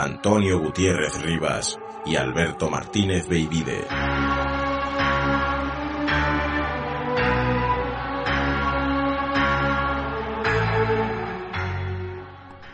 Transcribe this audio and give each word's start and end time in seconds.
Antonio 0.00 0.60
Gutiérrez 0.60 1.20
Rivas 1.22 1.76
y 2.06 2.14
Alberto 2.14 2.70
Martínez 2.70 3.26
Beivide. 3.26 3.84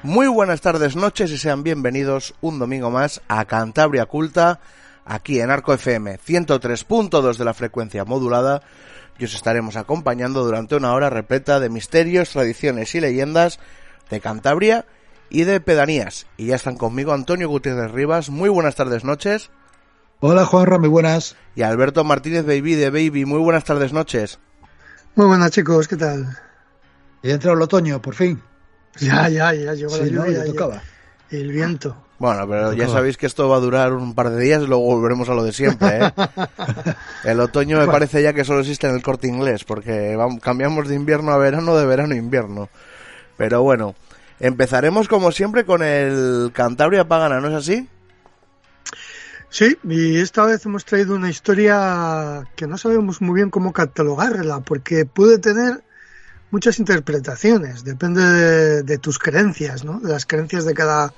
Muy 0.02 0.26
buenas 0.28 0.60
tardes, 0.60 0.96
noches 0.96 1.30
y 1.30 1.38
sean 1.38 1.62
bienvenidos 1.62 2.34
un 2.42 2.58
domingo 2.58 2.90
más 2.90 3.22
a 3.26 3.46
Cantabria 3.46 4.02
Oculta, 4.02 4.60
aquí 5.06 5.40
en 5.40 5.50
Arco 5.50 5.72
FM 5.72 6.18
103.2 6.18 7.38
de 7.38 7.44
la 7.46 7.54
frecuencia 7.54 8.04
modulada 8.04 8.60
y 9.18 9.24
os 9.24 9.34
estaremos 9.34 9.76
acompañando 9.76 10.44
durante 10.44 10.76
una 10.76 10.92
hora 10.92 11.08
repleta 11.08 11.58
de 11.58 11.70
misterios, 11.70 12.28
tradiciones 12.28 12.94
y 12.94 13.00
leyendas 13.00 13.60
de 14.10 14.20
Cantabria 14.20 14.84
y 15.30 15.44
de 15.44 15.60
pedanías. 15.60 16.26
Y 16.36 16.46
ya 16.46 16.56
están 16.56 16.76
conmigo 16.76 17.12
Antonio 17.12 17.48
Gutiérrez 17.48 17.90
Rivas. 17.90 18.30
Muy 18.30 18.48
buenas 18.48 18.74
tardes, 18.76 19.04
noches. 19.04 19.50
Hola 20.20 20.44
Juanra, 20.46 20.78
muy 20.78 20.88
buenas. 20.88 21.36
Y 21.54 21.62
Alberto 21.62 22.04
Martínez 22.04 22.46
Baby 22.46 22.74
de 22.74 22.90
Baby. 22.90 23.24
Muy 23.24 23.40
buenas 23.40 23.64
tardes, 23.64 23.92
noches. 23.92 24.38
Muy 25.16 25.26
buenas 25.26 25.50
chicos, 25.50 25.86
¿qué 25.88 25.96
tal? 25.96 26.38
Ya 27.22 27.32
ha 27.32 27.34
entrado 27.34 27.56
el 27.56 27.62
otoño, 27.62 28.00
por 28.02 28.14
fin. 28.14 28.42
Ya, 29.00 29.28
ya, 29.28 29.52
ya 29.54 29.74
llegó 29.74 29.96
la 29.96 30.04
lluvia. 30.06 30.30
Ya 30.32 30.44
ya- 30.44 30.52
tocaba. 30.52 30.82
El 31.30 31.50
viento. 31.52 31.96
Bueno, 32.18 32.46
pero 32.48 32.72
ya 32.72 32.84
Tocaba. 32.84 32.98
sabéis 32.98 33.16
que 33.16 33.26
esto 33.26 33.48
va 33.48 33.56
a 33.56 33.60
durar 33.60 33.92
un 33.92 34.14
par 34.14 34.30
de 34.30 34.40
días 34.40 34.62
y 34.62 34.66
luego 34.66 34.84
volveremos 34.84 35.28
a 35.28 35.34
lo 35.34 35.42
de 35.42 35.52
siempre, 35.52 35.98
¿eh? 36.06 36.12
El 37.24 37.40
otoño 37.40 37.78
me 37.78 37.86
parece 37.86 38.22
ya 38.22 38.32
que 38.32 38.44
solo 38.44 38.60
existe 38.60 38.86
en 38.86 38.94
el 38.94 39.02
corte 39.02 39.26
inglés, 39.26 39.64
porque 39.64 40.14
vamos, 40.16 40.40
cambiamos 40.40 40.86
de 40.88 40.94
invierno 40.94 41.32
a 41.32 41.38
verano, 41.38 41.76
de 41.76 41.86
verano 41.86 42.14
a 42.14 42.16
invierno. 42.16 42.68
Pero 43.36 43.62
bueno, 43.62 43.94
empezaremos 44.40 45.08
como 45.08 45.32
siempre 45.32 45.64
con 45.64 45.82
el 45.82 46.50
Cantabria 46.52 47.06
Pagana, 47.06 47.40
¿no 47.40 47.48
es 47.48 47.54
así? 47.54 47.88
Sí, 49.54 49.78
y 49.84 50.16
esta 50.16 50.44
vez 50.44 50.66
hemos 50.66 50.84
traído 50.84 51.14
una 51.14 51.30
historia 51.30 52.42
que 52.56 52.66
no 52.66 52.76
sabemos 52.76 53.22
muy 53.22 53.36
bien 53.36 53.50
cómo 53.50 53.72
catalogarla, 53.72 54.60
porque 54.60 55.06
puede 55.06 55.38
tener 55.38 55.84
muchas 56.50 56.80
interpretaciones, 56.80 57.84
depende 57.84 58.82
de, 58.82 58.98
tus 58.98 59.18
creencias, 59.18 59.84
¿no? 59.84 60.00
De 60.00 60.10
las 60.10 60.26
creencias 60.26 60.64
de 60.64 60.74
cada, 60.74 61.14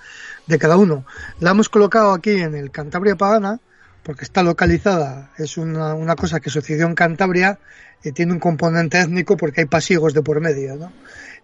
de 0.46 0.58
cada 0.58 0.76
uno. 0.76 1.06
La 1.40 1.52
hemos 1.52 1.70
colocado 1.70 2.12
aquí 2.12 2.32
en 2.32 2.54
el 2.54 2.70
Cantabria 2.70 3.16
Pagana, 3.16 3.58
porque 4.02 4.24
está 4.24 4.42
localizada, 4.42 5.30
es 5.38 5.56
una, 5.56 5.94
una 5.94 6.14
cosa 6.14 6.38
que 6.38 6.50
sucedió 6.50 6.86
en 6.86 6.94
Cantabria 6.94 7.58
y 8.04 8.12
tiene 8.12 8.34
un 8.34 8.38
componente 8.38 9.00
étnico 9.00 9.36
porque 9.36 9.62
hay 9.62 9.66
pasiegos 9.66 10.14
de 10.14 10.22
por 10.22 10.40
medio, 10.40 10.76
¿no? 10.76 10.92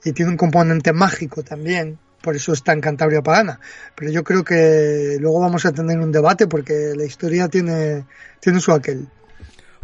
Y 0.04 0.12
tiene 0.12 0.32
un 0.32 0.36
componente 0.36 0.92
mágico 0.92 1.42
también, 1.42 1.98
por 2.22 2.36
eso 2.36 2.52
está 2.52 2.72
en 2.72 2.80
Cantabria 2.80 3.22
Pagana. 3.22 3.60
Pero 3.94 4.10
yo 4.10 4.24
creo 4.24 4.44
que 4.44 5.16
luego 5.20 5.40
vamos 5.40 5.64
a 5.64 5.72
tener 5.72 5.98
un 5.98 6.12
debate 6.12 6.46
porque 6.46 6.94
la 6.96 7.04
historia 7.04 7.48
tiene, 7.48 8.04
tiene 8.40 8.60
su 8.60 8.72
aquel. 8.72 9.08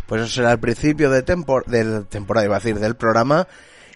Pues 0.07 0.23
eso 0.23 0.31
será 0.31 0.53
el 0.53 0.59
principio 0.59 1.11
de 1.11 1.23
tempor 1.23 1.67
del 1.67 2.07
temporada, 2.07 2.47
iba 2.47 2.57
a 2.57 2.61
decir, 2.61 2.79
del 2.79 2.97
programa. 2.97 3.47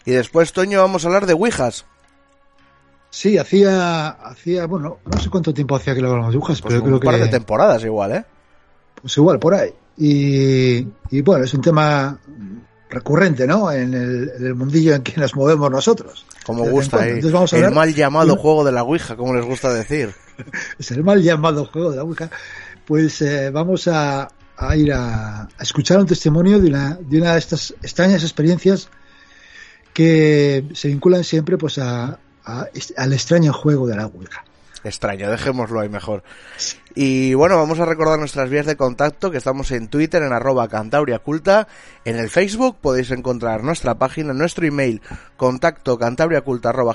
Y 0.05 0.11
después, 0.11 0.53
Toño, 0.53 0.81
vamos 0.81 1.05
a 1.05 1.09
hablar 1.09 1.27
de 1.27 1.33
Ouijas. 1.33 1.87
Sí, 3.09 3.37
hacía, 3.37 4.09
hacía, 4.09 4.67
bueno, 4.67 4.99
no 5.05 5.21
sé 5.21 5.29
cuánto 5.29 5.53
tiempo 5.53 5.77
hacía 5.77 5.95
que 5.95 6.01
lo 6.01 6.11
hablamos 6.11 6.33
de 6.33 6.39
Ujas, 6.39 6.63
Pues 6.63 6.73
pero 6.73 6.85
un 6.85 6.99
creo 6.99 7.01
par 7.01 7.21
de 7.21 7.27
que, 7.27 7.31
temporadas 7.31 7.85
igual, 7.85 8.13
¿eh? 8.13 8.25
pues 9.03 9.17
igual, 9.19 9.39
por 9.39 9.55
ahí. 9.55 9.71
Y, 9.99 10.87
y 11.11 11.21
bueno, 11.21 11.45
es 11.45 11.53
un 11.53 11.61
tema 11.61 12.19
recurrente, 12.93 13.47
¿no? 13.47 13.71
En 13.73 13.95
el, 13.95 14.31
en 14.37 14.47
el 14.47 14.55
mundillo 14.55 14.95
en 14.95 15.03
que 15.03 15.21
nos 15.21 15.35
movemos 15.35 15.71
nosotros. 15.71 16.25
Como 16.45 16.65
gusta. 16.65 17.05
¿eh? 17.07 17.11
Entonces 17.11 17.33
vamos 17.33 17.53
a 17.53 17.57
El 17.57 17.65
hablar- 17.65 17.77
mal 17.77 17.95
llamado 17.95 18.37
juego 18.37 18.65
de 18.65 18.73
la 18.73 18.83
Ouija, 18.83 19.17
como 19.17 19.35
les 19.35 19.45
gusta 19.45 19.73
decir. 19.73 20.13
Es 20.79 20.91
el 20.91 21.03
mal 21.05 21.23
llamado 21.23 21.65
juego 21.67 21.91
de 21.91 21.97
la 21.99 22.05
Ouija. 22.05 22.31
Pues 22.87 23.21
eh, 23.23 23.51
vamos 23.51 23.87
a, 23.89 24.29
a 24.57 24.77
ir 24.77 24.93
a, 24.93 25.43
a 25.43 25.49
escuchar 25.63 25.99
un 25.99 26.07
testimonio 26.07 26.59
de 26.61 26.69
una, 26.69 26.99
de 27.01 27.19
una 27.21 27.33
de 27.35 27.39
estas 27.39 27.75
extrañas 27.83 28.23
experiencias 28.23 28.89
que 29.93 30.65
se 30.75 30.89
vinculan 30.89 31.23
siempre 31.25 31.59
pues 31.59 31.79
a, 31.79 32.19
a- 32.45 32.67
al 32.97 33.13
extraño 33.13 33.53
juego 33.53 33.87
de 33.87 33.97
la 33.97 34.07
Ouija. 34.07 34.45
Extraño, 34.85 35.31
dejémoslo 35.31 35.81
ahí 35.81 35.89
mejor. 35.89 36.25
Y 36.95 37.35
bueno, 37.35 37.57
vamos 37.57 37.79
a 37.79 37.85
recordar 37.85 38.19
nuestras 38.19 38.51
vías 38.51 38.67
de 38.67 38.77
contacto, 38.77 39.31
que 39.31 39.39
estamos 39.39 39.71
en 39.71 39.87
Twitter, 39.89 40.23
en 40.23 40.33
arroba 40.33 40.69
cantabriaculta, 40.69 41.69
en 42.05 42.17
el 42.17 42.29
Facebook 42.29 42.79
podéis 42.81 43.13
encontrar 43.13 43.63
nuestra 43.63 43.95
página, 43.95 44.33
nuestro 44.33 44.67
email, 44.67 45.01
contacto 45.37 45.97
cantabriaculta 45.99 46.71
arroba 46.71 46.95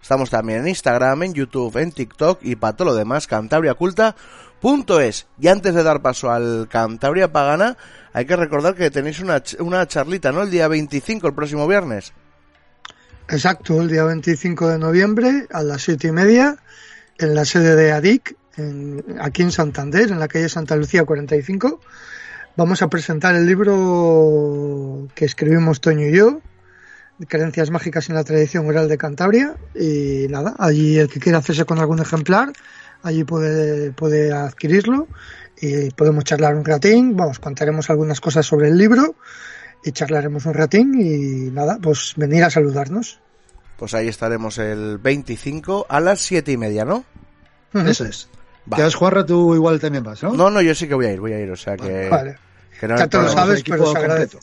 estamos 0.00 0.30
también 0.30 0.60
en 0.60 0.68
Instagram, 0.68 1.22
en 1.22 1.34
YouTube, 1.34 1.76
en 1.76 1.92
TikTok 1.92 2.40
y 2.42 2.56
para 2.56 2.76
todo 2.76 2.88
lo 2.88 2.94
demás, 2.94 3.28
cantabriaculta.es. 3.28 5.26
Y 5.38 5.48
antes 5.48 5.74
de 5.74 5.82
dar 5.82 6.02
paso 6.02 6.30
al 6.30 6.66
Cantabria 6.68 7.32
Pagana, 7.32 7.76
hay 8.12 8.26
que 8.26 8.36
recordar 8.36 8.74
que 8.74 8.90
tenéis 8.90 9.20
una, 9.20 9.42
una 9.60 9.86
charlita, 9.86 10.32
¿no? 10.32 10.42
El 10.42 10.50
día 10.50 10.66
25, 10.66 11.28
el 11.28 11.34
próximo 11.34 11.68
viernes. 11.68 12.12
Exacto, 13.28 13.80
el 13.80 13.88
día 13.88 14.04
25 14.04 14.68
de 14.68 14.78
noviembre 14.78 15.46
a 15.52 15.62
las 15.62 15.82
siete 15.82 16.08
y 16.08 16.12
media 16.12 16.56
en 17.18 17.34
la 17.34 17.44
sede 17.44 17.76
de 17.76 17.92
ADIC, 17.92 18.36
en- 18.56 19.04
aquí 19.20 19.42
en 19.42 19.52
Santander, 19.52 20.10
en 20.10 20.18
la 20.18 20.28
calle 20.28 20.48
Santa 20.48 20.76
Lucía 20.76 21.04
45. 21.04 21.80
Vamos 22.56 22.82
a 22.82 22.88
presentar 22.88 23.34
el 23.34 23.46
libro 23.46 25.08
que 25.14 25.24
escribimos 25.24 25.80
Toño 25.80 26.06
y 26.08 26.16
yo, 26.16 26.40
Creencias 27.28 27.70
mágicas 27.70 28.08
en 28.08 28.16
la 28.16 28.24
tradición 28.24 28.66
oral 28.66 28.88
de 28.88 28.98
Cantabria. 28.98 29.56
Y 29.74 30.26
nada, 30.28 30.54
allí 30.58 30.98
el 30.98 31.08
que 31.08 31.20
quiera 31.20 31.38
hacerse 31.38 31.64
con 31.64 31.78
algún 31.78 32.00
ejemplar, 32.00 32.52
allí 33.02 33.24
puede, 33.24 33.92
puede 33.92 34.32
adquirirlo 34.32 35.06
y 35.60 35.90
podemos 35.90 36.24
charlar 36.24 36.56
un 36.56 36.64
ratín. 36.64 37.16
Vamos, 37.16 37.38
contaremos 37.38 37.88
algunas 37.90 38.20
cosas 38.20 38.44
sobre 38.44 38.68
el 38.68 38.76
libro 38.76 39.14
y 39.84 39.92
charlaremos 39.92 40.46
un 40.46 40.54
ratín 40.54 40.94
y 41.00 41.50
nada, 41.50 41.78
pues 41.82 42.14
venir 42.16 42.44
a 42.44 42.50
saludarnos. 42.50 43.20
Pues 43.76 43.94
ahí 43.94 44.08
estaremos 44.08 44.58
el 44.58 44.98
25 44.98 45.86
a 45.88 46.00
las 46.00 46.20
siete 46.20 46.52
y 46.52 46.56
media, 46.56 46.84
¿no? 46.84 47.04
Eso 47.74 48.04
es. 48.04 48.28
Va. 48.72 48.78
Ya 48.78 48.90
Juanra, 48.90 49.26
tú 49.26 49.54
igual 49.54 49.80
también 49.80 50.04
vas, 50.04 50.22
¿no? 50.22 50.32
No, 50.34 50.50
no, 50.50 50.60
yo 50.60 50.74
sí 50.74 50.86
que 50.86 50.94
voy 50.94 51.06
a 51.06 51.12
ir, 51.12 51.20
voy 51.20 51.32
a 51.32 51.40
ir, 51.40 51.50
o 51.50 51.56
sea 51.56 51.76
que... 51.76 52.08
Vale. 52.08 52.36
que 52.78 52.86
no 52.86 52.96
Ya 52.96 53.08
te 53.08 53.16
lo 53.18 53.28
sabes, 53.28 53.54
el 53.54 53.60
equipo 53.60 53.76
pero 53.76 53.86
se 53.86 53.92
completo. 53.92 54.12
agradece. 54.12 54.38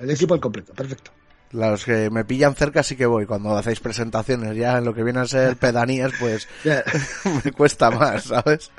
El 0.00 0.10
equipo 0.10 0.34
al 0.34 0.40
completo, 0.40 0.72
perfecto. 0.74 1.10
Los 1.52 1.84
que 1.84 2.10
me 2.10 2.24
pillan 2.24 2.54
cerca 2.56 2.82
sí 2.82 2.96
que 2.96 3.06
voy. 3.06 3.26
Cuando 3.26 3.56
hacéis 3.56 3.78
presentaciones 3.78 4.56
ya 4.56 4.78
en 4.78 4.84
lo 4.84 4.92
que 4.92 5.04
viene 5.04 5.20
a 5.20 5.26
ser 5.26 5.56
pedanías, 5.56 6.10
pues 6.18 6.48
me 7.44 7.52
cuesta 7.52 7.90
más, 7.92 8.24
¿sabes? 8.24 8.72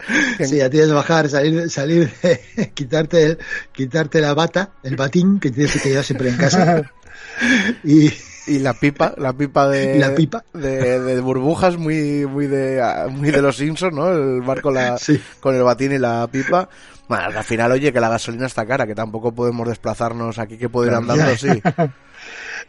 sí, 0.43 0.57
ya 0.57 0.69
tienes 0.69 0.89
que 0.89 0.95
bajar, 0.95 1.29
salir, 1.29 1.69
salir, 1.69 2.11
quitarte, 2.73 3.23
el- 3.25 3.37
quitarte 3.71 4.19
la 4.19 4.33
bata, 4.33 4.71
el 4.83 4.97
batín 4.97 5.39
que 5.39 5.51
tienes 5.51 5.81
que 5.81 5.87
llevar 5.89 6.03
siempre 6.03 6.29
en 6.29 6.37
casa 6.37 6.91
y, 7.83 8.11
Y 8.47 8.59
la 8.59 8.73
pipa, 8.73 9.13
la 9.17 9.31
pipa 9.33 9.69
de... 9.69 9.97
La 9.97 10.13
pipa. 10.13 10.43
De, 10.53 10.99
de 10.99 11.19
burbujas 11.21 11.77
muy, 11.77 12.25
muy 12.27 12.47
de, 12.47 12.83
muy 13.09 13.31
de 13.31 13.41
los 13.41 13.55
Simpsons, 13.57 13.93
¿no? 13.95 14.11
El 14.11 14.41
bar 14.41 14.61
con 14.61 14.73
la, 14.73 14.97
Sí. 14.97 15.19
con 15.39 15.55
el 15.55 15.63
batín 15.63 15.93
y 15.93 15.97
la 15.97 16.27
pipa. 16.31 16.67
Bueno, 17.07 17.23
al 17.37 17.43
final, 17.43 17.71
oye, 17.71 17.93
que 17.93 17.99
la 17.99 18.09
gasolina 18.09 18.47
está 18.47 18.65
cara, 18.65 18.85
que 18.85 18.95
tampoco 18.95 19.31
podemos 19.33 19.67
desplazarnos 19.67 20.37
aquí, 20.39 20.57
que 20.57 20.69
puedo 20.69 20.87
ir 20.87 20.91
Claro. 20.97 21.11
andando, 21.13 21.37
sí. 21.37 21.61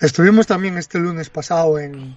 Estuvimos 0.01 0.47
también 0.47 0.77
este 0.79 0.99
lunes 0.99 1.31
pasado 1.31 1.79
en 1.79 2.15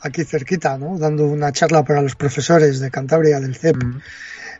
aquí 0.00 0.24
cerquita, 0.24 0.78
¿no? 0.78 0.98
Dando 0.98 1.24
una 1.24 1.52
charla 1.52 1.84
para 1.84 2.02
los 2.02 2.16
profesores 2.16 2.80
de 2.80 2.90
Cantabria 2.90 3.38
del 3.40 3.54
CEP. 3.56 3.76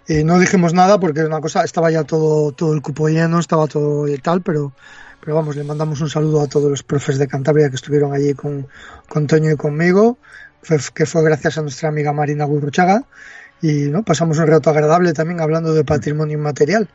Y 0.09 0.25
no 0.25 0.39
dijimos 0.39 0.73
nada 0.75 0.99
porque 0.99 1.25
una 1.25 1.41
cosa 1.41 1.63
estaba 1.65 1.91
ya 1.91 2.05
todo 2.05 2.53
todo 2.53 2.75
el 2.75 2.83
cupo 2.83 3.09
lleno, 3.09 3.39
estaba 3.39 3.67
todo 3.67 4.07
y 4.09 4.19
tal, 4.19 4.43
pero 4.43 4.73
pero 5.21 5.37
vamos, 5.37 5.55
le 5.55 5.63
mandamos 5.63 6.01
un 6.01 6.11
saludo 6.11 6.41
a 6.43 6.49
todos 6.49 6.69
los 6.69 6.83
profes 6.83 7.17
de 7.19 7.29
Cantabria 7.29 7.71
que 7.71 7.77
estuvieron 7.77 8.13
allí 8.13 8.35
con, 8.35 8.67
con 9.09 9.29
Toño 9.29 9.53
y 9.53 9.57
conmigo, 9.57 10.19
fue- 10.63 10.79
que 10.93 11.07
fue 11.07 11.23
gracias 11.23 11.59
a 11.59 11.63
nuestra 11.63 11.89
amiga 11.91 12.13
Marina 12.13 12.45
Gurruchaga 12.45 13.05
y 13.61 13.83
no 13.89 14.03
pasamos 14.03 14.39
un 14.39 14.49
rato 14.49 14.71
agradable 14.71 15.13
también 15.13 15.41
hablando 15.41 15.73
de 15.75 15.85
patrimonio 15.85 16.37
inmaterial. 16.37 16.89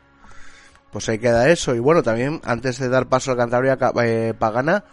Pues 0.92 1.08
ahí 1.08 1.18
queda 1.18 1.48
eso. 1.48 1.74
Y 1.74 1.78
bueno, 1.78 2.02
también, 2.02 2.40
antes 2.44 2.78
de 2.78 2.90
dar 2.90 3.06
paso 3.06 3.32
a 3.32 3.36
Cantabria 3.38 3.78
Ca- 3.78 3.92
eh, 4.02 4.34
Pagana, 4.38 4.84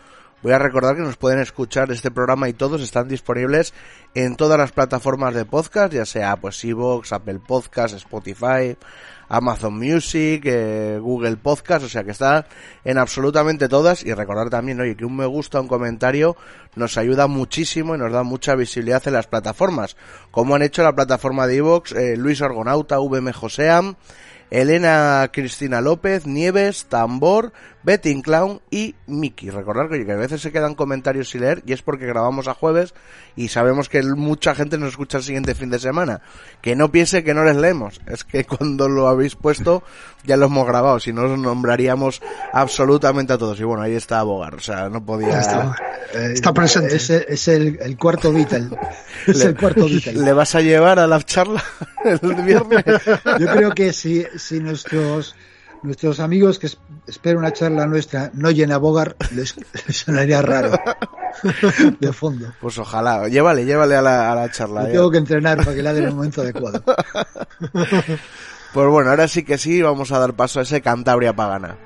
Voy 0.46 0.54
a 0.54 0.60
recordar 0.60 0.96
que 0.96 1.02
nos 1.02 1.18
pueden 1.18 1.40
escuchar 1.40 1.92
este 1.92 2.12
programa 2.12 2.48
y 2.48 2.54
todos 2.54 2.80
están 2.80 3.08
disponibles 3.08 3.74
en 4.14 4.36
todas 4.36 4.60
las 4.60 4.72
plataformas 4.72 5.34
de 5.34 5.44
podcast, 5.44 5.92
ya 5.92 6.06
sea 6.06 6.36
pues 6.36 6.64
Evox, 6.64 7.14
Apple 7.14 7.40
Podcast, 7.40 7.96
Spotify, 7.96 8.78
Amazon 9.28 9.76
Music, 9.76 10.44
eh, 10.46 11.00
Google 11.02 11.38
Podcast, 11.38 11.86
o 11.86 11.90
sea 11.90 12.04
que 12.04 12.12
está 12.12 12.46
en 12.84 13.00
absolutamente 13.00 13.68
todas. 13.68 14.06
Y 14.06 14.14
recordar 14.14 14.52
también, 14.52 14.80
oye, 14.80 14.96
que 14.96 15.06
un 15.06 15.18
me 15.18 15.26
gusta, 15.26 15.60
un 15.60 15.68
comentario 15.68 16.38
nos 16.76 16.96
ayuda 17.00 17.26
muchísimo 17.26 17.96
y 17.96 17.98
nos 17.98 18.12
da 18.12 18.22
mucha 18.22 18.54
visibilidad 18.54 19.02
en 19.08 19.14
las 19.14 19.26
plataformas, 19.26 19.98
como 20.30 20.54
han 20.54 20.62
hecho 20.62 20.84
la 20.84 20.94
plataforma 20.94 21.48
de 21.48 21.56
Evox, 21.56 21.94
eh, 21.94 22.18
Luis 22.18 22.40
Orgonauta, 22.42 23.00
VM 23.00 23.34
Joseam, 23.34 23.96
Elena 24.52 25.28
Cristina 25.34 25.82
López, 25.82 26.28
Nieves, 26.28 26.86
Tambor, 26.86 27.52
Betty 27.86 28.20
Clown 28.24 28.62
y 28.72 28.96
Miki. 29.06 29.52
Recordar 29.52 29.90
que 29.90 30.12
a 30.12 30.16
veces 30.16 30.42
se 30.42 30.52
quedan 30.52 30.74
comentarios 30.74 31.30
sin 31.30 31.42
leer 31.42 31.62
y 31.68 31.74
es 31.74 31.84
porque 31.84 32.08
grabamos 32.08 32.48
a 32.48 32.56
jueves 32.56 32.96
y 33.36 33.50
sabemos 33.50 33.90
que 33.90 34.02
mucha 34.02 34.56
gente 34.56 34.80
nos 34.80 34.90
escucha 34.90 35.20
el 35.20 35.24
siguiente 35.24 35.54
fin 35.54 35.70
de 35.70 35.78
semana. 35.78 36.22
Que 36.62 36.76
no 36.76 36.92
piense 36.92 37.24
que 37.24 37.36
no 37.36 37.44
les 37.44 37.56
leemos, 37.56 38.02
es 38.08 38.24
que 38.24 38.44
cuando 38.46 38.90
lo 38.90 39.08
habéis 39.08 39.36
puesto 39.36 39.84
ya 40.24 40.36
lo 40.36 40.48
hemos 40.48 40.66
grabado, 40.66 41.00
si 41.00 41.14
no 41.14 41.32
os 41.32 41.38
nombraríamos 41.38 42.22
absolutamente 42.52 43.34
a 43.34 43.38
todos. 43.38 43.60
Y 43.60 43.64
bueno, 43.64 43.84
ahí 43.84 43.94
está 43.94 44.20
Abogar, 44.20 44.56
o 44.56 44.60
sea, 44.60 44.90
no 44.90 45.06
podía... 45.06 45.40
Está, 45.40 45.76
está 46.12 46.54
presente. 46.54 46.96
Es, 46.96 47.12
es 47.12 47.48
el, 47.48 47.78
el, 47.80 47.98
cuarto 47.98 48.34
Beatle. 48.34 48.70
Es 49.28 49.38
le, 49.38 49.46
el 49.46 49.56
cuarto 49.56 49.86
Beatle. 49.86 50.14
¿Le 50.14 50.34
vas 50.34 50.56
a 50.56 50.62
llevar 50.62 50.98
a 50.98 51.06
la 51.06 51.22
charla 51.22 51.64
el 52.04 52.34
viernes? 52.42 52.84
Yo 53.40 53.48
creo 53.48 53.72
que 53.72 53.94
si, 53.94 54.26
si 54.38 54.60
nuestros 54.60 55.36
nuestros 55.84 56.20
amigos 56.20 56.60
que 56.60 56.70
esperan 57.08 57.38
una 57.38 57.54
charla 57.54 57.86
nuestra 57.86 58.32
no 58.34 58.52
llena 58.52 58.78
Bogar, 58.78 59.16
les, 59.34 59.56
les, 59.88 59.98
sonaría 59.98 60.42
raro. 60.42 60.72
De 62.00 62.14
fondo. 62.14 62.54
Pues 62.62 62.78
ojalá, 62.78 63.28
llévale, 63.28 63.66
llévale 63.66 63.96
a 63.96 64.02
la, 64.02 64.32
a 64.32 64.36
la 64.36 64.52
charla. 64.52 64.86
Yo 64.88 64.92
tengo 64.92 65.12
que 65.12 65.18
entrenar 65.18 65.58
para 65.58 65.76
que 65.76 65.84
la 65.84 65.94
den 65.94 66.04
en 66.04 66.10
el 66.10 66.16
momento 66.16 66.42
adecuado. 66.42 66.84
Pues 68.76 68.90
bueno, 68.90 69.10
ahora 69.10 69.30
sí 69.30 69.46
que 69.46 69.58
sí, 69.58 69.82
vamos 69.82 70.12
a 70.12 70.20
dar 70.20 70.34
paso 70.34 70.60
a 70.60 70.64
ese 70.64 70.82
Cantabria 70.82 71.34
Pagana. 71.34 71.78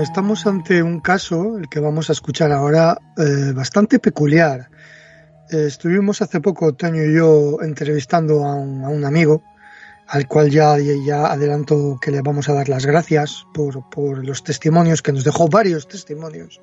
Estamos 0.00 0.46
ante 0.46 0.80
un 0.80 1.00
caso, 1.00 1.58
el 1.58 1.68
que 1.68 1.80
vamos 1.80 2.08
a 2.08 2.12
escuchar 2.12 2.52
ahora, 2.52 2.98
eh, 3.16 3.52
bastante 3.52 3.98
peculiar. 3.98 4.70
Eh, 5.50 5.64
estuvimos 5.66 6.22
hace 6.22 6.40
poco, 6.40 6.72
Toño 6.72 7.02
y 7.02 7.14
yo, 7.16 7.58
entrevistando 7.62 8.44
a 8.44 8.54
un, 8.54 8.84
a 8.84 8.90
un, 8.90 9.04
amigo, 9.04 9.42
al 10.06 10.28
cual 10.28 10.50
ya, 10.50 10.76
ya 10.78 11.26
adelanto 11.26 11.98
que 12.00 12.12
le 12.12 12.22
vamos 12.22 12.48
a 12.48 12.54
dar 12.54 12.68
las 12.68 12.86
gracias 12.86 13.44
por, 13.52 13.90
por 13.90 14.24
los 14.24 14.44
testimonios, 14.44 15.02
que 15.02 15.12
nos 15.12 15.24
dejó 15.24 15.48
varios 15.48 15.88
testimonios 15.88 16.60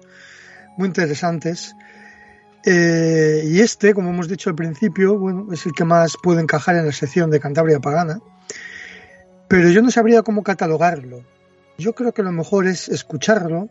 muy 0.77 0.87
interesantes. 0.87 1.75
Eh, 2.63 3.43
y 3.45 3.59
este, 3.59 3.93
como 3.93 4.11
hemos 4.11 4.29
dicho 4.29 4.49
al 4.49 4.55
principio, 4.55 5.19
bueno, 5.19 5.47
es 5.51 5.65
el 5.65 5.73
que 5.73 5.83
más 5.83 6.15
puede 6.23 6.41
encajar 6.41 6.77
en 6.77 6.85
la 6.85 6.93
sección 6.93 7.29
de 7.31 7.41
Cantabria 7.41 7.81
Pagana. 7.81 8.19
Pero 9.49 9.69
yo 9.69 9.81
no 9.81 9.91
sabría 9.91 10.21
cómo 10.21 10.41
catalogarlo 10.41 11.34
yo 11.77 11.93
creo 11.93 12.13
que 12.13 12.23
lo 12.23 12.31
mejor 12.31 12.67
es 12.67 12.89
escucharlo 12.89 13.69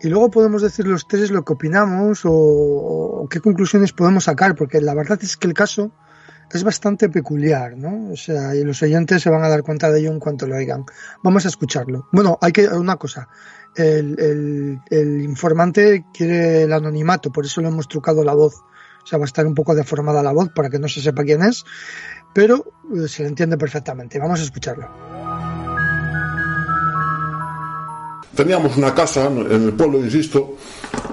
y 0.00 0.08
luego 0.08 0.30
podemos 0.30 0.62
decir 0.62 0.86
los 0.86 1.06
tres 1.06 1.30
lo 1.30 1.44
que 1.44 1.52
opinamos 1.52 2.24
o, 2.24 2.32
o, 2.32 3.28
qué 3.28 3.40
conclusiones 3.40 3.92
podemos 3.92 4.24
sacar, 4.24 4.56
porque 4.56 4.80
la 4.80 4.94
verdad 4.94 5.18
es 5.22 5.36
que 5.36 5.46
el 5.46 5.54
caso 5.54 5.92
es 6.52 6.64
bastante 6.64 7.08
peculiar, 7.08 7.76
¿no? 7.76 8.12
O 8.12 8.16
sea, 8.16 8.54
y 8.54 8.62
los 8.64 8.82
oyentes 8.82 9.22
se 9.22 9.30
van 9.30 9.42
a 9.42 9.48
dar 9.48 9.62
cuenta 9.62 9.90
de 9.90 10.00
ello 10.00 10.10
en 10.10 10.20
cuanto 10.20 10.46
lo 10.46 10.56
oigan. 10.56 10.84
Vamos 11.22 11.44
a 11.44 11.48
escucharlo. 11.48 12.08
Bueno, 12.12 12.38
hay 12.40 12.52
que 12.52 12.68
una 12.68 12.96
cosa. 12.96 13.28
El, 13.74 14.80
informante 14.90 16.04
quiere 16.12 16.64
el 16.64 16.72
anonimato, 16.72 17.32
por 17.32 17.46
eso 17.46 17.60
le 17.60 17.68
hemos 17.68 17.88
trucado 17.88 18.22
la 18.22 18.34
voz. 18.34 18.54
O 19.02 19.06
sea, 19.06 19.18
va 19.18 19.24
a 19.24 19.26
estar 19.26 19.46
un 19.46 19.54
poco 19.54 19.74
deformada 19.74 20.22
la 20.22 20.32
voz 20.32 20.50
para 20.54 20.68
que 20.68 20.78
no 20.78 20.88
se 20.88 21.00
sepa 21.00 21.24
quién 21.24 21.42
es, 21.42 21.64
pero 22.34 22.64
eh, 22.94 23.08
se 23.08 23.22
le 23.22 23.30
entiende 23.30 23.56
perfectamente. 23.56 24.18
Vamos 24.18 24.40
a 24.40 24.44
escucharlo. 24.44 25.11
Teníamos 28.34 28.76
una 28.76 28.94
casa 28.94 29.26
en 29.26 29.64
el 29.64 29.72
pueblo, 29.72 29.98
insisto, 29.98 30.56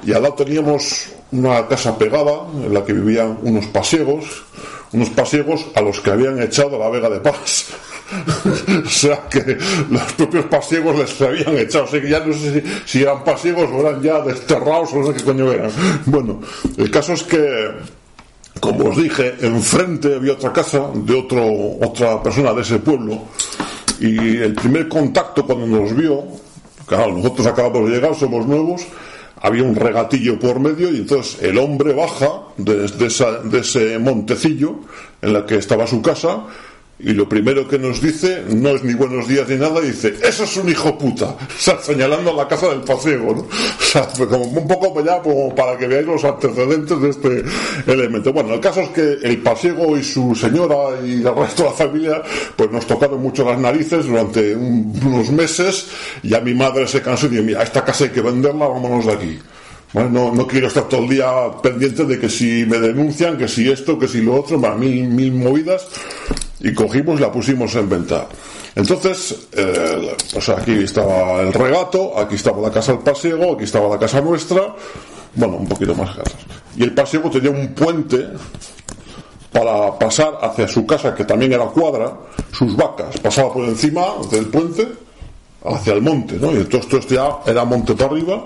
y 0.03 0.13
al 0.13 0.23
lado 0.23 0.35
teníamos 0.35 1.09
una 1.31 1.67
casa 1.67 1.97
pegada 1.97 2.47
en 2.53 2.73
la 2.73 2.83
que 2.83 2.93
vivían 2.93 3.37
unos 3.43 3.67
pasiegos, 3.67 4.43
unos 4.91 5.09
pasiegos 5.09 5.65
a 5.75 5.81
los 5.81 5.99
que 5.99 6.11
habían 6.11 6.41
echado 6.41 6.79
la 6.79 6.89
Vega 6.89 7.09
de 7.09 7.19
Paz. 7.19 7.67
o 8.85 8.89
sea 8.89 9.27
que 9.29 9.57
los 9.89 10.13
propios 10.13 10.45
pasiegos 10.45 10.97
les 10.97 11.21
habían 11.21 11.55
echado, 11.59 11.85
sea 11.85 12.01
que 12.01 12.09
ya 12.09 12.19
no 12.25 12.33
sé 12.33 12.61
si, 12.61 12.69
si, 12.85 13.01
eran 13.03 13.23
pasiegos 13.23 13.69
o 13.71 13.81
eran 13.81 14.01
ya 14.01 14.19
desterrados 14.21 14.91
o 14.93 14.97
no 14.97 15.07
sé 15.07 15.13
qué 15.13 15.23
coño 15.23 15.51
eran. 15.51 15.71
Bueno, 16.05 16.41
el 16.77 16.89
caso 16.89 17.13
es 17.13 17.21
que, 17.21 17.69
como 18.59 18.89
os 18.89 18.97
dije, 18.97 19.35
enfrente 19.41 20.15
había 20.15 20.33
otra 20.33 20.51
casa 20.51 20.89
de 20.91 21.13
otro, 21.13 21.45
otra 21.81 22.23
persona 22.23 22.51
de 22.53 22.61
ese 22.61 22.79
pueblo 22.79 23.25
y 23.99 24.37
el 24.37 24.55
primer 24.55 24.87
contacto 24.87 25.45
cuando 25.45 25.67
nos 25.67 25.95
vio 25.95 26.23
claro, 26.89 27.13
nosotros 27.13 27.45
acabamos 27.45 27.87
de 27.87 27.95
llegar, 27.95 28.15
somos 28.15 28.45
nuevos, 28.47 28.81
había 29.41 29.63
un 29.63 29.75
regatillo 29.75 30.39
por 30.39 30.59
medio 30.59 30.91
y 30.91 30.97
entonces 30.97 31.41
el 31.41 31.57
hombre 31.59 31.93
baja 31.93 32.41
de, 32.57 32.87
de, 32.87 33.05
esa, 33.05 33.39
de 33.39 33.59
ese 33.59 33.99
montecillo 33.99 34.75
en 35.21 35.33
la 35.33 35.45
que 35.45 35.55
estaba 35.55 35.85
su 35.87 36.01
casa 36.01 36.45
y 36.99 37.13
lo 37.13 37.29
primero 37.29 37.65
que 37.67 37.79
nos 37.79 38.01
dice 38.01 38.43
no 38.49 38.69
es 38.69 38.83
ni 38.83 38.93
buenos 38.93 39.27
días 39.27 39.47
ni 39.47 39.55
nada, 39.55 39.79
dice, 39.79 40.15
eso 40.21 40.43
es 40.43 40.57
un 40.57 40.67
hijo 40.69 40.97
puta, 40.97 41.25
o 41.39 41.57
sea, 41.57 41.79
señalando 41.81 42.33
la 42.33 42.47
casa 42.47 42.69
del 42.69 42.81
pasiego, 42.81 43.33
¿no? 43.33 43.47
O 43.89 43.91
sea, 43.91 44.07
como 44.27 44.43
un 44.43 44.67
poco 44.67 45.03
ya 45.03 45.19
como 45.19 45.55
para 45.55 45.75
que 45.75 45.87
veáis 45.87 46.05
los 46.05 46.23
antecedentes 46.23 47.01
de 47.01 47.09
este 47.09 47.43
elemento. 47.87 48.31
Bueno, 48.31 48.53
el 48.53 48.59
caso 48.59 48.81
es 48.81 48.89
que 48.89 49.17
el 49.23 49.41
pasiego 49.41 49.97
y 49.97 50.03
su 50.03 50.35
señora 50.35 50.99
y 51.03 51.13
el 51.13 51.35
resto 51.35 51.63
de 51.63 51.69
la 51.69 51.75
familia, 51.75 52.21
pues 52.55 52.69
nos 52.69 52.85
tocaron 52.85 53.19
mucho 53.19 53.43
las 53.43 53.57
narices 53.57 54.05
durante 54.05 54.55
un, 54.55 54.93
unos 55.03 55.31
meses 55.31 55.87
y 56.21 56.35
a 56.35 56.39
mi 56.39 56.53
madre 56.53 56.87
se 56.87 57.01
cansó 57.01 57.25
y 57.25 57.29
dijo, 57.29 57.43
mira, 57.43 57.63
esta 57.63 57.83
casa 57.83 58.03
hay 58.03 58.11
que 58.11 58.21
venderla, 58.21 58.67
vámonos 58.67 59.07
de 59.07 59.11
aquí. 59.13 59.39
Bueno, 59.91 60.31
no, 60.31 60.45
quiero 60.45 60.67
estar 60.67 60.87
todo 60.87 61.01
el 61.01 61.09
día 61.09 61.31
pendiente 61.63 62.05
de 62.05 62.19
que 62.19 62.29
si 62.29 62.63
me 62.65 62.77
denuncian, 62.77 63.37
que 63.37 63.47
si 63.47 63.71
esto, 63.71 63.97
que 63.97 64.07
si 64.07 64.21
lo 64.21 64.35
otro, 64.35 64.59
mil, 64.75 65.07
mil 65.07 65.33
movidas 65.33 65.87
y 66.59 66.73
cogimos 66.73 67.19
y 67.19 67.23
la 67.23 67.31
pusimos 67.31 67.73
en 67.75 67.89
venta. 67.89 68.27
Entonces, 68.75 69.47
eh, 69.53 70.15
o 70.35 70.41
sea, 70.41 70.57
aquí 70.57 70.73
estaba 70.83 71.41
el 71.41 71.51
regato, 71.51 72.19
aquí 72.19 72.35
estaba 72.35 72.61
la 72.61 72.71
casa 72.71 72.91
del 72.91 73.01
pasiego, 73.01 73.53
aquí 73.53 73.63
estaba 73.63 73.89
la 73.89 73.97
casa 73.97 74.21
nuestra, 74.21 74.75
bueno, 75.33 75.57
un 75.57 75.67
poquito 75.67 75.95
más 75.95 76.15
casas. 76.15 76.39
Y 76.75 76.83
el 76.83 76.93
pasiego 76.93 77.31
tenía 77.31 77.49
un 77.49 77.69
puente 77.69 78.27
para 79.51 79.97
pasar 79.97 80.37
hacia 80.41 80.67
su 80.67 80.85
casa, 80.85 81.15
que 81.15 81.25
también 81.25 81.53
era 81.53 81.65
cuadra, 81.65 82.15
sus 82.51 82.75
vacas, 82.75 83.17
pasaba 83.17 83.51
por 83.51 83.65
encima 83.65 84.05
del 84.29 84.45
puente 84.45 84.87
hacia 85.65 85.93
el 85.93 86.01
monte, 86.01 86.35
¿no? 86.35 86.51
Y 86.51 86.57
entonces 86.57 86.93
esto 86.93 87.15
ya 87.15 87.51
era 87.51 87.65
monte 87.65 87.95
para 87.95 88.11
arriba. 88.11 88.45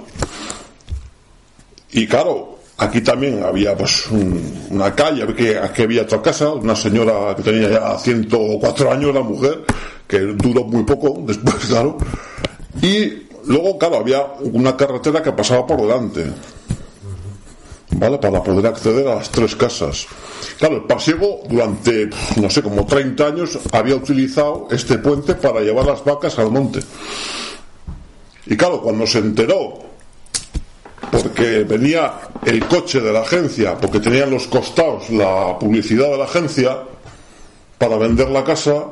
Y 1.94 2.08
claro, 2.08 2.54
Aquí 2.78 3.02
también 3.02 3.44
había 3.44 3.78
pues 3.78 4.08
un, 4.08 4.68
una 4.72 4.96
calle, 4.96 5.28
que 5.36 5.58
aquí 5.58 5.84
había 5.84 6.02
otra 6.02 6.22
casa, 6.22 6.50
una 6.50 6.76
señora 6.76 7.36
que 7.36 7.44
tenía 7.44 7.70
ya 7.70 7.98
104 8.00 8.92
años, 8.92 9.14
la 9.14 9.22
mujer, 9.22 9.64
que 10.08 10.20
duró 10.20 10.64
muy 10.64 10.84
poco 10.84 11.22
después, 11.26 11.56
claro. 11.68 11.98
Y 12.82 13.28
luego, 13.46 13.78
claro, 13.78 13.98
había 13.98 14.26
una 14.42 14.76
carretera 14.76 15.22
que 15.22 15.32
pasaba 15.32 15.68
por 15.68 15.82
delante, 15.82 16.26
¿vale? 17.92 18.18
Para 18.18 18.42
poder 18.42 18.66
acceder 18.66 19.08
a 19.08 19.16
las 19.16 19.30
tres 19.30 19.56
casas. 19.56 20.08
Claro, 20.58 20.78
el 20.78 20.84
pasiego 20.86 21.42
durante, 21.48 22.10
no 22.42 22.50
sé, 22.50 22.64
como 22.64 22.88
30 22.88 23.28
años 23.28 23.60
había 23.72 23.96
utilizado 23.96 24.68
este 24.72 24.98
puente 24.98 25.36
para 25.36 25.62
llevar 25.62 25.86
las 25.86 26.04
vacas 26.04 26.40
al 26.40 26.50
monte. 26.50 26.80
Y 28.48 28.58
claro, 28.58 28.82
cuando 28.82 29.06
se 29.06 29.20
enteró 29.20 29.93
porque 31.12 31.64
venía 31.64 32.14
el 32.46 32.66
coche 32.66 33.00
de 33.02 33.12
la 33.12 33.22
agencia, 33.22 33.78
porque 33.78 34.00
tenían 34.00 34.30
los 34.30 34.48
costados 34.48 35.10
la 35.10 35.58
publicidad 35.60 36.10
de 36.10 36.18
la 36.18 36.26
agencia 36.26 36.78
para 37.78 37.98
vender 37.98 38.30
la 38.30 38.44
casa. 38.44 38.86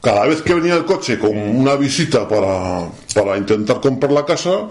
Cada 0.00 0.26
vez 0.26 0.42
que 0.42 0.54
venía 0.54 0.74
el 0.74 0.84
coche 0.84 1.18
con 1.18 1.36
una 1.36 1.74
visita 1.74 2.28
para, 2.28 2.88
para 3.14 3.36
intentar 3.36 3.80
comprar 3.80 4.12
la 4.12 4.24
casa, 4.24 4.68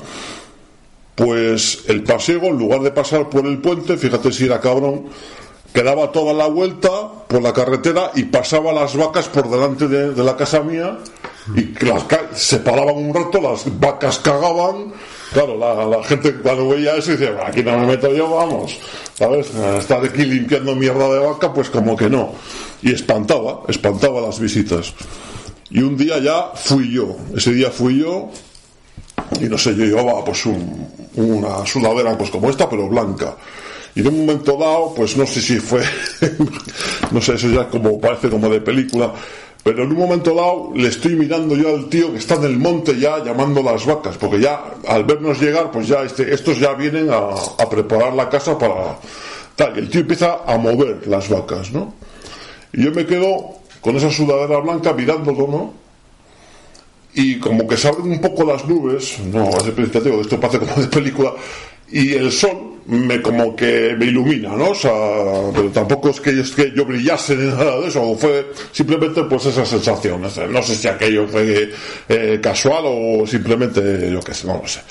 pues 1.15 1.83
el 1.87 2.03
pasiego, 2.03 2.47
en 2.47 2.57
lugar 2.57 2.81
de 2.81 2.91
pasar 2.91 3.29
por 3.29 3.45
el 3.45 3.59
puente, 3.59 3.97
fíjate 3.97 4.31
si 4.31 4.45
era 4.45 4.59
cabrón, 4.59 5.05
que 5.73 5.83
daba 5.83 6.11
toda 6.11 6.33
la 6.33 6.47
vuelta 6.47 6.89
por 7.27 7.41
la 7.41 7.51
carretera 7.51 8.11
y 8.15 8.23
pasaba 8.23 8.71
las 8.71 8.95
vacas 8.95 9.27
por 9.27 9.49
delante 9.49 9.89
de, 9.89 10.23
la 10.23 10.37
casa 10.37 10.61
mía 10.61 10.99
y 11.53 11.85
las, 11.85 12.05
se 12.33 12.59
paraban 12.59 12.95
un 12.95 13.13
rato, 13.13 13.41
las 13.41 13.63
vacas 13.77 14.19
cagaban. 14.19 14.93
Claro, 15.35 15.57
la, 15.57 16.01
gente 16.05 16.33
cuando 16.35 16.69
veía 16.69 16.95
eso 16.95 17.11
dice, 17.11 17.29
aquí 17.45 17.61
no 17.61 17.77
me 17.77 17.87
meto 17.87 18.09
yo, 18.15 18.29
vamos, 18.29 18.79
¿sabes? 19.15 19.53
Estar 19.53 20.01
aquí 20.01 20.23
limpiando 20.23 20.73
mierda 20.77 21.09
de 21.09 21.19
vaca, 21.19 21.51
pues 21.53 21.69
como 21.69 21.97
que 21.97 22.09
no. 22.09 22.31
Y 22.81 22.93
espantaba, 22.93 23.63
espantaba 23.67 24.21
las 24.21 24.39
visitas. 24.39 24.93
Y 25.69 25.81
un 25.81 25.97
día 25.97 26.19
ya 26.19 26.51
fui 26.55 26.89
yo, 26.89 27.17
ese 27.35 27.51
día 27.51 27.69
fui 27.69 27.99
yo, 27.99 28.29
y 29.41 29.43
no 29.49 29.57
sé, 29.57 29.75
yo 29.75 29.83
llevaba 29.83 30.23
pues 30.23 30.45
una 30.45 31.65
sudadera 31.65 32.17
pues 32.17 32.29
como 32.29 32.49
esta, 32.49 32.69
pero 32.69 32.87
blanca 32.87 33.35
y 33.93 34.01
de 34.01 34.07
un 34.07 34.25
momento 34.25 34.57
dado, 34.57 34.93
pues 34.95 35.17
no 35.17 35.25
sé 35.25 35.41
si 35.41 35.57
fue, 35.57 35.81
no 37.11 37.21
sé, 37.21 37.35
eso 37.35 37.49
ya 37.49 37.67
como 37.67 37.99
parece 37.99 38.29
como 38.29 38.47
de 38.47 38.61
película, 38.61 39.13
pero 39.65 39.81
en 39.81 39.91
un 39.93 39.97
momento 39.97 40.35
dado 40.35 40.73
le 40.75 40.89
estoy 40.89 41.15
mirando 41.15 41.55
yo 41.55 41.69
al 41.69 41.89
tío 41.89 42.11
que 42.11 42.19
está 42.19 42.35
en 42.35 42.43
el 42.43 42.59
monte 42.59 42.99
ya 42.99 43.23
llamando 43.23 43.63
las 43.63 43.83
vacas, 43.83 44.15
porque 44.15 44.39
ya 44.39 44.63
al 44.87 45.05
vernos 45.05 45.41
llegar, 45.41 45.71
pues 45.71 45.87
ya 45.87 46.03
este, 46.03 46.31
estos 46.31 46.59
ya 46.59 46.73
vienen 46.73 47.09
a, 47.09 47.67
preparar 47.67 48.13
la 48.13 48.29
casa 48.29 48.55
para 48.59 48.99
tal. 49.55 49.75
Y 49.75 49.79
el 49.79 49.89
tío 49.89 50.01
empieza 50.01 50.41
a 50.45 50.59
mover 50.59 51.07
las 51.07 51.27
vacas, 51.29 51.71
¿no? 51.71 51.95
Y 52.73 52.83
yo 52.83 52.91
me 52.91 53.07
quedo 53.07 53.55
con 53.81 53.95
esa 53.95 54.11
sudadera 54.11 54.59
blanca 54.59 54.93
mirándolo, 54.93 55.47
¿no? 55.47 55.73
Y 57.15 57.39
como 57.39 57.67
que 57.67 57.75
se 57.75 57.87
abren 57.87 58.11
un 58.11 58.21
poco 58.21 58.43
las 58.43 58.67
nubes, 58.67 59.17
no, 59.33 59.49
es 59.49 59.75
de 59.75 60.21
esto 60.21 60.39
parece 60.39 60.59
como 60.59 60.75
de 60.75 60.87
película, 60.89 61.33
y 61.89 62.13
el 62.13 62.31
sol 62.31 62.74
me 62.87 63.21
como 63.21 63.55
que 63.55 63.95
me 63.97 64.05
ilumina, 64.05 64.49
¿no? 64.55 64.71
O 64.71 64.75
sea, 64.75 64.91
pero 65.53 65.69
tampoco 65.69 66.09
es 66.09 66.21
que, 66.21 66.39
es 66.39 66.51
que 66.51 66.71
yo 66.75 66.85
brillase 66.85 67.35
ni 67.35 67.47
nada 67.47 67.79
de 67.79 67.87
eso, 67.87 68.15
fue 68.15 68.51
simplemente 68.71 69.23
pues 69.23 69.47
esa 69.47 69.65
sensación, 69.65 70.21
no 70.21 70.61
sé 70.61 70.75
si 70.75 70.87
aquello 70.87 71.27
fue 71.27 71.71
eh, 72.07 72.39
casual 72.41 72.83
o 72.85 73.25
simplemente, 73.25 74.11
yo 74.11 74.19
qué 74.19 74.33
sé, 74.33 74.47
no 74.47 74.59
lo 74.61 74.67
sé. 74.67 74.81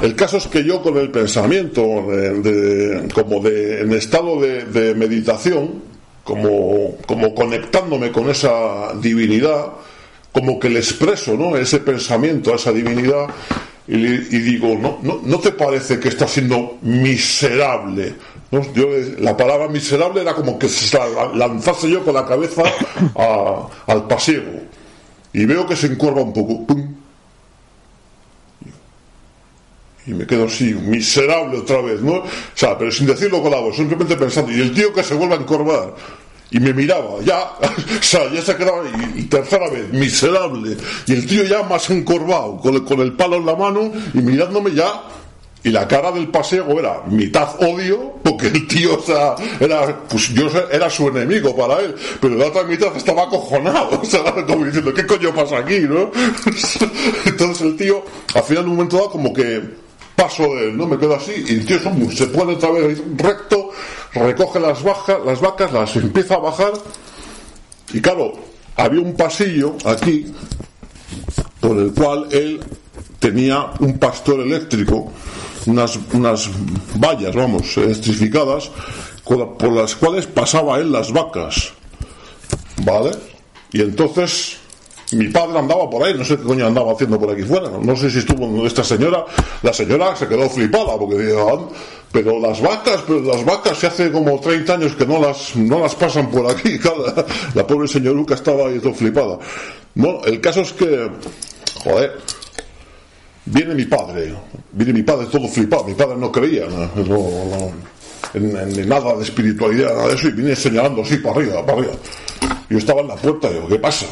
El 0.00 0.14
caso 0.14 0.36
es 0.36 0.46
que 0.46 0.62
yo 0.62 0.82
con 0.82 0.96
el 0.98 1.10
pensamiento, 1.10 1.82
de, 1.82 3.08
como 3.12 3.40
de, 3.40 3.80
en 3.80 3.92
estado 3.92 4.40
de, 4.40 4.64
de 4.64 4.94
meditación, 4.94 5.82
como, 6.24 6.96
como 7.06 7.34
conectándome 7.34 8.12
con 8.12 8.30
esa 8.30 8.94
divinidad, 9.00 9.66
como 10.30 10.58
que 10.58 10.70
le 10.70 10.78
expreso, 10.78 11.36
¿no? 11.36 11.56
Ese 11.56 11.80
pensamiento, 11.80 12.52
a 12.52 12.56
esa 12.56 12.72
divinidad, 12.72 13.26
y, 13.86 13.96
digo, 13.96 14.76
¿no, 14.78 14.98
¿no, 15.02 15.20
¿no 15.24 15.38
te 15.40 15.52
parece 15.52 15.98
que 15.98 16.08
está 16.08 16.28
siendo 16.28 16.78
miserable? 16.82 18.14
Yo, 18.74 18.86
la 19.18 19.36
palabra 19.36 19.66
miserable 19.68 20.20
era 20.20 20.34
como 20.34 20.58
que 20.58 20.68
se 20.68 20.98
lanzase 21.34 21.90
yo 21.90 22.04
con 22.04 22.14
la 22.14 22.26
cabeza 22.26 22.62
al 23.86 24.06
pasiego. 24.06 24.60
Y 25.32 25.46
veo 25.46 25.66
que 25.66 25.74
se 25.74 25.86
encuerva 25.86 26.20
un 26.20 26.32
poco. 26.32 26.66
Y 30.06 30.12
me 30.12 30.26
quedo 30.26 30.44
así, 30.46 30.74
miserable 30.74 31.58
otra 31.58 31.80
vez, 31.80 32.00
¿no? 32.02 32.14
O 32.14 32.26
sea, 32.54 32.76
pero 32.76 32.90
sin 32.90 33.06
decirlo 33.06 33.40
con 33.40 33.52
la 33.52 33.60
voz, 33.60 33.76
simplemente 33.76 34.16
pensando. 34.16 34.52
Y 34.52 34.60
el 34.60 34.74
tío 34.74 34.92
que 34.92 35.02
se 35.02 35.14
vuelve 35.14 35.34
a 35.34 35.38
encorvar 35.38 35.94
y 36.52 36.60
me 36.60 36.74
miraba, 36.74 37.20
ya, 37.24 37.52
o 37.60 38.02
sea, 38.02 38.30
ya 38.30 38.42
se 38.42 38.54
quedaba, 38.56 38.82
y, 39.16 39.22
tercera 39.22 39.70
vez, 39.70 39.90
miserable, 39.90 40.76
y 41.06 41.12
el 41.12 41.26
tío 41.26 41.44
ya 41.44 41.62
más 41.62 41.88
encorvado, 41.90 42.58
con 42.58 42.74
el, 42.74 42.84
con 42.84 43.00
el 43.00 43.14
palo 43.14 43.36
en 43.36 43.46
la 43.46 43.56
mano, 43.56 43.90
y 44.12 44.18
mirándome 44.18 44.74
ya, 44.74 45.02
y 45.64 45.70
la 45.70 45.88
cara 45.88 46.12
del 46.12 46.28
paseo 46.28 46.78
era 46.78 47.02
mitad 47.06 47.56
odio, 47.62 48.14
porque 48.22 48.48
el 48.48 48.66
tío, 48.66 48.98
o 48.98 49.02
sea, 49.02 49.34
era, 49.60 50.04
pues 50.08 50.34
yo 50.34 50.48
era 50.70 50.90
su 50.90 51.08
enemigo 51.08 51.56
para 51.56 51.80
él, 51.80 51.94
pero 52.20 52.34
la 52.34 52.46
otra 52.46 52.64
mitad 52.64 52.94
estaba 52.96 53.22
acojonado, 53.22 54.00
o 54.02 54.04
sea, 54.04 54.22
como 54.46 54.66
diciendo, 54.66 54.92
¿qué 54.92 55.06
coño 55.06 55.32
pasa 55.34 55.58
aquí, 55.58 55.80
no? 55.80 56.10
Entonces 57.26 57.62
el 57.62 57.76
tío, 57.76 58.04
al 58.34 58.42
final, 58.42 58.64
en 58.64 58.70
un 58.70 58.76
momento 58.76 58.96
dado, 58.96 59.10
como 59.10 59.32
que 59.32 59.81
paso 60.22 60.54
de 60.54 60.68
él, 60.68 60.76
¿no? 60.76 60.86
Me 60.86 60.98
quedo 60.98 61.16
así, 61.16 61.32
y 61.48 61.54
el 61.54 61.66
tío 61.66 61.78
se 62.10 62.26
pone 62.28 62.52
otra 62.54 62.70
vez 62.70 63.02
recto, 63.16 63.70
recoge 64.14 64.60
las, 64.60 64.78
las 65.24 65.40
vacas, 65.40 65.72
las 65.72 65.96
empieza 65.96 66.36
a 66.36 66.38
bajar 66.38 66.72
y 67.92 68.00
claro, 68.00 68.32
había 68.76 69.00
un 69.00 69.14
pasillo 69.14 69.76
aquí 69.84 70.26
por 71.58 71.76
el 71.76 71.92
cual 71.92 72.28
él 72.30 72.60
tenía 73.18 73.72
un 73.80 73.98
pastor 73.98 74.40
eléctrico, 74.40 75.10
unas, 75.66 75.98
unas 76.12 76.48
vallas, 76.96 77.34
vamos, 77.34 77.76
electrificadas, 77.76 78.70
por 79.24 79.72
las 79.72 79.96
cuales 79.96 80.26
pasaba 80.26 80.78
él 80.78 80.92
las 80.92 81.12
vacas. 81.12 81.72
¿Vale? 82.84 83.10
Y 83.72 83.80
entonces 83.80 84.58
mi 85.12 85.28
padre 85.28 85.58
andaba 85.58 85.88
por 85.88 86.02
ahí, 86.02 86.14
no 86.14 86.24
sé 86.24 86.36
qué 86.36 86.42
coño 86.42 86.66
andaba 86.66 86.92
haciendo 86.92 87.18
por 87.18 87.30
aquí 87.30 87.42
fuera, 87.42 87.70
no 87.80 87.96
sé 87.96 88.10
si 88.10 88.18
estuvo 88.18 88.66
esta 88.66 88.82
señora, 88.82 89.24
la 89.62 89.72
señora 89.72 90.16
se 90.16 90.26
quedó 90.26 90.48
flipada 90.48 90.96
porque 90.98 91.18
dijo, 91.18 91.70
pero 92.10 92.38
las 92.38 92.60
vacas, 92.60 93.02
pero 93.06 93.20
las 93.20 93.44
vacas 93.44 93.78
se 93.78 93.86
hace 93.86 94.12
como 94.12 94.38
30 94.38 94.74
años 94.74 94.94
que 94.96 95.06
no 95.06 95.18
las, 95.18 95.56
no 95.56 95.80
las 95.80 95.94
pasan 95.94 96.30
por 96.30 96.50
aquí, 96.50 96.78
la 97.54 97.66
pobre 97.66 97.88
señoruca 97.88 98.34
estaba 98.34 98.68
ahí 98.68 98.78
todo 98.78 98.94
flipada. 98.94 99.38
Bueno, 99.94 100.20
el 100.24 100.40
caso 100.40 100.60
es 100.60 100.72
que, 100.72 101.10
joder, 101.82 102.18
viene 103.46 103.74
mi 103.74 103.84
padre, 103.84 104.34
viene 104.72 104.92
mi 104.92 105.02
padre 105.02 105.26
todo 105.26 105.48
flipado, 105.48 105.84
mi 105.84 105.94
padre 105.94 106.16
no 106.16 106.30
creía 106.30 106.64
en, 108.34 108.88
nada 108.88 109.16
de 109.16 109.24
espiritualidad, 109.24 109.94
nada 109.94 110.08
de 110.08 110.14
eso, 110.14 110.28
y 110.28 110.32
viene 110.32 110.56
señalando 110.56 111.02
así 111.02 111.16
para 111.18 111.36
arriba, 111.36 111.66
para 111.66 111.78
arriba. 111.78 111.94
Yo 112.70 112.78
estaba 112.78 113.00
en 113.02 113.08
la 113.08 113.16
puerta 113.16 113.50
y 113.50 113.54
digo, 113.54 113.68
¿qué 113.68 113.78
pasa? 113.78 114.06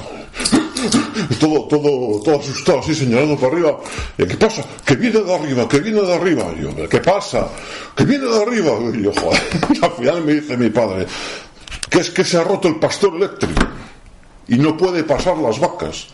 Todo, 1.38 1.64
todo, 1.64 2.20
todo 2.22 2.40
asustado, 2.40 2.80
así 2.80 2.94
señalando 2.94 3.36
para 3.36 3.52
arriba. 3.52 3.78
¿Qué 4.16 4.36
pasa? 4.36 4.64
Que 4.84 4.96
viene 4.96 5.20
de 5.20 5.34
arriba, 5.34 5.68
que 5.68 5.80
viene 5.80 6.00
de 6.00 6.14
arriba. 6.14 6.54
Yo, 6.60 6.88
¿qué 6.88 6.98
pasa? 6.98 7.48
Que 7.94 8.04
viene 8.04 8.26
de 8.26 8.42
arriba. 8.42 8.72
Y 8.94 9.02
yo, 9.02 9.12
joder, 9.12 9.40
al 9.82 9.92
final 9.92 10.24
me 10.24 10.34
dice 10.34 10.56
mi 10.56 10.70
padre, 10.70 11.06
que 11.88 12.00
es 12.00 12.10
que 12.10 12.24
se 12.24 12.38
ha 12.38 12.44
roto 12.44 12.68
el 12.68 12.76
pastor 12.76 13.14
eléctrico 13.16 13.66
y 14.48 14.58
no 14.58 14.76
puede 14.76 15.04
pasar 15.04 15.38
las 15.38 15.58
vacas. 15.58 16.08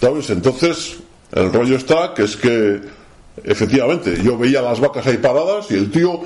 ¿Sabes? 0.00 0.30
Entonces, 0.30 0.96
el 1.32 1.52
rollo 1.52 1.76
está 1.76 2.12
que 2.14 2.24
es 2.24 2.36
que, 2.36 2.80
efectivamente, 3.44 4.20
yo 4.22 4.36
veía 4.36 4.60
las 4.60 4.80
vacas 4.80 5.06
ahí 5.06 5.18
paradas 5.18 5.70
y 5.70 5.74
el 5.74 5.90
tío 5.90 6.20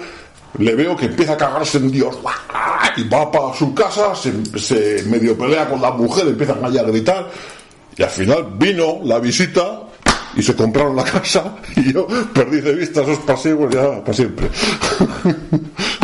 le 0.58 0.74
veo 0.74 0.96
que 0.96 1.06
empieza 1.06 1.34
a 1.34 1.36
cagarse 1.36 1.78
en 1.78 1.90
Dios. 1.90 2.16
Y 2.96 3.08
va 3.08 3.30
para 3.30 3.54
su 3.54 3.74
casa, 3.74 4.14
se, 4.14 5.02
medio 5.06 5.36
pelea 5.36 5.68
con 5.68 5.80
la 5.80 5.90
mujer, 5.90 6.28
empiezan 6.28 6.64
a 6.64 6.68
gritar. 6.68 7.30
Y 7.96 8.02
al 8.02 8.10
final 8.10 8.48
vino 8.58 9.00
la 9.04 9.18
visita 9.18 9.82
y 10.34 10.42
se 10.42 10.54
compraron 10.54 10.96
la 10.96 11.04
casa. 11.20 11.56
Y 11.76 11.92
yo 11.92 12.06
perdí 12.32 12.60
de 12.60 12.74
vista 12.74 13.02
esos 13.02 13.18
pasivos 13.20 13.72
ya 13.72 14.00
para 14.00 14.14
siempre. 14.14 14.48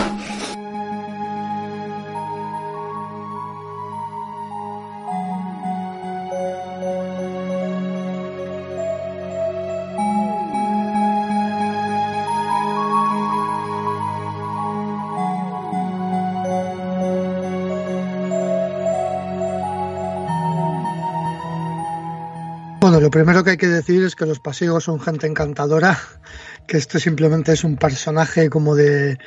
lo 23.00 23.10
primero 23.10 23.44
que 23.44 23.50
hay 23.50 23.56
que 23.56 23.68
decir 23.68 24.02
es 24.02 24.16
que 24.16 24.26
los 24.26 24.40
pasiegos 24.40 24.84
son 24.84 25.00
gente 25.00 25.26
encantadora, 25.26 25.98
que 26.66 26.76
esto 26.76 26.98
simplemente 26.98 27.52
es 27.52 27.64
un 27.64 27.76
personaje 27.76 28.50
como 28.50 28.74
de, 28.74 29.18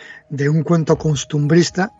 un 0.49 0.63
cuento 0.63 0.97
costumbrista. 0.97 1.91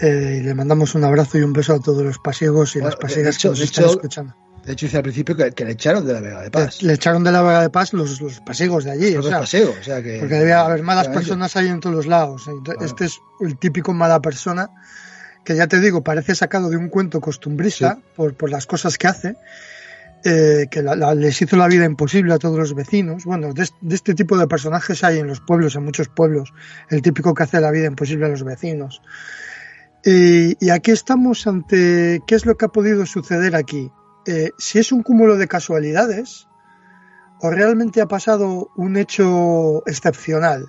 Eh, 0.00 0.38
y 0.40 0.44
le 0.44 0.54
mandamos 0.54 0.94
un 0.94 1.04
abrazo 1.04 1.36
y 1.36 1.42
un 1.42 1.52
beso 1.52 1.74
a 1.74 1.80
todos 1.80 2.02
los 2.02 2.18
pasiegos 2.18 2.74
y 2.74 2.80
las 2.80 2.96
pasiegas 2.96 3.36
que 3.36 3.48
nos 3.48 3.60
están 3.60 3.84
escuchando. 3.84 4.34
De 4.64 4.72
hecho, 4.72 4.86
dice 4.86 4.96
al 4.96 5.02
principio 5.02 5.36
que, 5.36 5.64
le 5.64 5.72
echaron 5.72 6.06
de 6.06 6.12
la 6.12 6.20
Vega 6.20 6.42
de 6.42 6.50
Paz. 6.50 6.82
Le, 6.82 6.94
echaron 6.94 7.24
de 7.24 7.32
la 7.32 7.42
Vega 7.42 7.62
de 7.62 7.70
Paz 7.70 7.92
los, 7.92 8.20
los 8.20 8.40
pasiegos 8.40 8.84
de 8.84 8.92
allí. 8.92 9.14
Los 9.14 9.26
o 9.26 9.30
pasiegos, 9.30 9.76
o 9.78 9.82
sea 9.82 10.02
que. 10.02 10.18
Porque 10.18 10.36
debía 10.36 10.60
haber 10.60 10.82
malas 10.82 11.08
personas 11.08 11.56
ahí 11.56 11.68
en 11.68 11.80
todos 11.80 11.96
los 11.96 12.06
lados. 12.06 12.48
Este 12.80 13.06
es 13.06 13.20
el 13.40 13.58
típico 13.58 13.92
mala 13.92 14.20
persona 14.20 14.70
que 15.44 15.56
ya 15.56 15.66
te 15.66 15.80
digo, 15.80 16.02
parece 16.02 16.34
sacado 16.34 16.68
de 16.68 16.76
un 16.76 16.88
cuento 16.88 17.20
costumbrista 17.20 17.98
por, 18.16 18.34
por 18.34 18.50
las 18.50 18.66
cosas 18.66 18.98
que 18.98 19.06
hace 19.06 19.36
eh, 20.22 20.66
que 20.70 20.82
les 20.82 21.40
hizo 21.40 21.56
la 21.56 21.66
vida 21.66 21.86
imposible 21.86 22.34
a 22.34 22.38
todos 22.38 22.58
los 22.58 22.74
vecinos. 22.74 23.24
Bueno, 23.24 23.54
de, 23.54 23.66
este 23.90 24.14
tipo 24.14 24.36
de 24.36 24.46
personajes 24.46 25.02
hay 25.02 25.18
en 25.18 25.26
los 25.26 25.40
pueblos, 25.40 25.76
en 25.76 25.84
muchos 25.84 26.08
pueblos, 26.08 26.52
el 26.90 27.00
típico 27.00 27.32
que 27.32 27.44
hace 27.44 27.60
la 27.60 27.70
vida 27.70 27.86
imposible 27.86 28.26
a 28.26 28.28
los 28.28 28.44
vecinos. 28.44 29.00
Y, 30.04 30.70
aquí 30.70 30.90
estamos 30.90 31.46
ante 31.46 32.20
qué 32.26 32.34
es 32.34 32.44
lo 32.44 32.56
que 32.56 32.66
ha 32.66 32.68
podido 32.68 33.06
suceder 33.06 33.56
aquí. 33.56 33.90
Eh, 34.26 34.50
si 34.58 34.78
es 34.78 34.92
un 34.92 35.02
cúmulo 35.02 35.36
de 35.38 35.48
casualidades 35.48 36.46
o 37.40 37.50
realmente 37.50 38.02
ha 38.02 38.06
pasado 38.06 38.70
un 38.76 38.98
hecho 38.98 39.82
excepcional. 39.86 40.66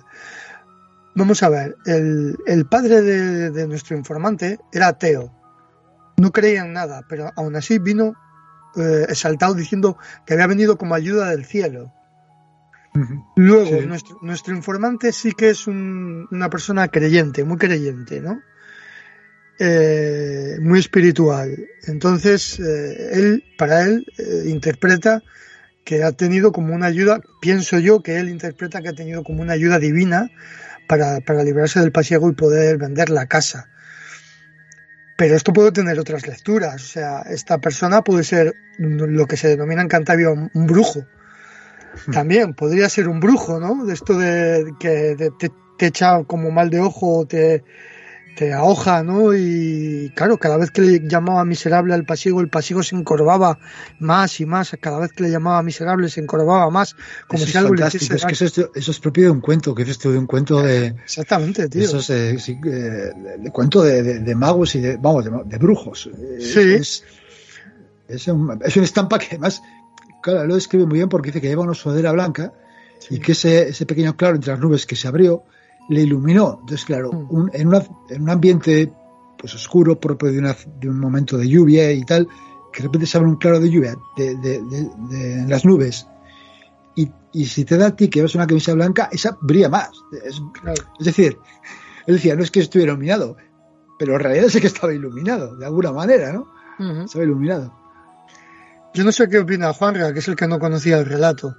Vamos 1.14 1.42
a 1.42 1.50
ver, 1.50 1.76
el, 1.84 2.66
padre 2.70 3.02
de, 3.02 3.50
de, 3.50 3.68
nuestro 3.68 3.98
informante 3.98 4.58
era 4.72 4.88
ateo, 4.88 5.30
no 6.16 6.32
creía 6.32 6.62
en 6.62 6.72
nada, 6.72 7.02
pero 7.06 7.30
aún 7.36 7.54
así 7.54 7.78
vino 7.78 8.14
eh, 8.76 9.06
exaltado 9.08 9.54
diciendo 9.54 9.98
que 10.24 10.34
había 10.34 10.46
venido 10.46 10.78
como 10.78 10.94
ayuda 10.94 11.30
del 11.30 11.44
cielo. 11.44 11.92
Luego, 13.36 13.80
nuestro, 14.20 14.54
informante 14.54 15.12
sí 15.12 15.32
que 15.32 15.50
es 15.50 15.66
una 15.66 16.50
persona 16.50 16.88
creyente, 16.88 17.42
muy 17.42 17.56
creyente, 17.56 18.20
¿no? 18.20 18.42
Eh, 19.58 20.58
muy 20.60 20.78
espiritual. 20.78 21.56
Entonces, 21.86 22.60
eh, 22.60 23.10
él, 23.14 23.44
para 23.56 23.84
él, 23.84 24.06
interpreta 24.44 25.22
que 25.84 26.04
ha 26.04 26.12
tenido 26.12 26.52
como 26.52 26.74
una 26.74 26.86
ayuda, 26.86 27.20
pienso 27.40 27.78
yo 27.78 28.02
que 28.02 28.18
él 28.18 28.28
interpreta 28.28 28.82
que 28.82 28.90
ha 28.90 28.94
tenido 28.94 29.24
como 29.24 29.40
una 29.40 29.54
ayuda 29.54 29.78
divina 29.78 30.30
para, 30.86 31.20
para 31.20 31.44
librarse 31.44 31.80
del 31.80 31.92
pasiego 31.92 32.28
y 32.28 32.34
poder 32.34 32.76
vender 32.76 33.08
la 33.08 33.26
casa. 33.26 33.71
Pero 35.22 35.36
esto 35.36 35.52
puede 35.52 35.70
tener 35.70 36.00
otras 36.00 36.26
lecturas. 36.26 36.74
O 36.74 36.84
sea, 36.84 37.20
esta 37.20 37.58
persona 37.58 38.02
puede 38.02 38.24
ser 38.24 38.56
lo 38.76 39.24
que 39.26 39.36
se 39.36 39.46
denomina 39.46 39.80
en 39.80 39.86
Cantabria 39.86 40.30
un, 40.30 40.66
brujo. 40.66 41.06
Hmm. 42.06 42.10
También 42.10 42.54
podría 42.54 42.88
ser 42.88 43.06
un 43.06 43.20
brujo, 43.20 43.60
¿no? 43.60 43.84
De 43.84 43.94
esto 43.94 44.18
de 44.18 44.74
que 44.80 45.14
te, 45.38 45.52
te 45.78 45.86
echa 45.86 46.24
como 46.24 46.50
mal 46.50 46.70
de 46.70 46.80
ojo, 46.80 47.24
te, 47.24 47.62
te 48.36 48.52
ahoja, 48.52 49.02
¿no? 49.02 49.34
Y 49.34 50.12
claro, 50.14 50.38
cada 50.38 50.56
vez 50.56 50.70
que 50.70 50.80
le 50.80 51.08
llamaba 51.08 51.44
miserable 51.44 51.94
al 51.94 52.04
pasiego, 52.04 52.40
el 52.40 52.48
pasiego 52.48 52.82
se 52.82 52.96
encorvaba 52.96 53.58
más 53.98 54.40
y 54.40 54.46
más, 54.46 54.76
cada 54.80 54.98
vez 54.98 55.12
que 55.12 55.24
le 55.24 55.30
llamaba 55.30 55.62
miserable 55.62 56.08
se 56.08 56.20
encorvaba 56.20 56.70
más, 56.70 56.96
como 57.26 57.44
si 57.44 57.56
algo 57.56 57.74
le 57.74 57.86
hiciese 57.86 58.14
Es 58.14 58.24
que 58.24 58.32
eso 58.32 58.70
es, 58.74 58.98
propio 59.00 59.24
de 59.24 59.30
un 59.30 59.40
cuento, 59.40 59.74
que 59.74 59.82
es 59.82 59.98
de 59.98 60.18
un 60.18 60.26
cuento 60.26 60.62
de... 60.62 60.86
Exactamente, 60.86 61.68
tío. 61.68 61.82
Eso 61.82 61.98
es 61.98 62.10
eh, 62.10 63.12
de, 63.38 63.50
cuento 63.52 63.82
de, 63.82 64.34
magos 64.34 64.74
y 64.74 64.80
de, 64.80 64.96
vamos, 64.96 65.24
de, 65.24 65.58
brujos. 65.58 66.10
Sí. 66.38 66.60
Es, 66.60 67.04
es, 68.08 68.28
un, 68.28 68.60
es 68.64 68.76
una 68.76 68.84
estampa 68.84 69.18
que 69.18 69.26
además, 69.26 69.62
claro, 70.22 70.46
lo 70.46 70.54
describe 70.54 70.86
muy 70.86 70.98
bien 70.98 71.08
porque 71.08 71.28
dice 71.28 71.40
que 71.40 71.48
lleva 71.48 71.62
una 71.62 71.74
sudadera 71.74 72.12
blanca 72.12 72.52
y 73.10 73.18
que 73.18 73.32
ese, 73.32 73.68
ese 73.68 73.84
pequeño 73.84 74.16
claro 74.16 74.36
entre 74.36 74.52
las 74.52 74.60
nubes 74.60 74.86
que 74.86 74.96
se 74.96 75.08
abrió 75.08 75.44
le 75.88 76.02
iluminó. 76.02 76.58
Entonces, 76.60 76.84
claro, 76.84 77.12
mm. 77.12 77.50
en, 77.52 77.68
un 77.68 78.30
ambiente 78.30 78.92
pues 79.38 79.54
oscuro, 79.54 79.98
propio 79.98 80.30
de, 80.30 80.38
una, 80.38 80.56
de, 80.80 80.88
un 80.88 81.00
momento 81.00 81.36
de 81.36 81.48
lluvia 81.48 81.90
y 81.92 82.04
tal, 82.04 82.28
que 82.72 82.82
de 82.82 82.88
repente 82.88 83.06
se 83.06 83.18
abre 83.18 83.28
un 83.28 83.36
claro 83.36 83.58
de 83.60 83.70
lluvia 83.70 83.96
de, 84.16 84.54
en 84.56 85.50
las 85.50 85.64
nubes. 85.64 86.06
Y, 86.94 87.10
y, 87.32 87.46
si 87.46 87.64
te 87.64 87.76
da 87.76 87.88
a 87.88 87.96
ti 87.96 88.08
que 88.08 88.22
ves 88.22 88.34
una 88.34 88.46
camisa 88.46 88.74
blanca, 88.74 89.08
esa 89.10 89.36
brilla 89.40 89.68
más. 89.68 89.90
Es, 90.24 90.40
decir, 91.04 91.38
él 92.06 92.14
decía, 92.14 92.36
no 92.36 92.42
es 92.42 92.50
que 92.50 92.60
estuviera 92.60 92.92
iluminado, 92.92 93.36
pero 93.98 94.14
en 94.14 94.20
realidad 94.20 94.48
sé 94.48 94.60
que 94.60 94.66
estaba 94.68 94.94
iluminado, 94.94 95.56
de 95.56 95.66
alguna 95.66 95.92
manera, 95.92 96.32
¿no? 96.32 96.46
Estaba 97.04 97.24
iluminado. 97.24 97.72
Yo 98.94 99.04
no 99.04 99.12
sé 99.12 99.28
qué 99.28 99.38
opina 99.38 99.72
Juanra, 99.72 100.12
que 100.12 100.18
es 100.18 100.28
el 100.28 100.36
que 100.36 100.46
no 100.46 100.58
conocía 100.58 100.98
el 100.98 101.06
relato. 101.06 101.56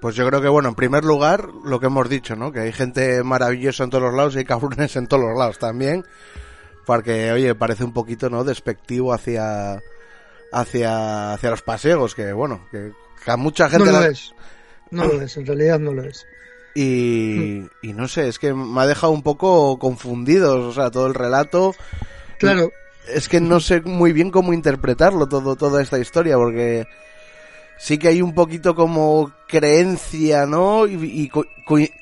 Pues 0.00 0.14
yo 0.14 0.26
creo 0.28 0.40
que, 0.40 0.48
bueno, 0.48 0.68
en 0.68 0.74
primer 0.76 1.04
lugar, 1.04 1.48
lo 1.64 1.80
que 1.80 1.86
hemos 1.86 2.08
dicho, 2.08 2.36
¿no? 2.36 2.52
Que 2.52 2.60
hay 2.60 2.72
gente 2.72 3.22
maravillosa 3.24 3.84
en 3.84 3.90
todos 3.90 4.04
los 4.04 4.14
lados 4.14 4.34
y 4.34 4.38
hay 4.38 4.44
cabrones 4.44 4.94
en 4.96 5.08
todos 5.08 5.24
los 5.24 5.36
lados 5.36 5.58
también. 5.58 6.04
Porque, 6.86 7.32
oye, 7.32 7.54
parece 7.54 7.84
un 7.84 7.92
poquito, 7.92 8.30
¿no? 8.30 8.44
Despectivo 8.44 9.12
hacia, 9.12 9.82
hacia, 10.52 11.32
hacia 11.32 11.50
los 11.50 11.62
paseos, 11.62 12.14
que, 12.14 12.32
bueno, 12.32 12.66
que, 12.70 12.92
a 13.26 13.36
mucha 13.36 13.68
gente... 13.68 13.90
No 13.90 14.00
lo 14.00 14.06
es. 14.06 14.34
No 14.90 15.04
lo 15.04 15.20
es, 15.20 15.36
en 15.36 15.46
realidad 15.46 15.78
no 15.78 15.92
lo 15.92 16.04
es. 16.04 16.26
Y, 16.74 17.64
y 17.82 17.92
no 17.92 18.06
sé, 18.06 18.28
es 18.28 18.38
que 18.38 18.54
me 18.54 18.80
ha 18.80 18.86
dejado 18.86 19.12
un 19.12 19.22
poco 19.22 19.78
confundido, 19.78 20.68
o 20.68 20.72
sea, 20.72 20.90
todo 20.90 21.08
el 21.08 21.14
relato. 21.14 21.74
Claro. 22.38 22.70
Es 23.08 23.28
que 23.28 23.40
no 23.40 23.58
sé 23.58 23.80
muy 23.80 24.12
bien 24.12 24.30
cómo 24.30 24.52
interpretarlo 24.52 25.28
todo, 25.28 25.56
toda 25.56 25.82
esta 25.82 25.98
historia, 25.98 26.36
porque 26.36 26.86
sí 27.78 27.98
que 27.98 28.08
hay 28.08 28.22
un 28.22 28.34
poquito 28.34 28.74
como 28.74 29.32
creencia, 29.48 30.46
¿no? 30.46 30.86
Y, 30.86 31.30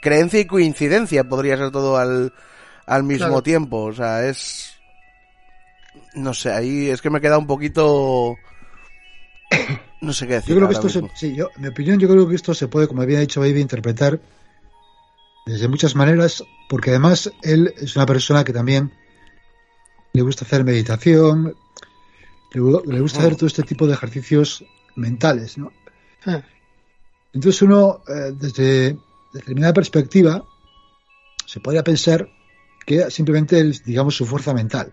creencia 0.00 0.40
y 0.40 0.46
coincidencia 0.46 1.24
podría 1.24 1.56
ser 1.56 1.70
todo 1.70 1.96
al, 1.96 2.32
al 2.86 3.04
mismo 3.04 3.42
tiempo. 3.42 3.84
O 3.84 3.92
sea, 3.92 4.26
es... 4.26 4.72
No 6.14 6.34
sé, 6.34 6.50
ahí 6.50 6.88
es 6.88 7.02
que 7.02 7.10
me 7.10 7.20
queda 7.20 7.38
un 7.38 7.46
poquito... 7.46 8.36
No 10.00 10.12
sé 10.12 10.26
qué 10.26 10.34
decir. 10.34 10.50
Yo 10.50 10.56
creo 10.56 10.68
que 10.68 10.74
esto 10.74 10.88
se, 10.88 11.02
sí, 11.14 11.34
yo, 11.34 11.48
en 11.56 11.62
mi 11.62 11.68
opinión, 11.68 11.98
yo 11.98 12.06
creo 12.06 12.28
que 12.28 12.34
esto 12.34 12.52
se 12.52 12.68
puede, 12.68 12.86
como 12.86 13.00
había 13.00 13.18
dicho 13.18 13.40
Baby, 13.40 13.62
interpretar 13.62 14.20
desde 15.46 15.68
muchas 15.68 15.94
maneras, 15.94 16.44
porque 16.68 16.90
además 16.90 17.32
él 17.42 17.72
es 17.78 17.96
una 17.96 18.04
persona 18.04 18.44
que 18.44 18.52
también 18.52 18.92
le 20.12 20.22
gusta 20.22 20.44
hacer 20.44 20.64
meditación, 20.64 21.56
le, 22.52 23.00
gusta 23.00 23.20
hacer 23.20 23.36
todo 23.36 23.46
este 23.46 23.62
tipo 23.62 23.86
de 23.86 23.94
ejercicios 23.94 24.64
mentales, 24.96 25.58
¿no? 25.58 25.72
Ah. 26.24 26.42
Entonces 27.32 27.62
uno, 27.62 28.02
eh, 28.08 28.32
desde 28.34 28.96
determinada 29.32 29.74
perspectiva, 29.74 30.42
se 31.44 31.60
podría 31.60 31.84
pensar 31.84 32.28
que 32.84 33.10
simplemente 33.10 33.60
es, 33.60 33.84
digamos, 33.84 34.16
su 34.16 34.26
fuerza 34.26 34.54
mental, 34.54 34.92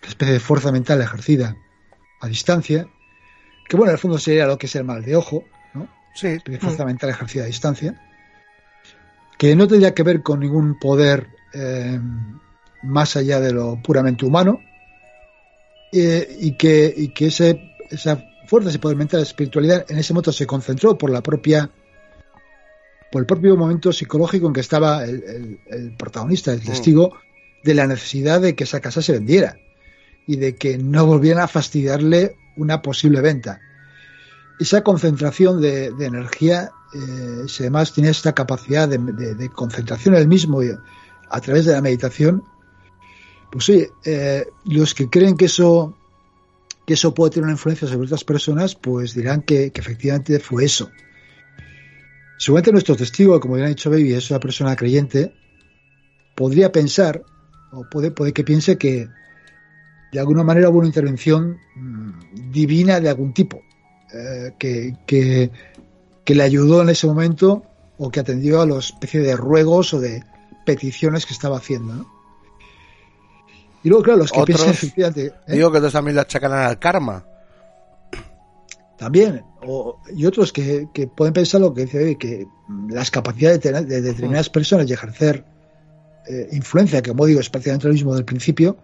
una 0.00 0.08
especie 0.08 0.34
de 0.34 0.40
fuerza 0.40 0.72
mental 0.72 1.00
ejercida 1.00 1.56
a 2.20 2.26
distancia, 2.26 2.88
que 3.68 3.76
bueno, 3.76 3.90
en 3.90 3.94
el 3.94 4.00
fondo 4.00 4.18
sería 4.18 4.46
lo 4.46 4.58
que 4.58 4.66
es 4.66 4.74
el 4.76 4.84
mal 4.84 5.04
de 5.04 5.16
ojo, 5.16 5.44
¿no? 5.74 5.88
Sí. 6.14 6.38
fuerza 6.58 6.84
mm. 6.84 6.86
mental 6.86 7.10
ejercida 7.10 7.44
a 7.44 7.46
distancia, 7.46 8.00
que 9.38 9.54
no 9.54 9.68
tendría 9.68 9.94
que 9.94 10.02
ver 10.02 10.22
con 10.22 10.40
ningún 10.40 10.78
poder 10.78 11.28
eh, 11.52 11.98
más 12.82 13.16
allá 13.16 13.40
de 13.40 13.52
lo 13.52 13.80
puramente 13.82 14.24
humano, 14.24 14.60
eh, 15.92 16.36
y, 16.40 16.56
que, 16.56 16.92
y 16.96 17.12
que 17.12 17.26
ese, 17.26 17.74
esa 17.90 18.24
fuerza 18.50 18.72
y 18.74 18.78
poder 18.78 18.96
mental, 18.96 19.20
la 19.20 19.26
espiritualidad 19.26 19.86
en 19.88 19.98
ese 19.98 20.12
momento 20.12 20.32
se 20.32 20.44
concentró 20.44 20.98
por 20.98 21.10
la 21.10 21.22
propia 21.22 21.70
por 23.12 23.22
el 23.22 23.26
propio 23.26 23.56
momento 23.56 23.92
psicológico 23.92 24.48
en 24.48 24.52
que 24.52 24.60
estaba 24.60 25.04
el, 25.04 25.94
protagonista, 25.96 26.52
el 26.52 26.60
mm. 26.60 26.64
testigo, 26.64 27.14
de 27.62 27.74
la 27.74 27.86
necesidad 27.86 28.40
de 28.40 28.56
que 28.56 28.64
esa 28.64 28.80
casa 28.80 29.02
se 29.02 29.12
vendiera 29.12 29.56
y 30.26 30.36
de 30.36 30.56
que 30.56 30.78
no 30.78 31.06
volvieran 31.06 31.44
a 31.44 31.48
fastidiarle 31.48 32.36
una 32.56 32.82
posible 32.82 33.20
venta. 33.20 33.60
Esa 34.58 34.82
concentración 34.82 35.60
de, 35.60 35.86
energía, 36.00 36.70
eh, 36.92 37.48
si 37.48 37.62
además 37.62 37.92
tiene 37.92 38.10
esta 38.10 38.32
capacidad 38.32 38.88
de, 38.88 39.48
concentración 39.50 40.14
el 40.16 40.26
mismo 40.26 40.60
a 41.28 41.40
través 41.40 41.66
de 41.66 41.72
la 41.72 41.80
meditación, 41.80 42.42
pues 43.50 43.64
sí, 43.64 43.86
eh, 44.04 44.46
los 44.64 44.94
que 44.94 45.08
creen 45.08 45.36
que 45.36 45.46
eso 45.46 45.94
que 46.86 46.94
eso 46.94 47.14
puede 47.14 47.30
tener 47.30 47.44
una 47.44 47.52
influencia 47.52 47.86
sobre 47.88 48.06
otras 48.06 48.24
personas, 48.24 48.74
pues 48.74 49.14
dirán 49.14 49.42
que, 49.42 49.72
efectivamente 49.74 50.38
fue 50.40 50.64
eso. 50.64 50.90
Seguramente 52.38 52.72
nuestro 52.72 52.96
testigo, 52.96 53.38
como 53.38 53.58
ya 53.58 53.64
ha 53.64 53.68
dicho 53.68 53.90
Baby, 53.90 54.14
es 54.14 54.30
una 54.30 54.40
persona 54.40 54.74
creyente, 54.76 55.34
podría 56.34 56.72
pensar, 56.72 57.22
o 57.72 57.84
puede, 57.90 58.10
puede 58.10 58.32
que 58.32 58.44
piense 58.44 58.78
que 58.78 59.08
de 60.12 60.18
alguna 60.18 60.42
manera 60.42 60.70
hubo 60.70 60.78
una 60.78 60.88
intervención 60.88 61.58
mm, 61.76 62.50
divina 62.50 62.98
de 62.98 63.10
algún 63.10 63.34
tipo, 63.34 63.60
eh, 64.12 64.52
que, 64.58 64.96
que, 65.06 65.50
que, 66.24 66.34
le 66.34 66.42
ayudó 66.42 66.82
en 66.82 66.88
ese 66.88 67.06
momento 67.06 67.62
o 67.98 68.10
que 68.10 68.20
atendió 68.20 68.60
a 68.60 68.66
los 68.66 68.86
especie 68.86 69.20
de 69.20 69.36
ruegos 69.36 69.92
o 69.94 70.00
de 70.00 70.24
peticiones 70.64 71.26
que 71.26 71.34
estaba 71.34 71.58
haciendo. 71.58 71.94
¿no? 71.94 72.19
Y 73.82 73.88
luego, 73.88 74.02
claro, 74.02 74.20
los 74.20 74.32
que 74.32 74.42
piensan 74.42 74.68
efectivamente. 74.70 75.26
¿eh? 75.26 75.52
Digo 75.54 75.70
que 75.70 75.78
otros 75.78 75.92
también 75.92 76.14
lo 76.16 76.22
achacan 76.22 76.52
al 76.52 76.78
karma. 76.78 77.24
También. 78.98 79.42
y 80.14 80.26
otros 80.26 80.52
que, 80.52 80.88
pueden 81.16 81.32
pensar 81.32 81.62
lo 81.62 81.72
que 81.72 81.86
dice 81.86 82.18
que 82.18 82.46
las 82.90 83.10
capacidades 83.10 83.60
de, 83.60 84.02
determinadas 84.02 84.50
mm. 84.50 84.52
personas 84.52 84.86
de 84.86 84.92
ejercer 84.92 85.44
eh, 86.28 86.48
influencia, 86.52 87.00
que 87.00 87.10
como 87.10 87.24
digo, 87.24 87.40
es 87.40 87.48
prácticamente 87.48 87.86
lo 87.86 87.94
mismo 87.94 88.14
del 88.14 88.26
principio, 88.26 88.76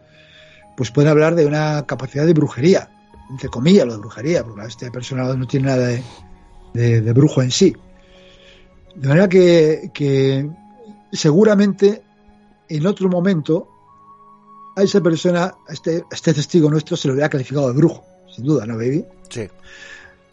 pues 0.74 0.90
pueden 0.90 1.11
hablar 1.11 1.35
de 1.35 1.44
una 1.44 1.85
capacidad 1.87 2.24
de 2.24 2.32
brujería, 2.32 2.88
entre 3.28 3.50
comillas, 3.50 3.87
lo 3.87 3.92
de 3.92 3.98
brujería, 3.98 4.42
porque 4.42 4.66
este 4.66 4.90
persona 4.90 5.24
no 5.35 5.46
tiene 5.46 5.66
nada 5.66 5.90
de, 6.72 7.12
brujo 7.12 7.42
en 7.42 7.50
sí. 7.50 7.76
De 8.94 9.09
manera 9.09 9.28
que, 9.28 9.90
que 9.92 10.48
seguramente 11.12 12.02
en 12.70 12.87
otro 12.87 13.11
momento 13.11 13.75
a 14.76 14.82
esa 14.82 15.00
persona, 15.00 15.54
a 15.66 15.72
este, 15.72 16.04
este 16.10 16.34
testigo 16.34 16.70
nuestro, 16.70 16.96
se 16.96 17.08
lo 17.08 17.14
hubiera 17.14 17.30
calificado 17.30 17.68
de 17.68 17.74
brujo, 17.74 18.04
sin 18.32 18.44
duda, 18.44 18.66
¿no, 18.66 18.76
baby? 18.76 19.04
Sí. 19.30 19.48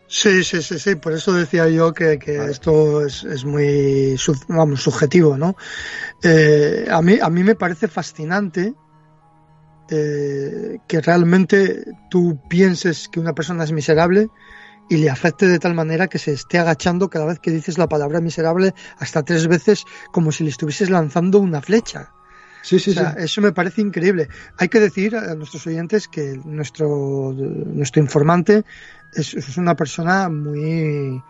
Sí, 0.06 0.43
sí, 0.43 0.62
sí, 0.62 0.77
sí, 0.77 0.95
por 0.95 1.13
eso 1.13 1.34
decía 1.34 1.67
yo 1.69 1.91
que, 1.91 2.19
esto 2.49 3.03
es, 3.03 3.45
muy 3.45 4.15
vamos, 4.47 4.84
subjetivo, 4.84 5.38
¿no? 5.38 5.56
Eh, 6.21 6.86
a, 6.91 7.01
mí, 7.01 7.17
a 7.19 7.29
mí 7.29 7.43
me 7.43 7.56
parece 7.56 7.88
fascinante 7.88 8.75
eh, 9.89 10.77
que 10.88 11.01
realmente 11.01 11.86
tú 12.12 12.39
pienses 12.47 13.10
que 13.10 13.19
una 13.19 13.34
persona 13.34 13.63
es 13.63 13.71
miserable 13.71 14.29
y 14.89 14.97
le 14.97 15.10
afecte 15.10 15.47
de 15.47 15.58
tal 15.58 15.73
manera 15.73 16.08
que 16.08 16.19
se 16.19 16.34
esté 16.34 16.60
agachando 16.60 17.10
cada 17.10 17.25
vez 17.25 17.39
que 17.39 17.51
dices 17.51 17.77
la 17.77 17.89
palabra 17.89 18.21
miserable 18.21 18.75
hasta 18.99 19.23
tres 19.23 19.47
veces 19.47 19.86
como 20.12 20.32
si 20.32 20.43
le 20.43 20.51
estuvieses 20.51 20.89
lanzando 20.89 21.39
una 21.39 21.62
flecha. 21.62 22.12
Sí, 22.63 22.80
sí, 22.80 22.93
sí. 22.93 23.02
Eso 23.17 23.41
me 23.41 23.52
parece 23.52 23.82
increíble. 23.82 24.30
Hay 24.58 24.69
que 24.69 24.80
decir 24.80 25.17
a 25.17 25.36
nuestros 25.36 25.67
oyentes 25.67 26.08
que 26.08 26.39
nuestro, 26.45 27.34
nuestro 27.34 28.02
informante 28.02 28.63
es, 29.13 29.58
una 29.58 29.76
persona 29.76 30.30
muy, 30.30 31.21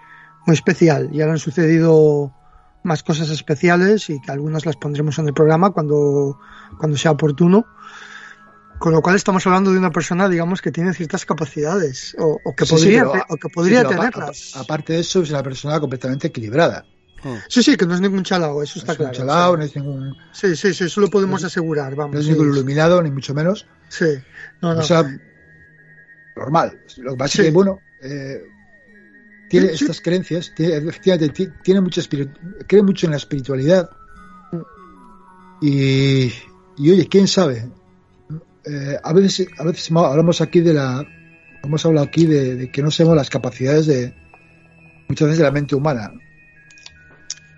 muy 0.46 0.54
especial. 0.54 1.10
Ya 1.12 1.26
le 1.26 1.32
han 1.32 1.39
sucedido 1.39 2.32
más 2.84 3.02
cosas 3.02 3.32
especiales 3.32 4.12
y 4.12 4.22
que 4.22 4.32
algunas 4.32 4.67
las 4.67 4.76
pondremos 4.76 5.17
en 5.17 5.28
el 5.28 5.34
programa 5.34 5.72
cuando, 5.72 6.39
cuando 6.78 6.98
sea 6.98 7.12
oportuno. 7.12 7.65
Con 8.78 8.91
lo 8.91 9.02
cual 9.02 9.15
estamos 9.15 9.46
hablando 9.48 9.72
de 9.72 9.80
una 9.80 9.91
persona, 9.91 10.30
digamos, 10.30 10.62
que 10.62 10.72
tiene 10.72 10.93
ciertas 10.93 11.26
capacidades 11.26 12.15
o, 12.19 12.38
que 12.56 12.65
podría, 12.65 13.08
o 13.08 13.38
que 13.38 13.50
podría 13.50 13.88
tenerlas. 13.88 14.56
Aparte 14.56 14.93
de 14.93 15.00
eso, 15.00 15.24
es 15.24 15.32
una 15.32 15.41
persona 15.41 15.80
completamente 15.80 16.28
equilibrada. 16.28 16.86
Hmm. 17.24 17.38
Sí, 17.48 17.64
sí, 17.64 17.78
que 17.78 17.86
no 17.86 17.96
es 17.96 18.02
ningún 18.02 18.24
chalao, 18.24 18.62
eso 18.62 18.80
está 18.80 18.96
claro. 18.96 19.14
chalao, 19.14 19.58
no 19.58 19.64
es 19.64 19.76
ningún... 19.76 20.16
Sí, 20.34 20.56
sí, 20.56 20.74
sí, 20.74 20.86
eso 20.86 21.02
lo 21.02 21.10
podemos 21.10 21.44
asegurar, 21.44 21.96
vamos. 21.96 22.16
No 22.16 22.20
es 22.20 22.28
ningún 22.28 22.50
iluminado, 22.50 23.02
ni 23.02 23.12
mucho 23.12 23.34
menos. 23.34 23.66
Sí, 23.88 24.06
no, 24.62 24.74
no. 24.74 24.82
O 24.82 24.84
sea, 24.84 25.04
normal. 26.36 26.80
Lo 26.98 27.12
que 27.12 27.18
pasa 27.18 27.42
es 27.42 27.48
que, 27.48 27.54
bueno, 27.54 27.80
eh, 28.02 28.44
tiene 29.50 29.68
estas 29.68 30.02
creencias, 30.02 30.52
tiene, 30.56 30.78
efectivamente, 30.78 31.54
tiene 31.64 31.82
mucha 31.82 32.02
cree 32.68 32.84
mucho 32.84 33.06
en 33.08 33.12
la 33.12 33.18
espiritualidad. 33.18 33.90
Y, 35.62 36.34
y 36.78 36.92
oye, 36.92 37.08
quién 37.08 37.28
sabe, 37.28 37.70
eh, 38.66 38.98
a 39.02 39.14
veces 39.14 39.48
a 39.58 39.64
veces 39.64 39.90
hablamos 39.92 40.42
aquí 40.42 40.60
de 40.62 40.74
la 40.74 41.06
hemos 41.64 41.86
hablado 41.86 42.08
aquí 42.08 42.26
de, 42.26 42.70
que 42.72 42.82
no 42.82 42.92
sabemos 42.92 43.16
las 43.16 43.30
capacidades 43.30 43.88
de 43.88 44.14
muchas 45.08 45.28
veces 45.28 45.38
de 45.38 45.44
la 45.46 45.52
mente 45.52 45.76
humana 45.76 46.12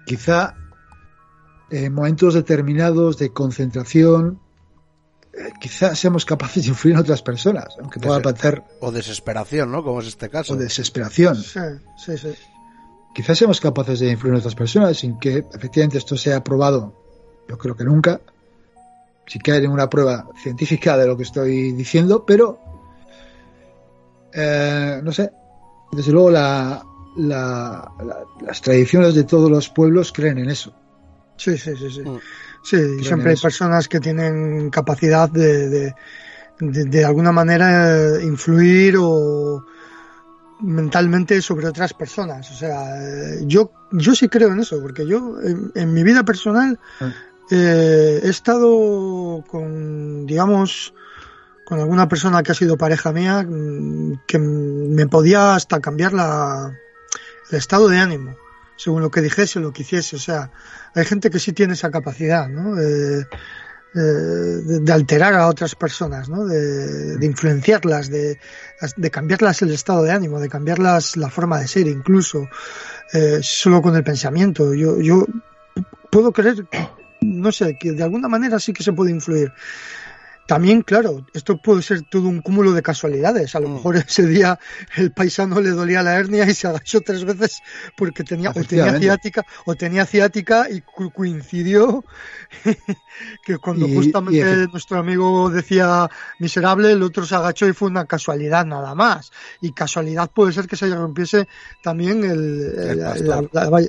quizá 0.05 0.55
en 1.69 1.93
momentos 1.93 2.33
determinados 2.33 3.17
de 3.17 3.31
concentración 3.33 4.39
eh, 5.33 5.51
quizá 5.59 5.95
seamos 5.95 6.25
capaces 6.25 6.63
de 6.63 6.69
influir 6.69 6.95
en 6.95 7.01
otras 7.01 7.21
personas 7.21 7.75
aunque 7.79 7.99
pueda 7.99 8.21
parecer 8.21 8.63
o 8.79 8.91
desesperación 8.91 9.71
no 9.71 9.83
como 9.83 9.99
es 10.01 10.07
este 10.07 10.29
caso. 10.29 10.53
o 10.53 10.55
desesperación. 10.55 11.35
Sí, 11.35 11.59
sí, 11.97 12.17
sí. 12.17 12.33
quizás 13.13 13.37
seamos 13.37 13.59
capaces 13.59 13.99
de 13.99 14.11
influir 14.11 14.35
en 14.35 14.39
otras 14.39 14.55
personas 14.55 14.97
sin 14.97 15.19
que 15.19 15.45
efectivamente 15.53 15.97
esto 15.97 16.15
sea 16.15 16.43
probado 16.43 17.05
yo 17.47 17.57
creo 17.57 17.75
que 17.75 17.83
nunca. 17.83 18.19
Si 19.27 19.39
hay 19.51 19.61
ninguna 19.61 19.89
prueba 19.89 20.27
científica 20.41 20.97
de 20.97 21.07
lo 21.07 21.17
que 21.17 21.23
estoy 21.23 21.71
diciendo, 21.71 22.25
pero 22.25 22.59
eh, 24.33 24.99
no 25.03 25.11
sé, 25.11 25.31
desde 25.91 26.11
luego 26.11 26.29
la, 26.29 26.85
las 27.15 28.61
tradiciones 28.61 29.15
de 29.15 29.23
todos 29.23 29.49
los 29.49 29.69
pueblos 29.69 30.11
creen 30.11 30.37
en 30.39 30.49
eso. 30.49 30.73
Sí, 31.37 31.57
sí, 31.57 31.75
sí, 31.75 31.89
sí. 31.89 32.01
Mm. 32.01 32.19
Sí, 32.63 33.03
siempre 33.03 33.31
hay 33.31 33.37
personas 33.37 33.87
que 33.87 33.99
tienen 33.99 34.69
capacidad 34.71 35.29
de, 35.29 35.69
de, 35.69 35.93
de, 36.59 37.05
alguna 37.05 37.31
manera 37.31 38.19
influir 38.23 38.95
o 38.97 39.63
mentalmente 40.61 41.41
sobre 41.41 41.67
otras 41.67 41.93
personas. 41.93 42.49
O 42.49 42.55
sea, 42.55 43.39
yo, 43.41 43.71
yo 43.91 44.15
sí 44.15 44.29
creo 44.29 44.51
en 44.51 44.61
eso, 44.61 44.81
porque 44.81 45.05
yo 45.05 45.35
en, 45.75 45.93
mi 45.93 46.03
vida 46.03 46.23
personal 46.23 46.79
ah. 46.99 47.11
Eh, 47.51 48.21
he 48.23 48.29
estado 48.29 49.43
con, 49.47 50.25
digamos, 50.25 50.95
con 51.63 51.79
alguna 51.79 52.07
persona 52.07 52.41
que 52.41 52.51
ha 52.51 52.55
sido 52.55 52.75
pareja 52.75 53.11
mía 53.11 53.45
mm, 53.47 54.21
que 54.25 54.39
me 54.39 55.05
podía 55.07 55.53
hasta 55.53 55.79
cambiar 55.79 56.13
la, 56.13 56.75
el 57.51 57.57
estado 57.57 57.87
de 57.87 57.97
ánimo, 57.97 58.35
según 58.75 59.01
lo 59.01 59.11
que 59.11 59.21
dijese 59.21 59.59
o 59.59 59.61
lo 59.61 59.73
que 59.73 59.83
hiciese. 59.83 60.15
O 60.15 60.19
sea, 60.19 60.51
hay 60.93 61.05
gente 61.05 61.29
que 61.29 61.39
sí 61.39 61.53
tiene 61.53 61.73
esa 61.73 61.91
capacidad, 61.91 62.47
¿no? 62.47 62.75
de, 62.75 63.27
alterar 64.91 65.35
a 65.35 65.47
otras 65.47 65.73
personas, 65.75 66.27
¿no? 66.27 66.45
De, 66.45 67.25
influenciarlas, 67.25 68.09
de, 68.09 68.37
de, 68.97 69.11
cambiarlas 69.11 69.61
el 69.61 69.71
estado 69.71 70.03
de 70.03 70.11
ánimo, 70.11 70.41
de 70.41 70.49
cambiarlas 70.49 71.15
la 71.15 71.29
forma 71.29 71.59
de 71.59 71.67
ser, 71.67 71.87
incluso 71.87 72.49
eh, 73.13 73.39
solo 73.41 73.81
con 73.81 73.95
el 73.95 74.03
pensamiento. 74.03 74.73
Yo, 74.73 74.99
yo 74.99 75.25
puedo 76.09 76.33
creer 76.33 76.67
no 77.25 77.51
sé, 77.51 77.77
que 77.77 77.91
de 77.91 78.03
alguna 78.03 78.27
manera 78.27 78.59
sí 78.59 78.73
que 78.73 78.83
se 78.83 78.93
puede 78.93 79.11
influir. 79.11 79.51
También, 80.47 80.83
claro, 80.83 81.25
esto 81.33 81.57
puede 81.57 81.81
ser 81.81 82.03
todo 82.03 82.27
un 82.27 82.41
cúmulo 82.41 82.73
de 82.73 82.83
casualidades. 82.83 83.55
A 83.55 83.59
lo 83.59 83.69
mm. 83.69 83.73
mejor 83.73 83.95
ese 83.97 84.27
día 84.27 84.59
el 84.95 85.11
paisano 85.11 85.59
le 85.59 85.71
dolía 85.71 86.03
la 86.03 86.15
hernia 86.15 86.45
y 86.45 86.53
se 86.53 86.67
agachó 86.67 87.01
tres 87.01 87.25
veces 87.25 87.61
porque 87.97 88.23
tenía, 88.23 88.51
o 88.51 88.63
tenía 88.63 88.99
ciática, 88.99 89.43
o 89.65 89.75
tenía 89.75 90.05
ciática 90.05 90.67
y 90.69 90.81
coincidió 91.11 92.03
que 93.45 93.57
cuando 93.57 93.87
justamente 93.87 94.67
nuestro 94.67 94.99
amigo 94.99 95.49
decía 95.49 96.09
miserable, 96.39 96.91
el 96.91 97.01
otro 97.01 97.25
se 97.25 97.35
agachó 97.35 97.67
y 97.67 97.73
fue 97.73 97.87
una 97.87 98.05
casualidad 98.05 98.65
nada 98.65 98.93
más. 98.93 99.31
Y 99.61 99.71
casualidad 99.71 100.29
puede 100.29 100.53
ser 100.53 100.67
que 100.67 100.75
se 100.75 100.93
rompiese 100.93 101.47
también 101.81 102.23
el, 102.23 103.01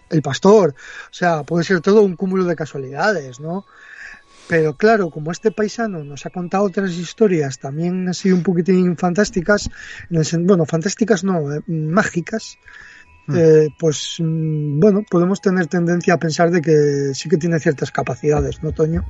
el 0.09 0.23
pastor. 0.23 0.75
O 1.11 1.15
sea, 1.15 1.43
puede 1.43 1.65
ser 1.65 1.81
todo 1.83 2.01
un 2.01 2.17
cúmulo 2.17 2.45
de 2.45 2.57
casualidades, 2.57 3.41
¿no? 3.41 3.67
Pero 4.49 4.77
claro, 4.77 5.11
como 5.11 5.33
este 5.33 5.51
paisano 5.51 6.05
nos 6.05 6.25
ha 6.27 6.31
contado 6.31 6.65
otras 6.65 6.93
historias 6.93 7.59
también 7.59 8.07
han 8.07 8.15
sido 8.15 8.37
un 8.37 8.43
poquitín 8.43 8.97
fantásticas, 8.97 9.69
bueno, 10.41 10.65
fantásticas 10.67 11.25
no, 11.25 11.53
eh, 11.53 11.61
mágicas, 11.67 12.57
hmm. 13.27 13.37
eh, 13.37 13.69
pues 13.79 14.17
mm, 14.21 14.79
bueno, 14.79 15.03
podemos 15.11 15.41
tener 15.41 15.67
tendencia 15.67 16.15
a 16.15 16.19
pensar 16.19 16.51
de 16.51 16.63
que 16.63 17.15
sí 17.15 17.29
que 17.29 17.39
tiene 17.39 17.59
ciertas 17.59 17.91
capacidades, 17.91 18.63
¿no, 18.63 18.73
Toño? 18.73 19.05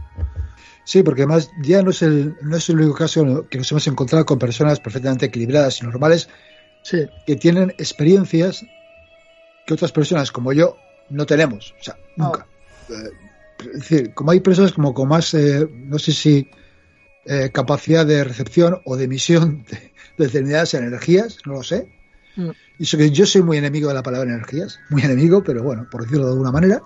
Sí, 0.85 1.03
porque 1.03 1.23
además 1.23 1.51
ya 1.63 1.83
no 1.83 1.91
es 1.91 2.01
el, 2.03 2.37
no 2.43 2.57
es 2.57 2.69
el 2.69 2.77
único 2.77 2.95
caso 2.95 3.47
que 3.51 3.59
nos 3.59 3.71
hemos 3.73 3.87
encontrado 3.89 4.25
con 4.25 4.39
personas 4.39 4.81
perfectamente 4.81 5.27
equilibradas 5.27 5.83
y 5.83 5.85
normales 5.85 6.29
sí. 6.83 7.07
que 7.27 7.37
tienen 7.37 7.71
experiencias 7.71 8.65
que 9.67 9.75
otras 9.75 9.93
personas 9.93 10.31
como 10.31 10.53
yo 10.53 10.77
no 11.11 11.27
tenemos, 11.27 11.75
o 11.79 11.83
sea, 11.83 11.97
nunca. 12.17 12.47
Eh, 12.89 13.26
es 13.59 13.73
decir, 13.73 14.15
como 14.15 14.31
hay 14.31 14.41
personas 14.41 14.73
como 14.73 14.95
con 14.95 15.09
más, 15.09 15.33
eh, 15.35 15.69
no 15.73 15.99
sé 15.99 16.13
si 16.13 16.49
eh, 17.25 17.51
capacidad 17.53 18.07
de 18.07 18.23
recepción 18.25 18.81
o 18.85 18.97
de 18.97 19.05
emisión 19.05 19.65
de, 19.71 19.93
determinadas 20.17 20.75
energías, 20.75 21.39
no 21.45 21.55
lo 21.55 21.63
sé. 21.63 21.93
Mm. 22.37 22.51
Y 22.79 22.83
eso 22.83 22.99
que 22.99 23.11
yo 23.11 23.27
soy 23.27 23.43
muy 23.43 23.57
enemigo 23.57 23.89
de 23.89 23.95
la 23.95 24.03
palabra 24.03 24.31
energías, 24.31 24.79
muy 24.91 25.03
enemigo, 25.03 25.43
pero 25.43 25.63
bueno, 25.63 25.89
por 25.91 26.03
decirlo 26.03 26.27
de 26.27 26.33
alguna 26.33 26.53
manera. 26.53 26.83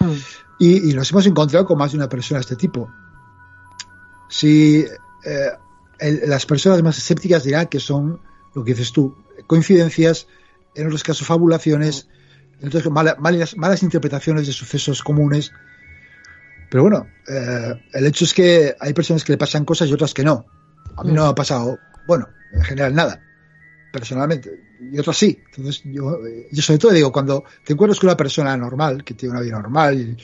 Mm. 0.00 0.12
Y, 0.58 0.94
nos 0.94 1.10
hemos 1.10 1.26
encontrado 1.26 1.66
con 1.66 1.76
más 1.78 1.92
de 1.92 1.98
una 1.98 2.08
persona 2.08 2.38
de 2.38 2.42
este 2.42 2.56
tipo. 2.56 2.90
Si 4.28 4.86
eh, 5.24 6.18
las 6.26 6.46
personas 6.46 6.82
más 6.82 6.96
escépticas 6.96 7.44
dirán 7.44 7.66
que 7.66 7.80
son 7.80 8.20
lo 8.54 8.64
que 8.64 8.72
dices 8.72 8.92
tú, 8.92 9.14
coincidencias, 9.46 10.26
en 10.74 10.86
otros 10.86 11.02
casos 11.02 11.26
fabulaciones, 11.26 12.08
en 12.60 12.68
otros 12.68 12.90
malas, 12.90 13.56
malas 13.56 13.82
interpretaciones 13.82 14.46
de 14.46 14.52
sucesos 14.54 15.02
comunes 15.02 15.52
pero 16.70 16.82
bueno, 16.84 17.06
eh, 17.28 17.82
el 17.92 18.06
hecho 18.06 18.24
es 18.24 18.34
que 18.34 18.74
hay 18.78 18.92
personas 18.92 19.24
que 19.24 19.32
le 19.32 19.38
pasan 19.38 19.64
cosas 19.64 19.88
y 19.88 19.92
otras 19.92 20.14
que 20.14 20.24
no. 20.24 20.46
A 20.96 21.04
mí 21.04 21.12
no 21.12 21.24
me 21.24 21.30
ha 21.30 21.34
pasado, 21.34 21.78
bueno, 22.06 22.28
en 22.52 22.62
general 22.62 22.94
nada, 22.94 23.20
personalmente, 23.92 24.50
y 24.92 24.98
otras 24.98 25.16
sí. 25.16 25.38
Entonces, 25.56 25.82
yo, 25.84 26.18
yo 26.50 26.62
sobre 26.62 26.78
todo 26.78 26.92
digo, 26.92 27.12
cuando 27.12 27.44
te 27.64 27.72
encuentras 27.72 28.00
con 28.00 28.08
una 28.08 28.16
persona 28.16 28.56
normal, 28.56 29.04
que 29.04 29.14
tiene 29.14 29.32
una 29.32 29.42
vida 29.42 29.56
normal, 29.56 30.00
y, 30.00 30.16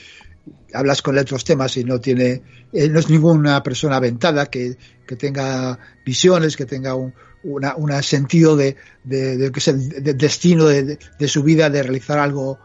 hablas 0.73 1.01
con 1.01 1.17
otros 1.17 1.43
temas 1.43 1.77
y 1.77 1.83
no 1.83 1.99
tiene, 1.99 2.41
eh, 2.73 2.89
no 2.89 2.99
es 2.99 3.09
ninguna 3.09 3.61
persona 3.63 3.97
aventada 3.97 4.47
que, 4.47 4.75
que 5.05 5.15
tenga 5.15 5.77
visiones, 6.05 6.57
que 6.57 6.65
tenga 6.65 6.95
un 6.95 7.13
una, 7.43 8.01
sentido 8.01 8.55
de, 8.55 8.77
de, 9.03 9.37
de, 9.37 9.51
es 9.53 9.67
el 9.67 10.17
destino 10.17 10.65
de, 10.65 10.97
de, 11.19 11.27
su 11.27 11.43
vida, 11.43 11.69
de 11.69 11.83
realizar 11.83 12.17
algo, 12.17 12.59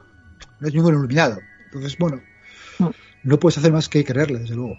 no 0.60 0.68
es 0.68 0.74
ningún 0.74 0.94
iluminado. 0.94 1.40
Entonces, 1.64 1.96
bueno, 1.98 2.22
no 3.24 3.38
puedes 3.38 3.58
hacer 3.58 3.72
más 3.72 3.88
que 3.88 4.04
quererle, 4.04 4.40
desde 4.40 4.54
luego. 4.54 4.78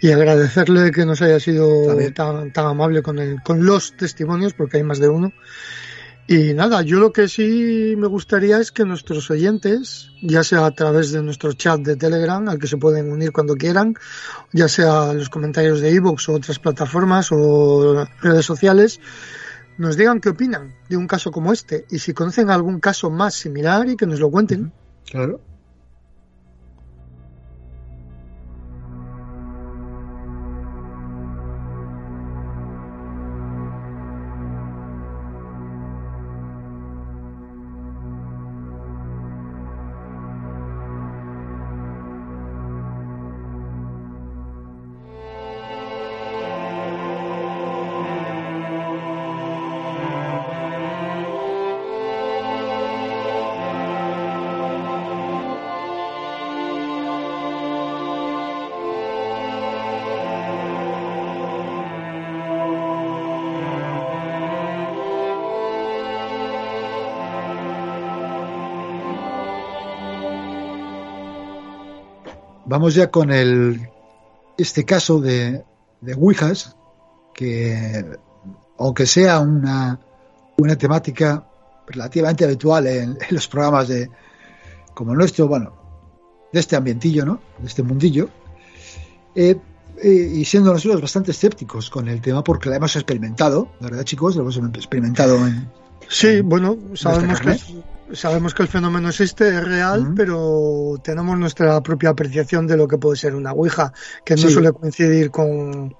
Y 0.00 0.12
agradecerle 0.12 0.92
que 0.92 1.04
nos 1.04 1.22
haya 1.22 1.40
sido 1.40 1.96
tan, 2.14 2.52
tan, 2.52 2.66
amable 2.66 3.02
con, 3.02 3.18
el, 3.18 3.42
con 3.42 3.66
los 3.66 3.96
testimonios, 3.96 4.54
porque 4.54 4.76
hay 4.76 4.84
más 4.84 5.00
de 5.00 5.08
uno. 5.08 5.32
Y 6.30 6.52
nada, 6.52 6.82
yo 6.82 7.00
lo 7.00 7.10
que 7.10 7.26
sí 7.26 7.94
me 7.96 8.06
gustaría 8.06 8.58
es 8.60 8.70
que 8.70 8.84
nuestros 8.84 9.30
oyentes, 9.30 10.10
ya 10.20 10.44
sea 10.44 10.66
a 10.66 10.70
través 10.72 11.10
de 11.10 11.22
nuestro 11.22 11.54
chat 11.54 11.80
de 11.80 11.96
Telegram, 11.96 12.46
al 12.50 12.58
que 12.58 12.66
se 12.66 12.76
pueden 12.76 13.10
unir 13.10 13.32
cuando 13.32 13.56
quieran, 13.56 13.94
ya 14.52 14.68
sea 14.68 15.14
los 15.14 15.30
comentarios 15.30 15.80
de 15.80 15.90
iVoox 15.92 16.28
o 16.28 16.34
otras 16.34 16.58
plataformas 16.58 17.30
o 17.32 18.06
redes 18.20 18.44
sociales, 18.44 19.00
nos 19.78 19.96
digan 19.96 20.20
qué 20.20 20.28
opinan 20.28 20.74
de 20.90 20.98
un 20.98 21.06
caso 21.06 21.30
como 21.30 21.50
este 21.50 21.86
y 21.88 21.98
si 21.98 22.12
conocen 22.12 22.50
algún 22.50 22.78
caso 22.78 23.10
más 23.10 23.34
similar 23.34 23.88
y 23.88 23.96
que 23.96 24.06
nos 24.06 24.20
lo 24.20 24.30
cuenten. 24.30 24.70
Claro. 25.10 25.40
Vamos 72.78 72.94
ya 72.94 73.10
con 73.10 73.32
el 73.32 73.88
este 74.56 74.84
caso 74.84 75.20
de, 75.20 75.64
de 76.00 76.14
Ouijas, 76.14 76.76
que 77.34 78.06
aunque 78.78 79.04
sea 79.04 79.40
una, 79.40 79.98
una 80.58 80.78
temática 80.78 81.44
relativamente 81.88 82.44
habitual 82.44 82.86
en, 82.86 83.18
los 83.30 83.48
programas 83.48 83.88
de 83.88 84.08
como 84.94 85.10
el 85.10 85.18
nuestro, 85.18 85.48
bueno, 85.48 85.72
de 86.52 86.60
este 86.60 86.76
ambientillo, 86.76 87.26
¿no? 87.26 87.40
De 87.58 87.66
este 87.66 87.82
mundillo, 87.82 88.28
eh, 89.34 89.56
eh, 90.00 90.32
y 90.36 90.44
siendo 90.44 90.72
nosotros 90.72 91.02
bastante 91.02 91.32
escépticos 91.32 91.90
con 91.90 92.06
el 92.06 92.20
tema 92.20 92.44
porque 92.44 92.70
la 92.70 92.76
hemos 92.76 92.94
experimentado, 92.94 93.72
¿verdad, 93.80 94.04
chicos? 94.04 94.36
Lo 94.36 94.42
hemos 94.42 94.56
experimentado 94.56 95.34
en. 95.48 95.68
Sí, 96.08 96.40
bueno, 96.40 96.76
sabemos 96.94 97.40
que, 97.40 98.16
sabemos 98.16 98.54
que 98.54 98.62
el 98.62 98.68
fenómeno 98.68 99.08
existe, 99.08 99.48
es 99.48 99.64
real, 99.64 100.12
pero 100.14 100.94
tenemos 101.02 101.38
nuestra 101.38 101.80
propia 101.82 102.10
apreciación 102.10 102.66
de 102.66 102.76
lo 102.76 102.86
que 102.88 102.98
puede 102.98 103.16
ser 103.16 103.34
una 103.34 103.52
ouija, 103.52 103.92
que 104.24 104.34
no 104.36 104.42
Sí. 104.42 104.50
suele 104.50 104.72
coincidir 104.72 105.30
con, 105.30 105.94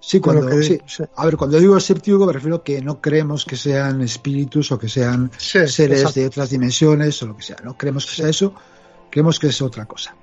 Sí, 0.00 0.20
con 0.20 0.36
cuando, 0.36 0.56
que 0.56 0.62
sí. 0.62 0.78
A 1.16 1.24
ver, 1.26 1.36
cuando 1.36 1.58
digo 1.58 1.76
escéptico 1.76 2.26
me 2.26 2.32
refiero 2.32 2.62
que 2.62 2.80
no 2.80 3.00
creemos 3.00 3.44
que 3.44 3.56
sean 3.56 4.00
espíritus 4.02 4.70
o 4.72 4.78
que 4.78 4.88
sean 4.88 5.30
Sí, 5.36 5.66
seres 5.66 6.00
exacto. 6.00 6.20
de 6.20 6.26
otras 6.26 6.50
dimensiones 6.50 7.20
o 7.22 7.26
lo 7.26 7.36
que 7.36 7.42
sea. 7.42 7.56
No 7.64 7.76
creemos 7.76 8.06
que 8.06 8.14
sea 8.14 8.28
eso, 8.28 8.54
creemos 9.10 9.38
que 9.40 9.48
es 9.48 9.60
otra 9.62 9.84
cosa. 9.86 10.14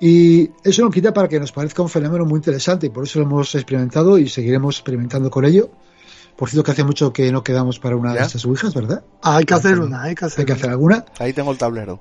Y 0.00 0.50
eso 0.64 0.82
no 0.82 0.90
quita 0.90 1.12
para 1.14 1.28
que 1.28 1.38
nos 1.38 1.52
parezca 1.52 1.82
un 1.82 1.88
fenómeno 1.88 2.24
muy 2.24 2.38
interesante 2.38 2.86
y 2.86 2.90
por 2.90 3.04
eso 3.04 3.20
lo 3.20 3.24
hemos 3.26 3.54
experimentado 3.54 4.18
y 4.18 4.28
seguiremos 4.28 4.76
experimentando 4.76 5.30
con 5.30 5.44
ello. 5.44 5.70
Por 6.36 6.48
cierto, 6.48 6.64
que 6.64 6.70
hace 6.72 6.84
mucho 6.84 7.12
que 7.12 7.30
no 7.30 7.44
quedamos 7.44 7.78
para 7.78 7.96
una 7.96 8.12
de 8.12 8.18
¿Ya? 8.20 8.24
estas 8.26 8.44
ouijas, 8.44 8.74
¿verdad? 8.74 9.04
Ah, 9.22 9.36
hay 9.36 9.44
que 9.44 9.54
hacer 9.54 9.78
una, 9.78 10.02
hay 10.02 10.14
que 10.14 10.24
hacer, 10.24 10.40
Hay 10.40 10.46
que 10.46 10.52
una. 10.52 10.58
hacer 10.58 10.70
alguna. 10.70 11.04
Ahí 11.18 11.32
tengo 11.32 11.52
el 11.52 11.58
tablero. 11.58 12.00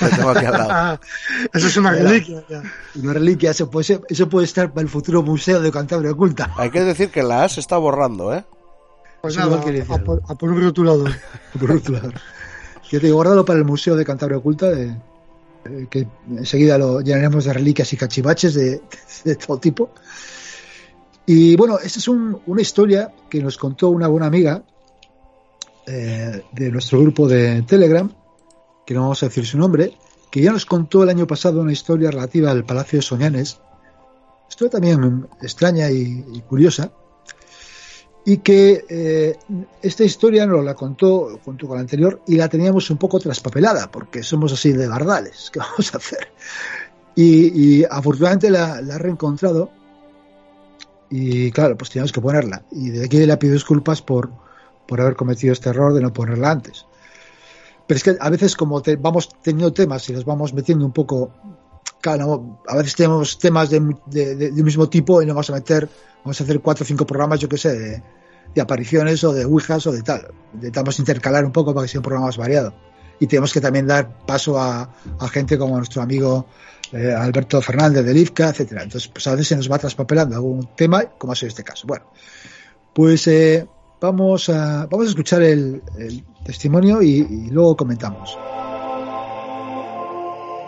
Tengo 0.00 0.30
aquí 0.30 0.44
al 0.46 0.52
lado. 0.52 1.00
Eso 1.52 1.66
es 1.66 1.76
una 1.76 1.92
reliquia. 1.92 2.42
ya. 2.48 2.62
Una 2.96 3.12
reliquia, 3.12 3.50
eso 3.50 3.70
puede, 3.70 3.84
ser- 3.84 4.00
eso 4.08 4.28
puede 4.28 4.46
estar 4.46 4.70
para 4.70 4.80
el 4.82 4.88
futuro 4.88 5.22
museo 5.22 5.60
de 5.60 5.70
Cantabria 5.70 6.12
Oculta. 6.12 6.50
Hay 6.56 6.70
que 6.70 6.82
decir 6.82 7.10
que 7.10 7.22
la 7.22 7.44
A 7.44 7.48
se 7.48 7.60
está 7.60 7.76
borrando, 7.76 8.34
¿eh? 8.34 8.44
Pues 9.22 9.36
nada, 9.36 9.56
decir 9.58 9.84
a 9.90 9.98
por, 9.98 10.22
a 10.28 10.34
por 10.34 10.50
un 10.50 10.62
rotulador. 10.62 11.12
por 11.60 11.70
otro 11.72 11.92
lado. 11.94 12.10
Yo 12.90 13.00
te 13.00 13.06
digo, 13.06 13.16
guárdalo 13.16 13.44
para 13.44 13.58
el 13.58 13.64
Museo 13.64 13.96
de 13.96 14.04
Cantabria 14.04 14.38
Oculta, 14.38 14.66
de- 14.70 14.96
eh, 15.66 15.86
que 15.90 16.06
enseguida 16.30 16.78
lo 16.78 17.00
llenaremos 17.00 17.44
de 17.44 17.52
reliquias 17.52 17.92
y 17.92 17.96
cachivaches 17.96 18.54
de, 18.54 18.80
de 19.24 19.36
todo 19.36 19.58
tipo. 19.58 19.90
Y 21.26 21.56
bueno, 21.56 21.78
esta 21.78 21.98
es 21.98 22.08
un- 22.08 22.40
una 22.46 22.62
historia 22.62 23.12
que 23.28 23.42
nos 23.42 23.58
contó 23.58 23.88
una 23.90 24.08
buena 24.08 24.26
amiga 24.26 24.62
eh, 25.88 26.42
de 26.52 26.70
nuestro 26.72 27.00
grupo 27.00 27.28
de 27.28 27.62
Telegram, 27.62 28.10
que 28.84 28.94
no 28.94 29.02
vamos 29.02 29.22
a 29.22 29.26
decir 29.26 29.46
su 29.46 29.56
nombre, 29.58 29.96
que 30.30 30.40
ya 30.42 30.52
nos 30.52 30.66
contó 30.66 31.02
el 31.04 31.08
año 31.08 31.26
pasado 31.26 31.60
una 31.60 31.72
historia 31.72 32.10
relativa 32.10 32.50
al 32.50 32.64
Palacio 32.64 32.98
de 32.98 33.02
Soñanes. 33.02 33.60
Historia 34.48 34.70
también 34.72 35.28
extraña 35.42 35.90
y, 35.90 36.42
curiosa 36.48 36.90
y 38.24 38.38
que 38.38 38.84
eh, 38.88 39.36
esta 39.82 40.02
historia 40.04 40.46
nos 40.46 40.64
la 40.64 40.74
contó 40.74 41.38
junto 41.44 41.68
con 41.68 41.76
la 41.76 41.82
anterior 41.82 42.20
y 42.26 42.34
la 42.36 42.48
teníamos 42.48 42.90
un 42.90 42.96
poco 42.98 43.20
traspapelada 43.20 43.88
porque 43.90 44.22
somos 44.24 44.52
así 44.52 44.72
de 44.72 44.88
bardales, 44.88 45.50
¿qué 45.52 45.60
vamos 45.60 45.94
a 45.94 45.98
hacer? 45.98 46.28
Y, 47.14 47.78
y 47.80 47.84
afortunadamente 47.88 48.50
la, 48.50 48.80
la 48.82 48.96
he 48.96 48.98
reencontrado 48.98 49.70
y 51.10 51.50
claro, 51.52 51.76
pues 51.76 51.90
teníamos 51.90 52.12
que 52.12 52.20
ponerla 52.20 52.62
y 52.70 52.90
de 52.90 53.04
aquí 53.04 53.24
le 53.24 53.36
pido 53.36 53.52
disculpas 53.54 54.02
por, 54.02 54.30
por 54.86 55.00
haber 55.00 55.14
cometido 55.16 55.52
este 55.52 55.68
error 55.70 55.92
de 55.94 56.00
no 56.00 56.12
ponerla 56.12 56.50
antes. 56.50 56.86
Pero 57.86 57.96
es 57.98 58.02
que 58.04 58.16
a 58.18 58.30
veces 58.30 58.56
como 58.56 58.82
te- 58.82 58.96
vamos 58.96 59.28
teniendo 59.42 59.72
temas 59.72 60.08
y 60.08 60.12
los 60.12 60.24
vamos 60.24 60.52
metiendo 60.52 60.84
un 60.84 60.92
poco, 60.92 61.30
claro, 62.00 62.26
no, 62.26 62.62
a 62.66 62.76
veces 62.76 62.96
tenemos 62.96 63.38
temas 63.38 63.70
de, 63.70 63.80
de, 64.06 64.34
de- 64.34 64.50
de 64.50 64.60
un 64.60 64.64
mismo 64.64 64.88
tipo 64.88 65.22
y 65.22 65.26
nos 65.26 65.34
vamos 65.34 65.50
a 65.50 65.54
meter, 65.54 65.88
vamos 66.24 66.40
a 66.40 66.44
hacer 66.44 66.60
cuatro 66.60 66.82
o 66.82 66.86
cinco 66.86 67.06
programas, 67.06 67.38
yo 67.40 67.48
qué 67.48 67.58
sé, 67.58 67.78
de, 67.78 68.02
de 68.54 68.60
apariciones 68.60 69.22
o 69.22 69.32
de 69.32 69.44
ouijas 69.44 69.86
o 69.86 69.92
de 69.92 70.02
tal. 70.02 70.26
Intentamos 70.54 70.98
intercalar 70.98 71.44
un 71.44 71.52
poco 71.52 71.72
para 71.72 71.84
que 71.86 71.92
sea 71.92 72.00
un 72.00 72.04
programa 72.04 72.26
más 72.26 72.36
variado. 72.36 72.74
Y 73.20 73.28
tenemos 73.28 73.52
que 73.52 73.60
también 73.60 73.86
dar 73.86 74.18
paso 74.26 74.58
a, 74.58 74.90
a 75.20 75.28
gente 75.28 75.56
como 75.56 75.76
nuestro 75.78 76.02
amigo 76.02 76.46
eh, 76.92 77.12
Alberto 77.12 77.60
Fernández 77.60 78.04
de 78.04 78.14
Lifca, 78.14 78.50
etcétera. 78.50 78.82
Entonces, 78.82 79.08
pues 79.08 79.26
a 79.26 79.32
veces 79.32 79.48
se 79.48 79.56
nos 79.56 79.70
va 79.70 79.78
traspapelando 79.78 80.36
algún 80.36 80.68
tema, 80.76 81.04
como 81.18 81.32
ha 81.32 81.36
sido 81.36 81.48
este 81.48 81.64
caso. 81.64 81.86
Bueno, 81.86 82.06
pues 82.92 83.26
eh, 83.26 83.66
vamos, 84.00 84.48
a, 84.48 84.86
vamos 84.86 85.06
a 85.06 85.10
escuchar 85.10 85.42
el, 85.42 85.82
testimonio 86.44 87.02
y 87.02 87.48
luego 87.50 87.76
comentamos. 87.76 88.36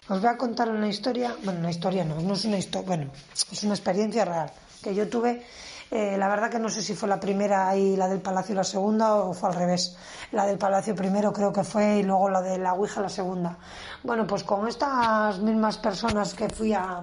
Os 0.09 0.23
voy 0.23 0.31
a 0.31 0.39
contar 0.39 0.71
una 0.71 0.89
historia, 0.89 1.37
bueno, 1.45 1.61
una 1.61 1.71
historia 1.71 2.03
no, 2.03 2.19
no 2.23 2.33
es 2.33 2.45
una 2.47 2.57
historia, 2.57 2.87
bueno, 2.87 3.11
es 3.53 3.63
una 3.63 3.75
experiencia 3.75 4.25
real 4.25 4.51
que 4.83 4.95
yo 4.95 5.07
tuve. 5.07 5.43
Eh, 5.91 6.17
la 6.19 6.29
verdad 6.29 6.51
que 6.51 6.59
no 6.59 6.69
sé 6.69 6.83
si 6.83 6.95
fue 6.95 7.09
la 7.09 7.19
primera 7.19 7.75
y 7.75 7.97
la 7.97 8.09
del 8.09 8.21
Palacio 8.21 8.55
la 8.55 8.65
segunda 8.65 9.15
o 9.15 9.33
fue 9.33 9.49
al 9.49 9.55
revés. 9.55 9.97
La 10.33 10.47
del 10.47 10.59
Palacio 10.59 10.95
primero 10.95 11.33
creo 11.33 11.53
que 11.53 11.65
fue 11.65 11.99
y 11.99 12.03
luego 12.03 12.29
la 12.29 12.43
de 12.43 12.59
la 12.59 12.75
Ouija 12.75 13.01
la 13.01 13.09
segunda. 13.09 13.57
Bueno, 14.03 14.27
pues 14.27 14.45
con 14.45 14.69
estas 14.69 15.39
mismas 15.39 15.79
personas 15.79 16.35
que 16.35 16.49
fui 16.51 16.75
a, 16.75 17.03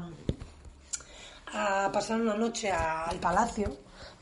a 1.54 1.90
pasar 1.92 2.22
una 2.22 2.36
noche 2.36 2.72
al 2.72 3.18
Palacio, 3.18 3.76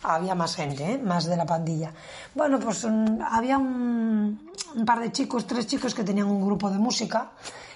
había 0.04 0.36
más 0.36 0.56
gente, 0.56 0.94
¿eh? 0.94 0.98
más 0.98 1.26
de 1.26 1.36
la 1.36 1.46
pandilla. 1.46 1.92
Bueno, 2.34 2.60
pues 2.60 2.86
mm, 2.86 3.22
había 3.22 3.58
un, 3.58 4.50
un 4.76 4.86
par 4.86 5.00
de 5.00 5.12
chicos, 5.12 5.46
tres 5.46 5.68
chicos 5.68 5.94
que 5.94 6.04
tenían 6.04 6.28
un 6.28 6.46
grupo 6.46 6.70
de 6.70 6.78
música 6.78 7.32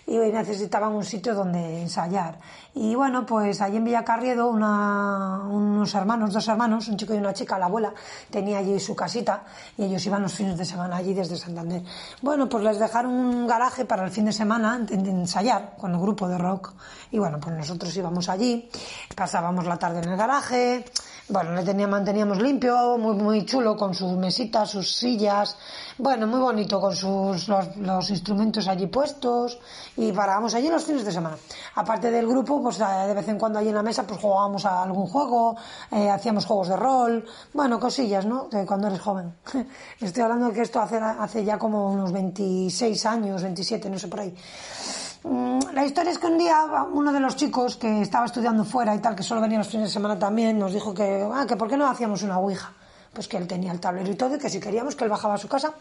y 0.09 0.17
necesitaban 0.17 0.93
un 0.93 1.03
sitio 1.03 1.35
donde 1.35 1.81
ensayar. 1.81 2.39
Y 2.75 2.95
bueno, 2.95 3.25
pues 3.25 3.59
allí 3.59 3.75
en 3.75 3.83
Villacarriedo 3.83 4.47
una, 4.47 5.41
unos 5.49 5.93
hermanos, 5.95 6.31
dos 6.31 6.47
hermanos, 6.47 6.87
un 6.87 6.95
chico 6.95 7.13
y 7.13 7.17
una 7.17 7.33
chica, 7.33 7.59
la 7.59 7.65
abuela, 7.65 7.93
tenía 8.31 8.59
allí 8.59 8.79
su 8.79 8.95
casita 8.95 9.43
y 9.77 9.83
ellos 9.83 10.05
iban 10.05 10.21
los 10.21 10.33
fines 10.33 10.57
de 10.57 10.63
semana 10.63 10.95
allí 10.95 11.13
desde 11.13 11.35
Santander. 11.35 11.81
Bueno, 12.21 12.47
pues 12.47 12.63
les 12.63 12.79
dejaron 12.79 13.11
un 13.11 13.47
garaje 13.47 13.83
para 13.83 14.05
el 14.05 14.11
fin 14.11 14.25
de 14.25 14.31
semana 14.31 14.77
en- 14.89 14.99
en 14.99 15.05
ensayar 15.07 15.75
con 15.77 15.93
el 15.93 15.99
grupo 15.99 16.27
de 16.29 16.37
rock. 16.37 16.73
Y 17.11 17.19
bueno, 17.19 17.39
pues 17.41 17.55
nosotros 17.57 17.95
íbamos 17.97 18.29
allí, 18.29 18.69
pasábamos 19.15 19.65
la 19.65 19.77
tarde 19.77 19.99
en 20.03 20.09
el 20.09 20.17
garaje, 20.17 20.85
bueno, 21.29 21.53
le 21.53 21.63
tenía, 21.63 21.87
manteníamos 21.87 22.41
limpio, 22.41 22.97
muy, 22.97 23.15
muy 23.15 23.45
chulo, 23.45 23.75
con 23.75 23.93
sus 23.93 24.13
mesitas, 24.13 24.69
sus 24.69 24.95
sillas, 24.95 25.57
bueno, 25.97 26.25
muy 26.25 26.39
bonito, 26.39 26.79
con 26.79 26.95
sus, 26.95 27.47
los, 27.49 27.75
los 27.77 28.09
instrumentos 28.09 28.67
allí 28.67 28.87
puestos, 28.87 29.59
y 29.97 30.11
parábamos 30.13 30.53
allí 30.53 30.69
los 30.69 30.85
fines 30.85 31.03
de 31.03 31.11
semana. 31.11 31.35
Aparte 31.75 32.11
del 32.11 32.27
grupo, 32.27 32.61
pues 32.61 32.79
eh, 32.79 33.07
de 33.07 33.13
vez 33.13 33.27
en 33.27 33.37
cuando 33.37 33.59
allí 33.59 33.69
en 33.69 33.75
la 33.75 33.83
mesa, 33.83 34.07
pues 34.07 34.21
jugábamos 34.21 34.65
a 34.65 34.83
algún 34.83 35.07
juego, 35.07 35.57
eh, 35.91 36.09
hacíamos 36.09 36.45
juegos 36.45 36.69
de 36.69 36.77
rol, 36.77 37.25
bueno, 37.53 37.79
cosillas, 37.79 38.25
¿no? 38.25 38.47
De 38.49 38.65
cuando 38.65 38.87
eres 38.87 39.01
joven. 39.01 39.35
Estoy 39.99 40.23
hablando 40.23 40.47
de 40.47 40.53
que 40.53 40.61
esto 40.61 40.79
hace, 40.79 40.97
hace 40.97 41.43
ya 41.43 41.57
como 41.57 41.91
unos 41.91 42.11
26 42.13 43.05
años, 43.05 43.43
27, 43.43 43.89
no 43.89 43.99
sé 43.99 44.07
por 44.07 44.21
ahí. 44.21 44.33
Mm, 45.29 45.59
La 45.73 45.85
historia 45.85 46.11
es 46.11 46.19
que 46.19 46.27
un 46.27 46.37
día 46.37 46.65
uno 46.93 47.11
de 47.11 47.19
los 47.19 47.35
chicos 47.35 47.75
que 47.75 48.01
estaba 48.01 48.25
estudiando 48.25 48.63
fuera 48.63 48.95
y 48.95 48.99
tal, 48.99 49.15
que 49.15 49.23
solo 49.23 49.41
venía 49.41 49.57
los 49.57 49.67
fines 49.67 49.87
de 49.89 49.93
semana 49.93 50.17
también, 50.17 50.57
nos 50.57 50.73
dijo 50.73 50.93
que, 50.93 51.27
ah, 51.33 51.45
que 51.47 51.55
por 51.57 51.67
qué 51.67 51.75
no 51.77 51.87
hacíamos 51.87 52.23
una 52.23 52.39
ouija. 52.39 52.71
Pues 53.13 53.27
que 53.27 53.37
él 53.37 53.47
tenía 53.47 53.71
el 53.71 53.79
tablero 53.79 54.09
y 54.11 54.15
todo 54.15 54.35
y 54.35 54.39
que 54.39 54.49
si 54.49 54.59
queríamos 54.59 54.95
que 54.95 55.03
él 55.03 55.09
bajaba 55.09 55.33
a 55.33 55.37
su 55.37 55.47
casa 55.47 55.73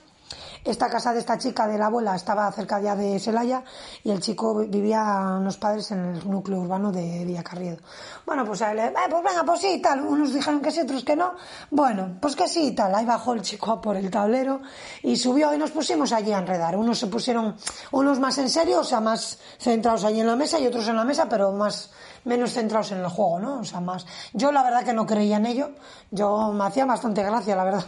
esta 0.66 0.88
casa 0.88 1.12
de 1.12 1.20
esta 1.20 1.38
chica, 1.38 1.66
de 1.66 1.78
la 1.78 1.86
abuela, 1.86 2.14
estaba 2.16 2.50
cerca 2.52 2.80
ya 2.80 2.96
de 2.96 3.18
Celaya 3.18 3.62
y 4.02 4.10
el 4.10 4.20
chico 4.20 4.54
vivía 4.54 5.36
unos 5.38 5.56
padres 5.56 5.90
en 5.92 6.16
el 6.16 6.30
núcleo 6.30 6.58
urbano 6.58 6.90
de 6.90 7.24
Villacarriedo. 7.24 7.78
Bueno, 8.26 8.44
pues 8.44 8.62
a 8.62 8.72
él, 8.72 8.80
eh, 8.80 8.92
pues 9.08 9.22
venga, 9.22 9.44
pues 9.44 9.60
sí, 9.60 9.80
tal. 9.80 10.02
Unos 10.02 10.34
dijeron 10.34 10.60
que 10.60 10.70
sí, 10.70 10.80
otros 10.80 11.04
que 11.04 11.14
no. 11.14 11.34
Bueno, 11.70 12.16
pues 12.20 12.34
que 12.34 12.48
sí, 12.48 12.72
tal. 12.72 12.94
Ahí 12.94 13.04
bajó 13.04 13.34
el 13.34 13.42
chico 13.42 13.80
por 13.80 13.96
el 13.96 14.10
tablero 14.10 14.60
y 15.02 15.16
subió 15.16 15.54
y 15.54 15.58
nos 15.58 15.70
pusimos 15.70 16.12
allí 16.12 16.32
a 16.32 16.38
enredar. 16.38 16.76
Unos 16.76 16.98
se 16.98 17.06
pusieron, 17.06 17.56
unos 17.92 18.18
más 18.18 18.36
en 18.38 18.50
serio, 18.50 18.80
o 18.80 18.84
sea, 18.84 19.00
más 19.00 19.38
centrados 19.58 20.04
allí 20.04 20.20
en 20.20 20.26
la 20.26 20.36
mesa 20.36 20.58
y 20.58 20.66
otros 20.66 20.88
en 20.88 20.96
la 20.96 21.04
mesa, 21.04 21.28
pero 21.28 21.52
más, 21.52 21.90
menos 22.24 22.52
centrados 22.52 22.90
en 22.92 22.98
el 22.98 23.08
juego, 23.08 23.38
¿no? 23.38 23.60
O 23.60 23.64
sea, 23.64 23.80
más. 23.80 24.04
Yo 24.32 24.50
la 24.50 24.62
verdad 24.62 24.84
que 24.84 24.92
no 24.92 25.06
creía 25.06 25.36
en 25.36 25.46
ello. 25.46 25.70
Yo 26.10 26.52
me 26.52 26.64
hacía 26.64 26.84
bastante 26.84 27.22
gracia, 27.22 27.54
la 27.54 27.64
verdad. 27.64 27.84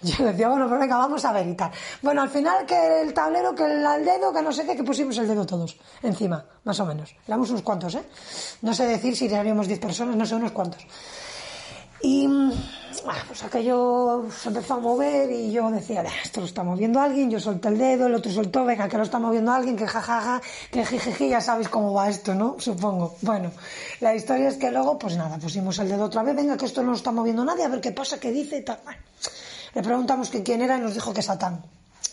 Yo 0.02 0.24
decía, 0.24 0.48
bueno, 0.48 0.66
pues 0.68 0.80
venga, 0.80 0.96
vamos 0.96 1.24
a 1.24 1.32
ver 1.32 1.46
y 1.46 1.54
tal. 1.54 1.70
Bueno, 2.00 2.22
al 2.22 2.30
final 2.30 2.64
que 2.64 3.02
el 3.02 3.12
tablero, 3.12 3.54
que 3.54 3.64
el, 3.64 4.04
dedo, 4.04 4.32
que 4.32 4.42
no 4.42 4.52
sé 4.52 4.64
qué, 4.64 4.74
que 4.74 4.84
pusimos 4.84 5.18
el 5.18 5.28
dedo 5.28 5.44
todos 5.44 5.76
encima, 6.02 6.44
más 6.64 6.80
o 6.80 6.86
menos. 6.86 7.14
Éramos 7.26 7.50
unos 7.50 7.62
cuantos, 7.62 7.94
¿eh? 7.94 8.02
No 8.62 8.72
sé 8.72 8.86
decir 8.86 9.14
si 9.14 9.28
seríamos 9.28 9.66
10 9.66 9.78
personas, 9.78 10.16
no 10.16 10.24
sé, 10.24 10.34
unos 10.34 10.52
cuantos. 10.52 10.86
Y 12.02 12.26
pues 13.26 13.44
aquello 13.44 14.24
se 14.30 14.48
empezó 14.48 14.74
a 14.74 14.80
mover 14.80 15.30
y 15.30 15.52
yo 15.52 15.70
decía, 15.70 16.02
esto 16.24 16.40
lo 16.40 16.46
está 16.46 16.62
moviendo 16.62 16.98
alguien, 16.98 17.30
yo 17.30 17.38
solté 17.38 17.68
el 17.68 17.76
dedo, 17.76 18.06
el 18.06 18.14
otro 18.14 18.32
soltó, 18.32 18.64
venga, 18.64 18.88
que 18.88 18.96
lo 18.96 19.02
está 19.02 19.18
moviendo 19.18 19.52
alguien, 19.52 19.76
que 19.76 19.86
jajaja, 19.86 20.40
que 20.70 20.84
jijiji, 20.86 21.28
ya 21.28 21.42
sabéis 21.42 21.68
cómo 21.68 21.92
va 21.92 22.08
esto, 22.08 22.34
¿no? 22.34 22.56
Supongo. 22.58 23.16
Bueno, 23.20 23.50
la 24.00 24.14
historia 24.14 24.48
es 24.48 24.56
que 24.56 24.70
luego, 24.70 24.98
pues 24.98 25.16
nada, 25.16 25.36
pusimos 25.38 25.78
el 25.78 25.90
dedo 25.90 26.04
otra 26.04 26.22
vez, 26.22 26.34
venga, 26.34 26.56
que 26.56 26.64
esto 26.64 26.82
no 26.82 26.92
lo 26.92 26.96
está 26.96 27.12
moviendo 27.12 27.44
nadie, 27.44 27.64
a 27.64 27.68
ver 27.68 27.82
qué 27.82 27.92
pasa, 27.92 28.18
qué 28.18 28.32
dice 28.32 28.58
y 28.58 28.62
tal. 28.62 28.78
Bueno, 28.82 29.00
le 29.74 29.82
preguntamos 29.82 30.30
que 30.30 30.42
quién 30.42 30.62
era 30.62 30.76
y 30.76 30.80
nos 30.80 30.94
dijo 30.94 31.12
que 31.12 31.22
Satán. 31.22 31.64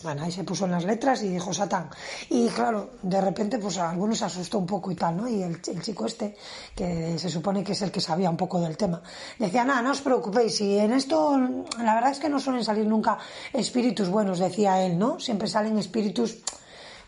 Bueno, 0.02 0.22
ahí 0.22 0.30
se 0.30 0.44
puso 0.44 0.64
en 0.66 0.70
las 0.70 0.84
letras 0.84 1.22
y 1.24 1.28
dijo 1.28 1.52
Satán. 1.52 1.90
Y 2.30 2.48
claro, 2.50 2.90
de 3.02 3.20
repente, 3.20 3.58
pues 3.58 3.78
a 3.78 3.90
algunos 3.90 4.22
asustó 4.22 4.58
un 4.58 4.66
poco 4.66 4.92
y 4.92 4.94
tal, 4.94 5.16
¿no? 5.16 5.26
Y 5.28 5.42
el, 5.42 5.60
chico 5.60 6.06
este, 6.06 6.36
que 6.74 7.18
se 7.18 7.28
supone 7.28 7.64
que 7.64 7.72
es 7.72 7.82
el 7.82 7.90
que 7.90 8.00
sabía 8.00 8.30
un 8.30 8.36
poco 8.36 8.60
del 8.60 8.76
tema, 8.76 9.02
decía, 9.38 9.64
nada, 9.64 9.82
no 9.82 9.90
os 9.90 10.00
preocupéis, 10.00 10.60
y 10.60 10.78
en 10.78 10.92
esto, 10.92 11.36
la 11.82 11.94
verdad 11.94 12.12
es 12.12 12.20
que 12.20 12.28
no 12.28 12.38
suelen 12.38 12.64
salir 12.64 12.86
nunca 12.86 13.18
espíritus 13.52 14.08
buenos, 14.08 14.38
decía 14.38 14.80
él, 14.82 14.96
¿no? 14.98 15.18
Siempre 15.18 15.48
salen 15.48 15.76
espíritus 15.78 16.38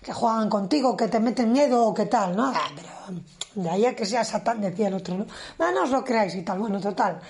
que 0.03 0.13
juegan 0.13 0.49
contigo, 0.49 0.97
que 0.97 1.07
te 1.07 1.21
meten 1.21 1.53
miedo 1.53 1.87
o 1.87 1.95
qué 1.95 2.07
tal, 2.07 2.35
¿no? 2.35 2.53
Ah, 2.55 2.71
pero 2.75 3.21
de 3.55 3.71
ahí 3.71 3.87
a 3.87 3.95
que 3.95 4.07
sea 4.07 4.25
Satán, 4.25 4.61
decía 4.61 4.89
el 4.89 4.95
otro, 4.95 5.17
¿no? 5.17 5.27
No, 5.59 5.73
no 5.73 5.83
os 5.85 5.91
lo 5.91 6.03
creáis 6.03 6.35
y 6.35 6.43
tal, 6.43 6.59
bueno, 6.59 6.81
total. 6.81 7.21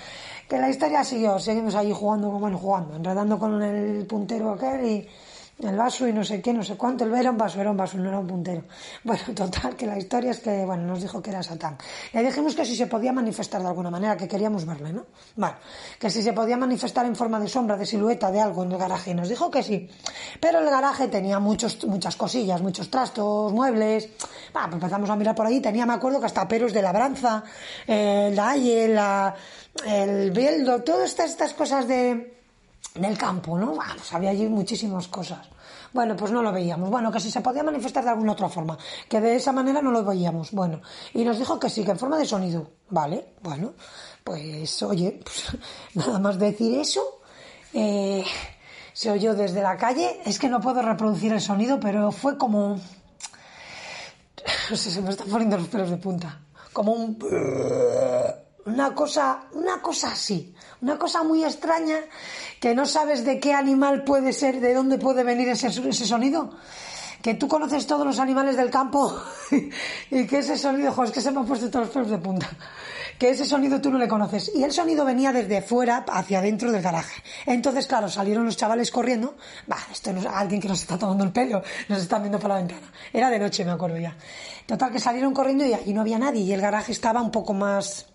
Que 0.51 0.59
la 0.59 0.69
historia 0.69 1.05
siguió, 1.05 1.39
seguimos 1.39 1.77
ahí 1.77 1.93
jugando, 1.93 2.29
bueno, 2.33 2.59
jugando, 2.59 2.97
enredando 2.97 3.39
con 3.39 3.63
el 3.63 4.05
puntero 4.05 4.51
aquel 4.51 4.85
y 4.85 5.09
el 5.63 5.77
vaso 5.77 6.07
y 6.09 6.13
no 6.13 6.25
sé 6.25 6.41
qué, 6.41 6.53
no 6.53 6.63
sé 6.63 6.77
cuánto, 6.77 7.05
el 7.05 7.15
era 7.15 7.31
un 7.31 7.39
vaso, 7.39 7.61
era 7.61 7.71
un 7.71 7.77
vaso, 7.77 7.99
no 7.99 8.09
era 8.09 8.19
un 8.19 8.27
puntero. 8.27 8.63
Bueno, 9.05 9.23
total, 9.35 9.77
que 9.77 9.87
la 9.87 9.99
historia 9.99 10.31
es 10.31 10.41
que, 10.41 10.65
bueno, 10.65 10.85
nos 10.85 11.01
dijo 11.03 11.23
que 11.23 11.31
era 11.31 11.43
Satán. 11.43 11.77
Le 12.13 12.23
dijimos 12.23 12.55
que 12.55 12.65
si 12.65 12.77
se 12.77 12.87
podía 12.87 13.13
manifestar 13.13 13.61
de 13.61 13.69
alguna 13.69 13.91
manera, 13.91 14.17
que 14.17 14.29
queríamos 14.29 14.65
verle, 14.65 14.93
¿no? 14.93 15.07
Bueno, 15.37 15.57
que 15.99 16.11
si 16.11 16.23
se 16.23 16.33
podía 16.33 16.57
manifestar 16.57 17.07
en 17.07 17.17
forma 17.17 17.41
de 17.41 17.49
sombra, 17.49 17.77
de 17.77 17.87
silueta, 17.87 18.31
de 18.31 18.41
algo 18.41 18.65
en 18.65 18.73
el 18.73 18.79
garaje, 18.79 19.11
y 19.11 19.15
nos 19.15 19.29
dijo 19.29 19.51
que 19.51 19.63
sí. 19.63 19.89
Pero 20.41 20.61
el 20.61 20.67
garaje 20.67 21.09
tenía 21.09 21.39
muchos, 21.39 21.85
muchas 21.87 22.17
cosillas, 22.17 22.61
muchos 22.61 22.91
trastos, 22.91 23.53
muebles. 23.53 24.09
pues 24.53 24.65
empezamos 24.73 25.11
a 25.11 25.17
mirar 25.17 25.35
por 25.35 25.47
ahí, 25.47 25.61
tenía, 25.61 25.87
me 25.87 25.95
acuerdo 25.95 26.21
que 26.21 26.27
hasta 26.27 26.47
peros 26.47 26.73
de 26.73 26.83
labranza, 26.83 27.43
eh, 27.87 28.29
el 28.29 28.37
dalle, 28.37 28.89
la, 28.89 29.35
el 29.87 30.31
bieldo, 30.31 30.83
todas 30.83 31.11
estas, 31.11 31.31
estas 31.31 31.55
cosas 31.55 31.89
de, 31.89 32.40
del 32.95 33.17
campo, 33.17 33.59
¿no? 33.59 33.75
pues 33.75 34.13
había 34.13 34.31
allí 34.31 34.49
muchísimas 34.49 35.09
cosas. 35.09 35.49
Bueno, 35.93 36.17
pues 36.17 36.31
no 36.31 36.43
lo 36.43 36.53
veíamos. 36.53 36.89
Bueno, 36.91 37.11
que 37.11 37.21
si 37.21 37.31
se 37.31 37.41
podía 37.41 37.63
manifestar 37.63 38.05
de 38.05 38.11
alguna 38.11 38.33
otra 38.33 38.49
forma, 38.49 38.79
que 39.09 39.21
de 39.21 39.37
esa 39.37 39.53
manera 39.53 39.83
no 39.83 39.91
lo 39.91 40.05
veíamos. 40.05 40.53
Bueno, 40.53 40.81
y 41.15 41.25
nos 41.25 41.39
dijo 41.39 41.59
que 41.59 41.69
sí, 41.69 41.85
que 41.85 41.93
en 41.93 41.99
forma 41.99 42.17
de 42.17 42.27
sonido. 42.27 42.71
Vale, 42.91 43.35
bueno, 43.43 43.75
pues 44.23 44.83
oye, 44.83 45.21
pues, 45.25 45.57
nada 45.95 46.19
más 46.19 46.39
decir 46.39 46.79
eso, 46.79 47.21
eh, 47.73 48.25
se 48.93 49.11
oyó 49.11 49.35
desde 49.35 49.63
la 49.63 49.77
calle. 49.77 50.21
Es 50.25 50.39
que 50.39 50.49
no 50.49 50.61
puedo 50.61 50.83
reproducir 50.83 51.33
el 51.33 51.41
sonido, 51.41 51.81
pero 51.81 52.13
fue 52.13 52.39
como... 52.39 52.79
No 54.71 54.77
sé, 54.77 54.91
se 54.91 55.03
me 55.03 55.11
están 55.11 55.29
poniendo 55.29 55.57
los 55.59 55.69
pelos 55.69 55.91
de 55.91 55.97
punta. 55.97 56.41
Como 56.73 56.93
un 56.93 57.19
una 58.67 58.95
cosa, 58.95 59.45
una 59.53 59.81
cosa 59.81 60.13
así, 60.13 60.55
una 60.81 60.99
cosa 60.99 61.23
muy 61.23 61.45
extraña 61.45 61.99
que 62.61 62.75
no 62.75 62.85
sabes 62.85 63.25
de 63.25 63.41
qué 63.41 63.55
animal 63.55 64.05
puede 64.05 64.35
ser, 64.35 64.61
de 64.61 64.75
dónde 64.75 64.99
puede 64.99 65.25
venir 65.25 65.49
ese, 65.49 65.69
ese 65.69 66.07
sonido. 66.07 66.51
Que 67.23 67.35
tú 67.35 67.49
conoces 67.49 67.87
todos 67.87 68.07
los 68.07 68.19
animales 68.19 68.57
del 68.57 68.71
campo 68.71 69.15
y 70.11 70.27
que 70.27 70.39
ese 70.39 70.57
sonido, 70.57 70.93
joder, 70.93 71.09
es 71.09 71.15
que 71.15 71.21
se 71.21 71.31
me 71.31 71.41
han 71.41 71.47
puesto 71.47 71.71
todos 71.71 71.87
los 71.87 71.95
pelos 71.95 72.11
de 72.11 72.19
punta. 72.19 72.49
Que 73.19 73.31
ese 73.31 73.45
sonido 73.45 73.81
tú 73.81 73.91
no 73.91 73.99
le 73.99 74.09
conoces. 74.09 74.51
Y 74.55 74.63
el 74.63 74.73
sonido 74.73 75.05
venía 75.05 75.31
desde 75.31 75.61
fuera 75.61 76.05
hacia 76.09 76.39
adentro 76.39 76.73
del 76.73 76.81
garaje. 76.81 77.23
Entonces, 77.45 77.87
claro, 77.87 78.09
salieron 78.09 78.47
los 78.47 78.57
chavales 78.57 78.91
corriendo. 78.91 79.37
Va, 79.71 79.77
esto 79.93 80.13
no 80.13 80.21
es 80.21 80.27
alguien 80.27 80.61
que 80.61 80.69
nos 80.69 80.81
está 80.81 80.99
tomando 80.99 81.25
el 81.25 81.33
pelo, 81.33 81.63
nos 81.89 82.01
están 82.01 82.23
viendo 82.23 82.39
por 82.39 82.49
la 82.49 82.57
ventana. 82.57 82.91
Era 83.13 83.29
de 83.29 83.39
noche, 83.39 83.67
me 83.67 83.73
acuerdo 83.73 83.99
ya. 83.99 84.17
Total, 84.65 84.91
que 84.91 85.01
salieron 85.01 85.35
corriendo 85.35 85.65
y 85.65 85.93
no 85.93 86.01
había 86.01 86.19
nadie 86.19 86.43
y 86.43 86.53
el 86.53 86.61
garaje 86.61 86.93
estaba 86.93 87.21
un 87.21 87.31
poco 87.31 87.53
más, 87.53 88.07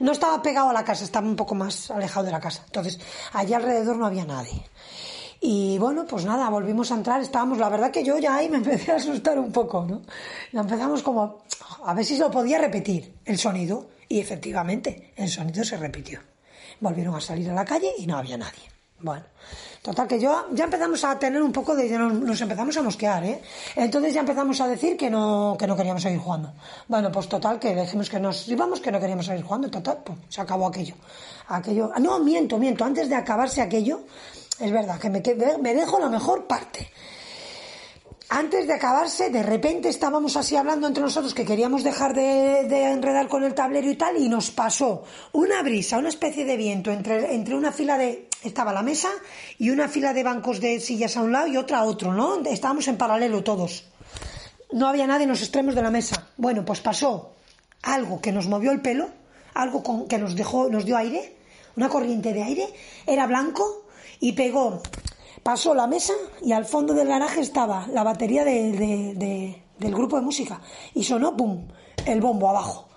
no 0.00 0.12
estaba 0.12 0.42
pegado 0.42 0.70
a 0.70 0.72
la 0.72 0.84
casa, 0.84 1.04
estaba 1.04 1.26
un 1.26 1.36
poco 1.36 1.54
más 1.54 1.90
alejado 1.90 2.26
de 2.26 2.32
la 2.32 2.40
casa. 2.40 2.62
Entonces, 2.66 2.98
allí 3.32 3.54
alrededor 3.54 3.96
no 3.96 4.06
había 4.06 4.24
nadie. 4.24 4.62
Y 5.40 5.78
bueno, 5.78 6.06
pues 6.06 6.24
nada, 6.24 6.50
volvimos 6.50 6.92
a 6.92 6.96
entrar, 6.96 7.20
estábamos, 7.22 7.58
la 7.58 7.68
verdad 7.68 7.90
que 7.90 8.04
yo 8.04 8.18
ya 8.18 8.36
ahí 8.36 8.48
me 8.48 8.56
empecé 8.58 8.92
a 8.92 8.96
asustar 8.96 9.38
un 9.38 9.52
poco, 9.52 9.86
¿no? 9.86 10.02
empezamos 10.58 11.02
como 11.02 11.42
a 11.84 11.94
ver 11.94 12.04
si 12.04 12.16
se 12.16 12.22
lo 12.22 12.30
podía 12.30 12.58
repetir 12.58 13.14
el 13.24 13.38
sonido. 13.38 13.88
Y 14.08 14.18
efectivamente, 14.18 15.12
el 15.16 15.28
sonido 15.28 15.62
se 15.64 15.76
repitió. 15.76 16.20
Volvieron 16.80 17.14
a 17.14 17.20
salir 17.20 17.48
a 17.48 17.54
la 17.54 17.64
calle 17.64 17.92
y 17.96 18.08
no 18.08 18.16
había 18.16 18.36
nadie. 18.36 18.79
Bueno, 19.02 19.24
total 19.82 20.06
que 20.06 20.20
yo 20.20 20.46
ya 20.52 20.64
empezamos 20.64 21.02
a 21.04 21.18
tener 21.18 21.42
un 21.42 21.52
poco 21.52 21.74
de 21.74 21.88
nos, 21.98 22.40
empezamos 22.40 22.76
a 22.76 22.82
mosquear, 22.82 23.24
¿eh? 23.24 23.40
Entonces 23.76 24.12
ya 24.12 24.20
empezamos 24.20 24.60
a 24.60 24.68
decir 24.68 24.96
que 24.96 25.08
no 25.08 25.56
que 25.58 25.66
no 25.66 25.76
queríamos 25.76 26.02
seguir 26.02 26.18
jugando. 26.18 26.52
Bueno, 26.86 27.10
pues 27.10 27.28
total 27.28 27.58
que 27.58 27.74
dijimos 27.74 28.10
que 28.10 28.20
nos 28.20 28.46
íbamos 28.48 28.80
que 28.80 28.92
no 28.92 29.00
queríamos 29.00 29.26
seguir 29.26 29.44
jugando, 29.44 29.70
total, 29.70 29.98
pues 30.04 30.18
se 30.28 30.40
acabó 30.40 30.66
aquello. 30.66 30.94
Aquello, 31.48 31.90
no, 31.98 32.18
miento, 32.20 32.58
miento, 32.58 32.84
antes 32.84 33.08
de 33.08 33.14
acabarse 33.14 33.62
aquello, 33.62 34.02
es 34.58 34.70
verdad 34.70 34.98
que 34.98 35.08
me, 35.08 35.22
me 35.60 35.74
dejo 35.74 35.98
la 35.98 36.08
mejor 36.08 36.46
parte 36.46 36.90
antes 38.30 38.68
de 38.68 38.74
acabarse, 38.74 39.28
de 39.28 39.42
repente 39.42 39.88
estábamos 39.88 40.36
así 40.36 40.54
hablando 40.54 40.86
entre 40.86 41.02
nosotros 41.02 41.34
que 41.34 41.44
queríamos 41.44 41.82
dejar 41.82 42.14
de, 42.14 42.60
enredar 42.84 43.26
con 43.26 43.42
el 43.42 43.54
tablero 43.54 43.90
y 43.90 43.96
tal, 43.96 44.16
y 44.18 44.28
nos 44.28 44.52
pasó 44.52 45.02
una 45.32 45.62
brisa, 45.64 45.98
una 45.98 46.10
especie 46.10 46.44
de 46.44 46.56
viento 46.56 46.92
entre, 46.92 47.34
entre 47.34 47.56
una 47.56 47.72
fila 47.72 47.98
de. 47.98 48.29
Estaba 48.42 48.72
la 48.72 48.82
mesa 48.82 49.08
y 49.58 49.70
una 49.70 49.88
fila 49.88 50.12
de 50.14 50.22
bancos 50.22 50.60
de 50.60 50.80
sillas 50.80 51.16
a 51.16 51.22
un 51.22 51.32
lado 51.32 51.46
y 51.46 51.56
otra 51.56 51.78
a 51.78 51.84
otro, 51.84 52.12
¿no? 52.12 52.40
Estábamos 52.40 52.88
en 52.88 52.96
paralelo 52.96 53.44
todos. 53.44 53.84
No 54.72 54.88
había 54.88 55.06
nadie 55.06 55.24
en 55.24 55.30
los 55.30 55.42
extremos 55.42 55.74
de 55.74 55.82
la 55.82 55.90
mesa. 55.90 56.28
Bueno, 56.36 56.64
pues 56.64 56.80
pasó 56.80 57.32
algo 57.82 58.20
que 58.20 58.32
nos 58.32 58.46
movió 58.46 58.72
el 58.72 58.80
pelo, 58.80 59.10
algo 59.54 59.82
con, 59.82 60.08
que 60.08 60.18
nos 60.18 60.36
dejó, 60.36 60.68
nos 60.70 60.84
dio 60.84 60.96
aire, 60.96 61.36
una 61.76 61.88
corriente 61.88 62.32
de 62.32 62.42
aire, 62.42 62.66
era 63.06 63.26
blanco 63.26 63.86
y 64.20 64.32
pegó 64.32 64.82
Pasó 65.42 65.74
la 65.74 65.86
mesa 65.86 66.12
y 66.42 66.52
al 66.52 66.66
fondo 66.66 66.92
del 66.92 67.08
garaje 67.08 67.40
estaba 67.40 67.86
la 67.88 68.02
batería 68.02 68.44
del 68.44 69.94
grupo 69.94 70.16
de 70.16 70.22
música. 70.22 70.60
Y 70.94 71.04
sonó, 71.04 71.36
¡pum!, 71.36 71.66
el 72.04 72.20
bombo 72.20 72.48
abajo. 72.48 72.88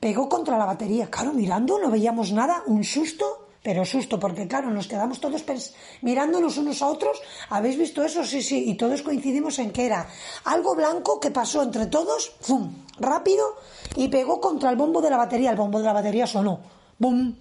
Pegó 0.00 0.28
contra 0.28 0.58
la 0.58 0.64
batería. 0.64 1.08
Claro, 1.10 1.32
mirando, 1.32 1.78
no 1.78 1.90
veíamos 1.90 2.32
nada, 2.32 2.64
un 2.66 2.82
susto, 2.82 3.41
pero 3.62 3.84
susto, 3.84 4.18
porque 4.18 4.48
claro, 4.48 4.70
nos 4.70 4.88
quedamos 4.88 5.20
todos 5.20 5.44
mirándonos 6.02 6.58
unos 6.58 6.82
a 6.82 6.88
otros. 6.88 7.22
¿Habéis 7.48 7.78
visto 7.78 8.02
eso? 8.02 8.24
Sí, 8.24 8.42
sí, 8.42 8.64
y 8.68 8.74
todos 8.74 9.02
coincidimos 9.02 9.58
en 9.60 9.70
que 9.70 9.86
era 9.86 10.08
algo 10.44 10.74
blanco 10.74 11.20
que 11.20 11.30
pasó 11.30 11.62
entre 11.62 11.86
todos, 11.86 12.34
¡pum!, 12.46 12.74
rápido, 12.98 13.44
y 13.94 14.08
pegó 14.08 14.40
contra 14.40 14.70
el 14.70 14.76
bombo 14.76 15.00
de 15.00 15.10
la 15.10 15.16
batería. 15.16 15.50
El 15.50 15.56
bombo 15.56 15.78
de 15.78 15.84
la 15.84 15.92
batería 15.92 16.26
sonó, 16.26 16.58
¡bum! 16.98 17.34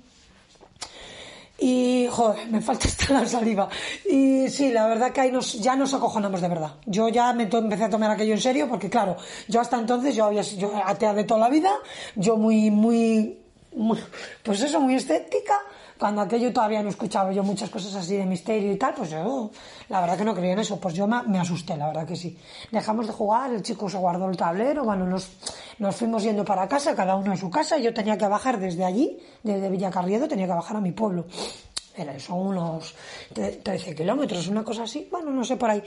Y, 1.57 2.07
joder, 2.09 2.47
me 2.49 2.61
falta 2.61 2.87
esta 2.87 3.13
la 3.13 3.25
saliva. 3.27 3.67
Y 4.07 4.47
sí, 4.49 4.71
la 4.71 4.87
verdad 4.87 5.11
que 5.11 5.21
ahí 5.21 5.31
nos, 5.31 5.53
ya 5.53 5.75
nos 5.75 5.93
acojonamos 5.93 6.41
de 6.41 6.47
verdad. 6.47 6.75
Yo 6.85 7.09
ya 7.09 7.33
me 7.33 7.43
empecé 7.43 7.83
a 7.83 7.89
tomar 7.89 8.11
aquello 8.11 8.33
en 8.33 8.41
serio 8.41 8.67
porque, 8.67 8.89
claro, 8.89 9.17
yo 9.47 9.59
hasta 9.59 9.77
entonces 9.77 10.15
yo 10.15 10.25
había 10.25 10.43
sido 10.43 10.71
atea 10.85 11.13
de 11.13 11.23
toda 11.23 11.39
la 11.39 11.49
vida, 11.49 11.71
yo 12.15 12.35
muy, 12.35 12.69
muy, 12.71 13.39
muy, 13.75 13.99
pues 14.43 14.61
eso, 14.61 14.79
muy 14.79 14.95
escéptica. 14.95 15.59
Cuando 16.01 16.21
aquello 16.21 16.51
todavía 16.51 16.81
no 16.81 16.89
escuchaba 16.89 17.31
yo 17.31 17.43
muchas 17.43 17.69
cosas 17.69 17.93
así 17.93 18.17
de 18.17 18.25
misterio 18.25 18.71
y 18.71 18.75
tal, 18.75 18.95
pues 18.95 19.11
yo, 19.11 19.51
la 19.87 20.01
verdad 20.01 20.17
que 20.17 20.25
no 20.25 20.33
creía 20.33 20.53
en 20.53 20.57
eso. 20.57 20.79
Pues 20.79 20.95
yo 20.95 21.05
me, 21.05 21.37
asusté, 21.39 21.77
la 21.77 21.85
verdad 21.85 22.07
que 22.07 22.15
sí. 22.15 22.35
Dejamos 22.71 23.05
de 23.05 23.13
jugar, 23.13 23.51
el 23.51 23.61
chico 23.61 23.87
se 23.87 23.99
guardó 23.99 24.27
el 24.27 24.35
tablero, 24.35 24.83
bueno, 24.83 25.05
nos, 25.05 25.29
nos 25.77 25.95
fuimos 25.95 26.23
yendo 26.23 26.43
para 26.43 26.67
casa, 26.67 26.95
cada 26.95 27.15
uno 27.15 27.33
a 27.33 27.37
su 27.37 27.51
casa. 27.51 27.77
Yo 27.77 27.93
tenía 27.93 28.17
que 28.17 28.25
bajar 28.25 28.59
desde 28.59 28.83
allí, 28.83 29.15
desde 29.43 29.69
Villacarriedo, 29.69 30.27
tenía 30.27 30.47
que 30.47 30.53
bajar 30.53 30.77
a 30.77 30.81
mi 30.81 30.91
pueblo. 30.91 31.27
era, 31.95 32.19
son 32.19 32.47
unos 32.47 32.95
13 33.35 33.93
kilómetros, 33.93 34.47
una 34.47 34.63
cosa 34.63 34.85
así, 34.85 35.07
bueno, 35.11 35.29
no 35.29 35.43
sé 35.43 35.55
por 35.55 35.69
ahí. 35.69 35.83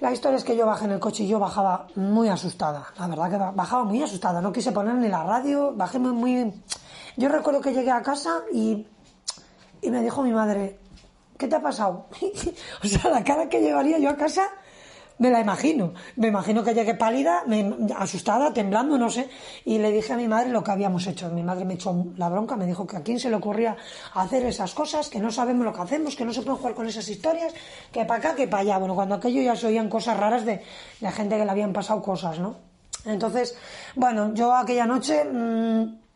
La 0.00 0.12
historia 0.12 0.36
es 0.36 0.44
que 0.44 0.58
yo 0.58 0.66
bajé 0.66 0.84
en 0.84 0.90
el 0.90 1.00
coche 1.00 1.24
y 1.24 1.26
yo 1.26 1.38
bajaba 1.38 1.86
muy 1.94 2.28
asustada, 2.28 2.92
la 2.98 3.08
verdad 3.08 3.30
que 3.30 3.56
bajaba 3.56 3.84
muy 3.84 4.02
asustada, 4.02 4.42
no 4.42 4.52
quise 4.52 4.72
poner 4.72 4.94
ni 4.96 5.08
la 5.08 5.24
radio, 5.24 5.72
bajé 5.74 5.98
muy... 5.98 6.52
Yo 7.16 7.30
recuerdo 7.30 7.62
que 7.62 7.72
llegué 7.72 7.90
a 7.90 8.02
casa 8.02 8.42
y, 8.52 8.86
y 9.82 9.90
me 9.90 10.02
dijo 10.02 10.22
mi 10.22 10.32
madre, 10.32 10.78
¿qué 11.36 11.46
te 11.48 11.56
ha 11.56 11.62
pasado? 11.62 12.06
o 12.84 12.86
sea, 12.86 13.10
la 13.10 13.24
cara 13.24 13.48
que 13.48 13.60
llevaría 13.60 13.98
yo 13.98 14.10
a 14.10 14.16
casa 14.16 14.48
me 15.18 15.30
la 15.30 15.40
imagino. 15.40 15.94
Me 16.16 16.28
imagino 16.28 16.62
que 16.62 16.74
llegué 16.74 16.94
pálida, 16.94 17.42
me, 17.46 17.76
asustada, 17.96 18.52
temblando, 18.52 18.96
no 18.98 19.10
sé. 19.10 19.28
Y 19.64 19.78
le 19.78 19.90
dije 19.90 20.12
a 20.12 20.16
mi 20.16 20.28
madre 20.28 20.50
lo 20.50 20.62
que 20.62 20.70
habíamos 20.70 21.06
hecho. 21.06 21.28
Mi 21.30 21.42
madre 21.42 21.64
me 21.64 21.74
echó 21.74 22.06
la 22.16 22.28
bronca, 22.28 22.56
me 22.56 22.66
dijo 22.66 22.86
que 22.86 22.96
a 22.96 23.02
quién 23.02 23.18
se 23.18 23.28
le 23.28 23.36
ocurría 23.36 23.76
hacer 24.14 24.46
esas 24.46 24.74
cosas, 24.74 25.08
que 25.08 25.18
no 25.18 25.30
sabemos 25.30 25.64
lo 25.64 25.72
que 25.72 25.82
hacemos, 25.82 26.16
que 26.16 26.24
no 26.24 26.32
se 26.32 26.42
puede 26.42 26.58
jugar 26.58 26.74
con 26.74 26.86
esas 26.86 27.08
historias, 27.08 27.52
que 27.92 28.04
para 28.04 28.20
acá, 28.20 28.34
que 28.34 28.46
para 28.46 28.62
allá. 28.62 28.78
Bueno, 28.78 28.94
cuando 28.94 29.16
aquello 29.16 29.42
ya 29.42 29.56
se 29.56 29.66
oían 29.66 29.88
cosas 29.88 30.16
raras 30.16 30.44
de 30.44 30.62
la 31.00 31.12
gente 31.12 31.36
que 31.36 31.44
le 31.44 31.50
habían 31.50 31.72
pasado 31.72 32.00
cosas, 32.00 32.38
¿no? 32.38 32.56
Entonces, 33.04 33.56
bueno, 33.96 34.32
yo 34.34 34.54
aquella 34.54 34.86
noche. 34.86 35.24
Mmm, 35.24 36.07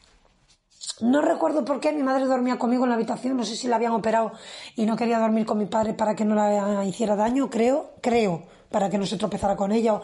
no 1.01 1.20
recuerdo 1.20 1.64
por 1.64 1.80
qué 1.80 1.93
mi 1.93 2.03
madre 2.03 2.26
dormía 2.26 2.59
conmigo 2.59 2.85
en 2.85 2.91
la 2.91 2.97
habitación, 2.97 3.37
no 3.37 3.45
sé 3.45 3.57
si 3.57 3.68
la 3.68 3.76
habían 3.76 3.93
operado 3.93 4.33
y 4.76 4.85
no 4.87 4.97
quería 4.97 5.18
dormir 5.18 5.47
con 5.47 5.59
mi 5.59 5.66
padre 5.66 5.95
para 5.95 6.14
que 6.14 6.24
no 6.24 6.35
la 6.35 6.85
hiciera 6.85 7.16
daño, 7.16 7.51
creo, 7.51 7.91
creo, 8.01 8.43
para 8.70 8.91
que 8.91 8.99
no 8.99 9.07
se 9.07 9.16
tropezara 9.16 9.55
con 9.55 9.70
ella. 9.70 10.01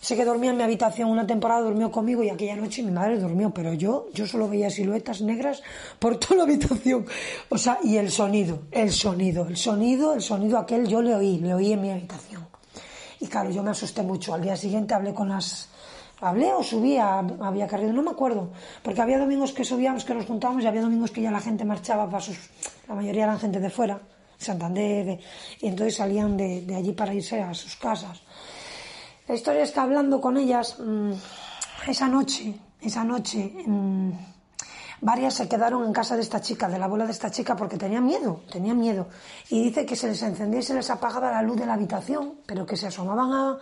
Sé 0.00 0.16
que 0.16 0.24
dormía 0.24 0.50
en 0.50 0.56
mi 0.56 0.62
habitación 0.62 1.08
una 1.08 1.26
temporada, 1.26 1.62
durmió 1.62 1.90
conmigo 1.90 2.22
y 2.22 2.28
aquella 2.28 2.56
noche 2.56 2.82
mi 2.82 2.90
madre 2.90 3.18
durmió, 3.18 3.50
pero 3.50 3.72
yo, 3.72 4.08
yo 4.12 4.26
solo 4.26 4.48
veía 4.48 4.68
siluetas 4.68 5.22
negras 5.22 5.62
por 5.98 6.18
toda 6.18 6.36
la 6.36 6.42
habitación. 6.42 7.06
O 7.48 7.56
sea, 7.56 7.78
y 7.82 7.96
el 7.96 8.10
sonido, 8.10 8.62
el 8.70 8.92
sonido, 8.92 9.46
el 9.46 9.56
sonido, 9.56 10.14
el 10.14 10.22
sonido 10.22 10.58
aquel 10.58 10.86
yo 10.86 11.00
le 11.00 11.14
oí, 11.14 11.38
le 11.38 11.54
oí 11.54 11.72
en 11.72 11.80
mi 11.80 11.90
habitación. 11.90 12.46
Y 13.20 13.26
claro, 13.26 13.50
yo 13.50 13.62
me 13.62 13.70
asusté 13.70 14.02
mucho. 14.02 14.34
Al 14.34 14.42
día 14.42 14.56
siguiente 14.56 14.94
hablé 14.94 15.14
con 15.14 15.28
las, 15.28 15.68
hablé 16.20 16.52
o 16.52 16.62
subía 16.62 17.18
había 17.18 17.66
carrido, 17.66 17.92
no 17.92 18.02
me 18.02 18.10
acuerdo, 18.10 18.50
porque 18.82 19.00
había 19.00 19.18
domingos 19.18 19.52
que 19.52 19.64
subíamos, 19.64 20.04
que 20.04 20.14
nos 20.14 20.26
juntábamos 20.26 20.62
y 20.64 20.66
había 20.66 20.82
domingos 20.82 21.10
que 21.10 21.22
ya 21.22 21.30
la 21.30 21.40
gente 21.40 21.64
marchaba 21.64 22.06
para 22.06 22.20
sus, 22.20 22.38
la 22.88 22.94
mayoría 22.94 23.24
eran 23.24 23.38
gente 23.38 23.60
de 23.60 23.70
fuera, 23.70 24.00
Santander, 24.36 25.20
y 25.60 25.66
entonces 25.66 25.96
salían 25.96 26.36
de, 26.36 26.74
allí 26.74 26.92
para 26.92 27.12
irse 27.12 27.40
a 27.42 27.52
sus 27.54 27.76
casas. 27.76 28.22
La 29.28 29.34
historia 29.34 29.62
es 29.62 29.70
que 29.70 29.80
hablando 29.80 30.20
con 30.20 30.36
ellas, 30.36 30.76
mmm, 30.78 31.12
esa 31.86 32.08
noche, 32.08 32.54
esa 32.80 33.04
noche, 33.04 33.52
mmm, 33.66 34.10
varias 35.02 35.34
se 35.34 35.48
quedaron 35.48 35.84
en 35.84 35.92
casa 35.92 36.16
de 36.16 36.22
esta 36.22 36.40
chica, 36.40 36.68
de 36.68 36.78
la 36.78 36.86
abuela 36.86 37.04
de 37.04 37.12
esta 37.12 37.30
chica, 37.30 37.54
porque 37.54 37.76
tenían 37.76 38.04
miedo, 38.04 38.42
tenían 38.50 38.78
miedo. 38.78 39.08
Y 39.50 39.62
dice 39.62 39.86
que 39.86 39.96
se 39.96 40.08
les 40.08 40.22
encendía 40.22 40.60
y 40.60 40.62
se 40.62 40.74
les 40.74 40.90
apagaba 40.90 41.30
la 41.30 41.42
luz 41.42 41.56
de 41.56 41.66
la 41.66 41.74
habitación, 41.74 42.40
pero 42.46 42.66
que 42.66 42.76
se 42.76 42.88
asomaban 42.88 43.32
a, 43.32 43.58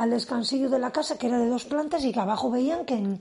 al 0.00 0.10
descansillo 0.10 0.70
de 0.70 0.78
la 0.78 0.90
casa, 0.90 1.18
que 1.18 1.26
era 1.26 1.38
de 1.38 1.46
dos 1.46 1.64
plantas, 1.64 2.04
y 2.04 2.12
que 2.12 2.20
abajo 2.20 2.50
veían 2.50 2.84
que, 2.86 3.18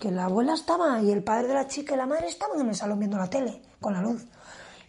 que 0.00 0.10
la 0.10 0.24
abuela 0.24 0.54
estaba 0.54 1.00
y 1.02 1.10
el 1.10 1.22
padre 1.22 1.48
de 1.48 1.54
la 1.54 1.66
chica 1.66 1.94
y 1.94 1.98
la 1.98 2.06
madre 2.06 2.28
estaban 2.28 2.60
en 2.60 2.68
el 2.68 2.74
salón 2.74 2.98
viendo 2.98 3.18
la 3.18 3.28
tele, 3.28 3.60
con 3.80 3.92
la 3.92 4.00
luz 4.00 4.24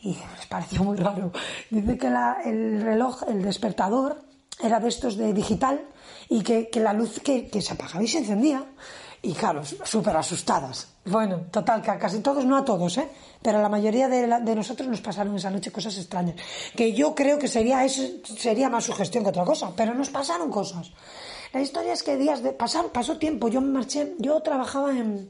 y 0.04 0.10
les 0.10 0.46
pareció 0.48 0.84
muy 0.84 0.98
raro. 0.98 1.32
Dice 1.70 1.98
que 1.98 2.08
el 2.46 2.82
reloj, 2.82 3.24
el 3.28 3.42
despertador, 3.42 4.22
era 4.62 4.80
de 4.80 4.90
estos 4.90 5.18
de 5.18 5.34
digital 5.34 5.82
y 6.30 6.44
que, 6.44 6.70
que 6.70 6.80
la 6.80 6.94
luz 6.94 7.20
que, 7.22 7.48
que, 7.48 7.62
se 7.62 7.74
apagaba 7.74 8.04
y 8.04 8.08
se 8.08 8.20
encendía. 8.20 8.64
Y 9.22 9.34
claro, 9.34 9.64
súper 9.64 10.18
asustadas. 10.18 10.90
Bueno, 11.06 11.46
total, 11.50 11.82
que 11.82 11.98
casi 11.98 12.20
todos, 12.20 12.44
no 12.46 12.58
a 12.58 12.66
todos, 12.66 12.98
¿eh? 12.98 13.08
pero 13.42 13.60
a 13.60 13.62
la 13.62 13.70
mayoría 13.70 14.10
de, 14.10 14.28
de, 14.28 14.56
nosotros 14.56 14.88
nos 14.90 15.00
pasaron 15.00 15.36
esa 15.38 15.50
noche 15.50 15.72
cosas 15.72 15.98
extrañas. 15.98 16.36
Que 16.76 16.94
yo 16.94 17.16
creo 17.16 17.40
que 17.40 17.48
sería, 17.48 17.86
eso, 17.86 18.04
sería 18.38 18.70
más 18.70 18.84
sugestión 18.84 19.24
que 19.24 19.30
otra 19.30 19.46
cosa, 19.46 19.72
pero 19.76 19.94
nos 19.94 20.10
pasaron 20.10 20.52
cosas. 20.52 20.92
La 21.54 21.62
historia 21.62 21.94
es 21.94 22.02
que 22.02 22.18
días 22.18 22.42
de 22.42 22.52
pasar, 22.52 22.88
pasó 22.88 23.18
tiempo, 23.18 23.48
yo 23.48 23.62
me 23.62 23.70
marché, 23.70 24.16
yo 24.18 24.42
trabajaba 24.42 24.92
en, 24.92 25.30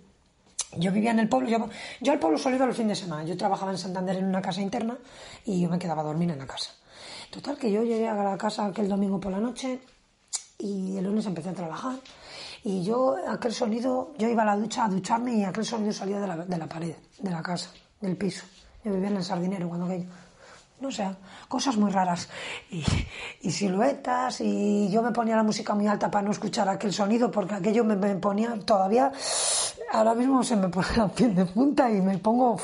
yo 0.78 0.91
vivía 0.93 1.11
en 1.11 1.19
el 1.19 1.28
pueblo, 1.28 1.49
yo, 1.49 1.69
yo 1.99 2.13
al 2.13 2.19
pueblo 2.19 2.38
solo 2.38 2.55
iba 2.55 2.65
los 2.65 2.78
fines 2.78 2.97
de 2.97 3.03
semana. 3.03 3.26
Yo 3.26 3.36
trabajaba 3.36 3.71
en 3.71 3.78
Santander 3.78 4.15
en 4.15 4.26
una 4.26 4.41
casa 4.41 4.61
interna 4.61 4.97
y 5.43 5.61
yo 5.61 5.69
me 5.69 5.78
quedaba 5.78 6.01
a 6.01 6.05
dormir 6.05 6.32
en 6.32 6.39
la 6.39 6.47
casa. 6.47 6.71
Total, 7.30 7.57
que 7.57 7.69
yo 7.69 7.84
llegué 7.84 8.07
a 8.07 8.15
la 8.15 8.38
casa 8.38 8.65
aquel 8.65 8.88
domingo 8.88 9.19
por 9.19 9.34
la 9.34 9.39
noche 9.39 9.82
y 10.59 10.95
el 10.95 11.03
lunes 11.03 11.26
empecé 11.26 11.49
a 11.49 11.53
trabajar. 11.53 11.97
Y 12.63 12.84
yo, 12.84 13.17
aquel 13.28 13.53
sonido, 13.53 14.13
yo 14.17 14.30
iba 14.30 14.43
a 14.43 14.45
la 14.45 14.55
ducha 14.55 14.86
a 14.86 14.88
ducharme 14.88 15.36
y 15.36 15.43
aquel 15.43 15.65
sonido 15.65 15.91
salía 15.91 16.21
de 16.21 16.28
la, 16.28 16.38
de 16.38 16.57
la 16.57 16.67
pared, 16.67 16.95
de 17.19 17.32
la 17.32 17.41
casa, 17.41 17.69
del 17.99 18.15
piso. 18.15 18.45
Yo 18.86 18.93
vivía 18.93 19.09
en 19.09 19.17
el 19.17 19.24
sardinero 19.26 19.67
cuando 19.67 19.88
aquello 19.88 20.07
no 20.84 20.91
sé, 20.91 21.07
cosas 21.47 21.77
muy 21.77 21.89
raras. 21.89 22.27
Y, 23.41 23.51
siluetas, 23.51 24.41
y 24.41 24.89
yo 24.91 25.01
me 25.01 25.11
ponía 25.11 25.36
la 25.36 25.43
música 25.43 25.73
muy 25.73 25.88
alta 25.88 26.11
para 26.11 26.25
no 26.25 26.31
escuchar 26.31 26.67
aquel 26.67 26.91
sonido, 26.91 27.31
porque 27.31 27.55
aquello 27.55 27.86
me, 27.86 27.95
me 27.95 28.15
ponía 28.15 28.59
todavía, 28.65 29.11
ahora 29.91 30.13
mismo 30.13 30.43
se 30.43 30.57
me 30.57 30.67
pone 30.67 30.88
la 30.97 31.07
piel 31.07 31.34
de 31.34 31.45
punta 31.45 31.89
y 31.89 32.01
me 32.01 32.17
pongo, 32.17 32.57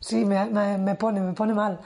sí, 0.00 0.24
me, 0.24 0.46
me, 0.46 0.78
me 0.78 0.94
pone, 0.94 1.20
me 1.20 1.34
pone 1.34 1.52
mal. 1.52 1.78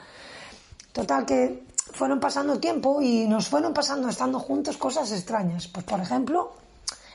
Total, 0.93 1.25
que 1.25 1.65
fueron 1.91 2.19
pasando 2.19 2.59
tiempo 2.59 3.01
y 3.01 3.27
nos 3.27 3.49
fueron 3.49 3.73
pasando, 3.73 4.07
estando 4.07 4.39
juntos, 4.39 4.77
cosas 4.77 5.11
extrañas. 5.11 5.67
Pues, 5.67 5.85
por 5.85 5.99
ejemplo, 5.99 6.53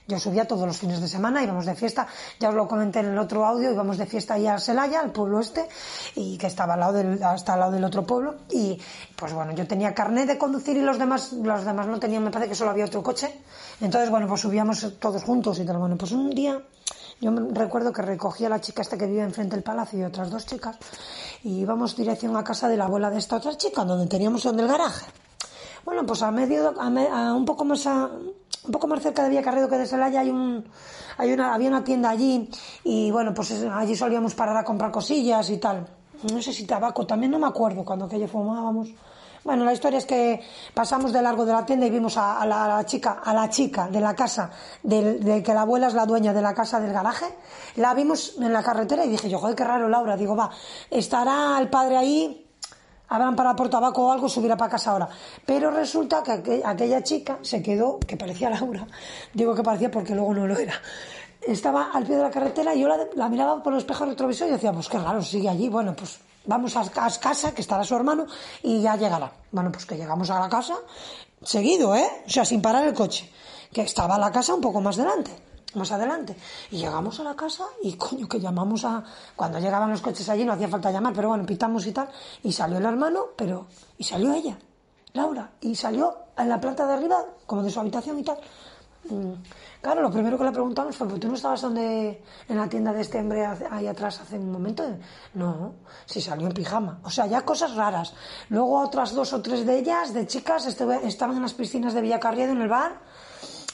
yo 0.08 0.18
subía 0.18 0.46
todos 0.46 0.66
los 0.66 0.78
fines 0.78 1.02
de 1.02 1.06
semana, 1.06 1.44
íbamos 1.44 1.66
de 1.66 1.74
fiesta, 1.74 2.08
ya 2.40 2.48
os 2.48 2.54
lo 2.54 2.66
comenté 2.66 3.00
en 3.00 3.08
el 3.12 3.18
otro 3.18 3.44
audio, 3.44 3.70
íbamos 3.70 3.98
de 3.98 4.06
fiesta 4.06 4.34
allá 4.34 4.54
a 4.54 4.58
Celaya, 4.58 5.00
al 5.00 5.12
pueblo 5.12 5.38
este, 5.38 5.68
y 6.16 6.38
que 6.38 6.46
estaba 6.46 6.74
al 6.74 6.80
lado 6.80 6.92
del, 6.94 7.22
hasta 7.22 7.52
al 7.52 7.60
lado 7.60 7.72
del 7.72 7.84
otro 7.84 8.04
pueblo, 8.04 8.36
y 8.50 8.80
pues 9.14 9.34
bueno, 9.34 9.52
yo 9.52 9.66
tenía 9.66 9.94
carnet 9.94 10.26
de 10.26 10.38
conducir 10.38 10.78
y 10.78 10.80
los 10.80 10.98
demás, 10.98 11.34
los 11.34 11.62
demás 11.62 11.86
no 11.86 12.00
tenían, 12.00 12.24
me 12.24 12.30
parece 12.30 12.48
que 12.48 12.54
solo 12.54 12.70
había 12.70 12.86
otro 12.86 13.02
coche, 13.02 13.30
entonces 13.82 14.08
bueno, 14.08 14.26
pues 14.26 14.40
subíamos 14.40 14.98
todos 14.98 15.22
juntos 15.22 15.58
y 15.58 15.66
tal, 15.66 15.76
bueno, 15.76 15.96
pues 15.98 16.12
un 16.12 16.30
día, 16.30 16.58
yo 17.20 17.30
recuerdo 17.52 17.92
que 17.92 18.00
recogí 18.00 18.46
a 18.46 18.48
la 18.48 18.62
chica 18.62 18.80
esta 18.80 18.96
que 18.96 19.06
vive 19.06 19.20
enfrente 19.20 19.56
del 19.56 19.62
palacio 19.62 19.98
y 19.98 20.04
otras 20.04 20.30
dos 20.30 20.46
chicas, 20.46 20.78
y 21.42 21.60
íbamos 21.60 21.94
dirección 21.94 22.34
a 22.34 22.42
casa 22.42 22.66
de 22.66 22.78
la 22.78 22.86
abuela 22.86 23.10
de 23.10 23.18
esta 23.18 23.36
otra 23.36 23.58
chica, 23.58 23.84
donde 23.84 24.06
teníamos 24.06 24.42
donde 24.42 24.62
el 24.62 24.68
garaje. 24.68 25.04
Bueno, 25.84 26.06
pues 26.06 26.22
a 26.22 26.30
medio, 26.30 26.74
a, 26.80 26.86
a 26.86 27.34
un 27.34 27.44
poco 27.44 27.64
más 27.64 27.86
a, 27.86 28.10
un 28.68 28.72
poco 28.72 28.86
más 28.86 29.02
cerca 29.02 29.22
de 29.24 29.30
Villacarredo 29.30 29.68
que 29.68 29.78
de 29.78 29.86
Celaya 29.86 30.20
hay 30.20 30.30
un 30.30 30.64
hay 31.16 31.32
una 31.32 31.54
había 31.54 31.68
una 31.68 31.82
tienda 31.82 32.10
allí 32.10 32.48
y 32.84 33.10
bueno 33.10 33.32
pues 33.32 33.64
allí 33.64 33.96
solíamos 33.96 34.34
parar 34.34 34.56
a 34.56 34.64
comprar 34.64 34.90
cosillas 34.90 35.50
y 35.50 35.56
tal. 35.56 35.88
No 36.30 36.42
sé 36.42 36.52
si 36.52 36.66
tabaco 36.66 37.06
también 37.06 37.32
no 37.32 37.38
me 37.38 37.46
acuerdo 37.46 37.84
cuando 37.84 38.04
aquello 38.04 38.28
fumábamos. 38.28 38.88
Bueno 39.42 39.64
la 39.64 39.72
historia 39.72 39.98
es 39.98 40.04
que 40.04 40.42
pasamos 40.74 41.12
de 41.12 41.22
largo 41.22 41.46
de 41.46 41.52
la 41.52 41.64
tienda 41.64 41.86
y 41.86 41.90
vimos 41.90 42.18
a, 42.18 42.44
la, 42.44 42.84
chica 42.84 43.22
a 43.24 43.32
la 43.32 43.48
chica 43.48 43.88
de 43.88 44.00
la 44.00 44.14
casa 44.14 44.50
de, 44.82 45.18
de, 45.18 45.42
que 45.42 45.54
la 45.54 45.62
abuela 45.62 45.86
es 45.86 45.94
la 45.94 46.04
dueña 46.04 46.34
de 46.34 46.42
la 46.42 46.52
casa 46.52 46.78
del 46.78 46.92
garaje. 46.92 47.24
La 47.76 47.94
vimos 47.94 48.36
en 48.38 48.52
la 48.52 48.62
carretera 48.62 49.04
y 49.06 49.08
dije 49.08 49.30
yo 49.30 49.38
joder 49.38 49.56
qué 49.56 49.64
raro 49.64 49.88
Laura 49.88 50.16
digo 50.16 50.36
va 50.36 50.50
estará 50.90 51.58
el 51.58 51.70
padre 51.70 51.96
ahí 51.96 52.47
habrán 53.08 53.36
parado 53.36 53.56
por 53.56 53.68
tabaco 53.68 54.06
o 54.06 54.12
algo, 54.12 54.28
subirá 54.28 54.56
para 54.56 54.70
casa 54.70 54.92
ahora. 54.92 55.08
Pero 55.44 55.70
resulta 55.70 56.22
que 56.22 56.32
aqu 56.32 56.62
aquella 56.64 57.02
chica 57.02 57.38
se 57.42 57.62
quedó, 57.62 57.98
que 57.98 58.16
parecía 58.16 58.50
Laura, 58.50 58.86
digo 59.34 59.54
que 59.54 59.62
parecía 59.62 59.90
porque 59.90 60.14
luego 60.14 60.34
no 60.34 60.46
lo 60.46 60.56
era, 60.58 60.74
estaba 61.40 61.90
al 61.92 62.04
pie 62.04 62.16
de 62.16 62.22
la 62.22 62.30
carretera 62.30 62.74
y 62.74 62.80
yo 62.80 62.88
la, 62.88 63.28
miraba 63.28 63.62
por 63.62 63.72
el 63.72 63.78
espejo 63.78 64.04
retrovisor 64.04 64.48
y 64.48 64.52
decía, 64.52 64.72
pues 64.72 64.88
qué 64.88 64.98
raro, 64.98 65.22
sigue 65.22 65.48
allí, 65.48 65.68
bueno, 65.68 65.94
pues 65.94 66.18
vamos 66.46 66.76
a, 66.76 66.80
a 66.80 67.10
casa, 67.20 67.54
que 67.54 67.62
estará 67.62 67.84
su 67.84 67.94
hermano, 67.94 68.26
y 68.62 68.80
ya 68.80 68.96
llegará. 68.96 69.32
Bueno, 69.50 69.70
pues 69.72 69.86
que 69.86 69.96
llegamos 69.96 70.30
a 70.30 70.40
la 70.40 70.48
casa, 70.48 70.74
seguido, 71.42 71.94
¿eh? 71.94 72.08
O 72.26 72.30
sea, 72.30 72.44
sin 72.44 72.60
parar 72.60 72.86
el 72.86 72.94
coche, 72.94 73.30
que 73.72 73.82
estaba 73.82 74.18
la 74.18 74.30
casa 74.30 74.54
un 74.54 74.60
poco 74.60 74.80
más 74.80 74.96
delante 74.96 75.47
más 75.74 75.92
adelante. 75.92 76.36
Y 76.70 76.78
llegamos 76.78 77.20
a 77.20 77.24
la 77.24 77.36
casa 77.36 77.64
y 77.82 77.94
coño, 77.94 78.28
que 78.28 78.40
llamamos 78.40 78.84
a... 78.84 79.02
Cuando 79.36 79.58
llegaban 79.58 79.90
los 79.90 80.00
coches 80.00 80.28
allí 80.28 80.44
no 80.44 80.52
hacía 80.52 80.68
falta 80.68 80.90
llamar, 80.90 81.12
pero 81.14 81.28
bueno, 81.28 81.44
pitamos 81.44 81.86
y 81.86 81.92
tal. 81.92 82.08
Y 82.42 82.52
salió 82.52 82.78
el 82.78 82.84
hermano, 82.84 83.26
pero... 83.36 83.66
Y 83.96 84.04
salió 84.04 84.32
ella, 84.32 84.58
Laura. 85.12 85.50
Y 85.60 85.74
salió 85.74 86.16
en 86.36 86.48
la 86.48 86.60
planta 86.60 86.86
de 86.86 86.94
arriba, 86.94 87.24
como 87.46 87.62
de 87.62 87.70
su 87.70 87.80
habitación 87.80 88.18
y 88.18 88.22
tal. 88.22 88.38
Claro, 89.80 90.02
lo 90.02 90.10
primero 90.10 90.36
que 90.36 90.44
le 90.44 90.50
preguntamos 90.50 90.96
fue, 90.96 91.06
¿tú 91.18 91.28
no 91.28 91.34
estabas 91.34 91.62
donde, 91.62 92.22
en 92.48 92.56
la 92.56 92.68
tienda 92.68 92.92
de 92.92 93.00
este 93.00 93.18
hombre 93.20 93.46
ahí 93.46 93.86
atrás 93.86 94.20
hace 94.20 94.38
un 94.38 94.50
momento? 94.50 94.84
No, 95.34 95.74
si 96.04 96.20
salió 96.20 96.46
en 96.46 96.52
pijama. 96.52 97.00
O 97.04 97.10
sea, 97.10 97.26
ya 97.26 97.42
cosas 97.42 97.74
raras. 97.74 98.12
Luego 98.50 98.80
otras 98.80 99.14
dos 99.14 99.32
o 99.32 99.40
tres 99.40 99.64
de 99.64 99.78
ellas, 99.78 100.12
de 100.12 100.26
chicas, 100.26 100.66
estaban 100.66 101.36
en 101.36 101.42
las 101.42 101.54
piscinas 101.54 101.94
de 101.94 102.02
Villacarriedo, 102.02 102.52
en 102.52 102.60
el 102.60 102.68
bar, 102.68 103.00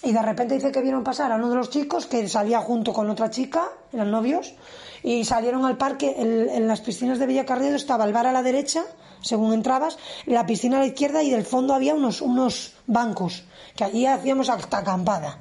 y 0.05 0.13
de 0.13 0.23
repente 0.23 0.55
dice 0.55 0.71
que 0.71 0.83
vieron 0.83 1.03
pasar 1.03 1.33
a 1.33 1.37
uno 1.37 1.49
de 1.51 1.57
los 1.57 1.71
chicos 1.71 2.07
que 2.07 2.29
salía 2.29 2.61
junto 2.61 2.93
con 2.93 3.09
otra 3.11 3.31
chica, 3.31 3.69
eran 3.93 4.11
novios, 4.11 4.55
y 5.03 5.25
salieron 5.25 5.65
al 5.65 5.77
parque, 5.77 6.15
en, 6.17 6.69
las 6.69 6.81
piscinas 6.81 7.19
de 7.19 7.27
Villacarriedo 7.27 7.77
estaba 7.77 8.05
el 8.05 8.13
bar 8.13 8.27
a 8.27 8.33
la 8.33 8.43
derecha, 8.43 8.85
según 9.21 9.53
entrabas, 9.53 9.99
la 10.27 10.47
piscina 10.47 10.77
a 10.77 10.81
la 10.81 10.87
izquierda 10.87 11.23
y 11.23 11.31
del 11.31 11.45
fondo 11.45 11.75
había 11.75 11.95
unos, 11.95 12.21
unos 12.21 12.75
bancos, 12.87 13.45
que 13.77 13.85
allí 13.85 14.07
hacíamos 14.07 14.49
hasta 14.49 14.79
acampada. 14.79 15.39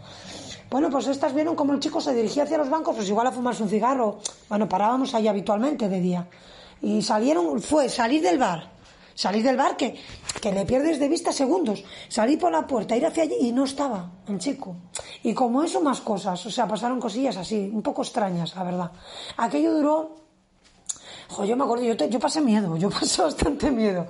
Bueno, 0.70 0.89
pues 0.89 1.07
estas 1.07 1.34
vieron 1.36 1.55
como 1.55 1.74
el 1.74 1.80
chico 1.80 2.01
se 2.01 2.16
dirigía 2.16 2.43
hacia 2.43 2.57
los 2.57 2.70
bancos, 2.70 2.95
pues 2.95 3.07
igual 3.07 3.28
a 3.28 3.32
fumarse 3.32 3.61
un 3.61 3.70
cigarro. 3.70 4.20
Bueno, 4.49 4.68
parábamos 4.68 5.14
ahí 5.14 5.28
habitualmente 5.28 5.88
de 5.88 5.99
día. 5.99 6.28
Y 6.82 7.01
salieron, 7.03 7.61
fue 7.61 7.89
salir 7.89 8.24
del 8.24 8.39
bar, 8.39 8.72
Salí 9.16 9.41
del 9.41 9.57
bar 9.57 9.78
que, 9.78 9.95
le 10.51 10.66
pierdes 10.66 10.99
de 10.99 11.07
vista 11.07 11.32
segundos. 11.32 11.84
Salí 12.09 12.38
por 12.38 12.51
la 12.51 12.66
puerta, 12.66 12.95
ir 12.95 13.05
hacia 13.05 13.24
allí 13.24 13.36
y 13.41 13.51
no 13.51 13.66
estaba 13.66 14.09
el 14.28 14.39
chico. 14.39 14.76
Y 15.24 15.34
como 15.34 15.64
eso, 15.64 15.82
más 15.82 16.01
cosas. 16.01 16.45
O 16.45 16.51
sea, 16.51 16.68
pasaron 16.68 16.99
cosillas 16.99 17.38
así, 17.38 17.70
un 17.74 17.82
poco 17.82 18.01
extrañas, 18.01 18.55
la 18.55 18.64
verdad. 18.64 18.91
Aquello 19.38 19.74
duró. 19.74 20.16
Jo, 21.30 21.45
yo 21.45 21.55
me 21.55 21.64
acuerdo, 21.64 21.84
yo, 21.86 21.95
te- 21.97 22.09
yo 22.09 22.20
pasé 22.20 22.41
miedo, 22.41 22.76
yo 22.78 22.89
pasé 22.99 23.22
bastante 23.22 23.72
miedo. 23.72 24.07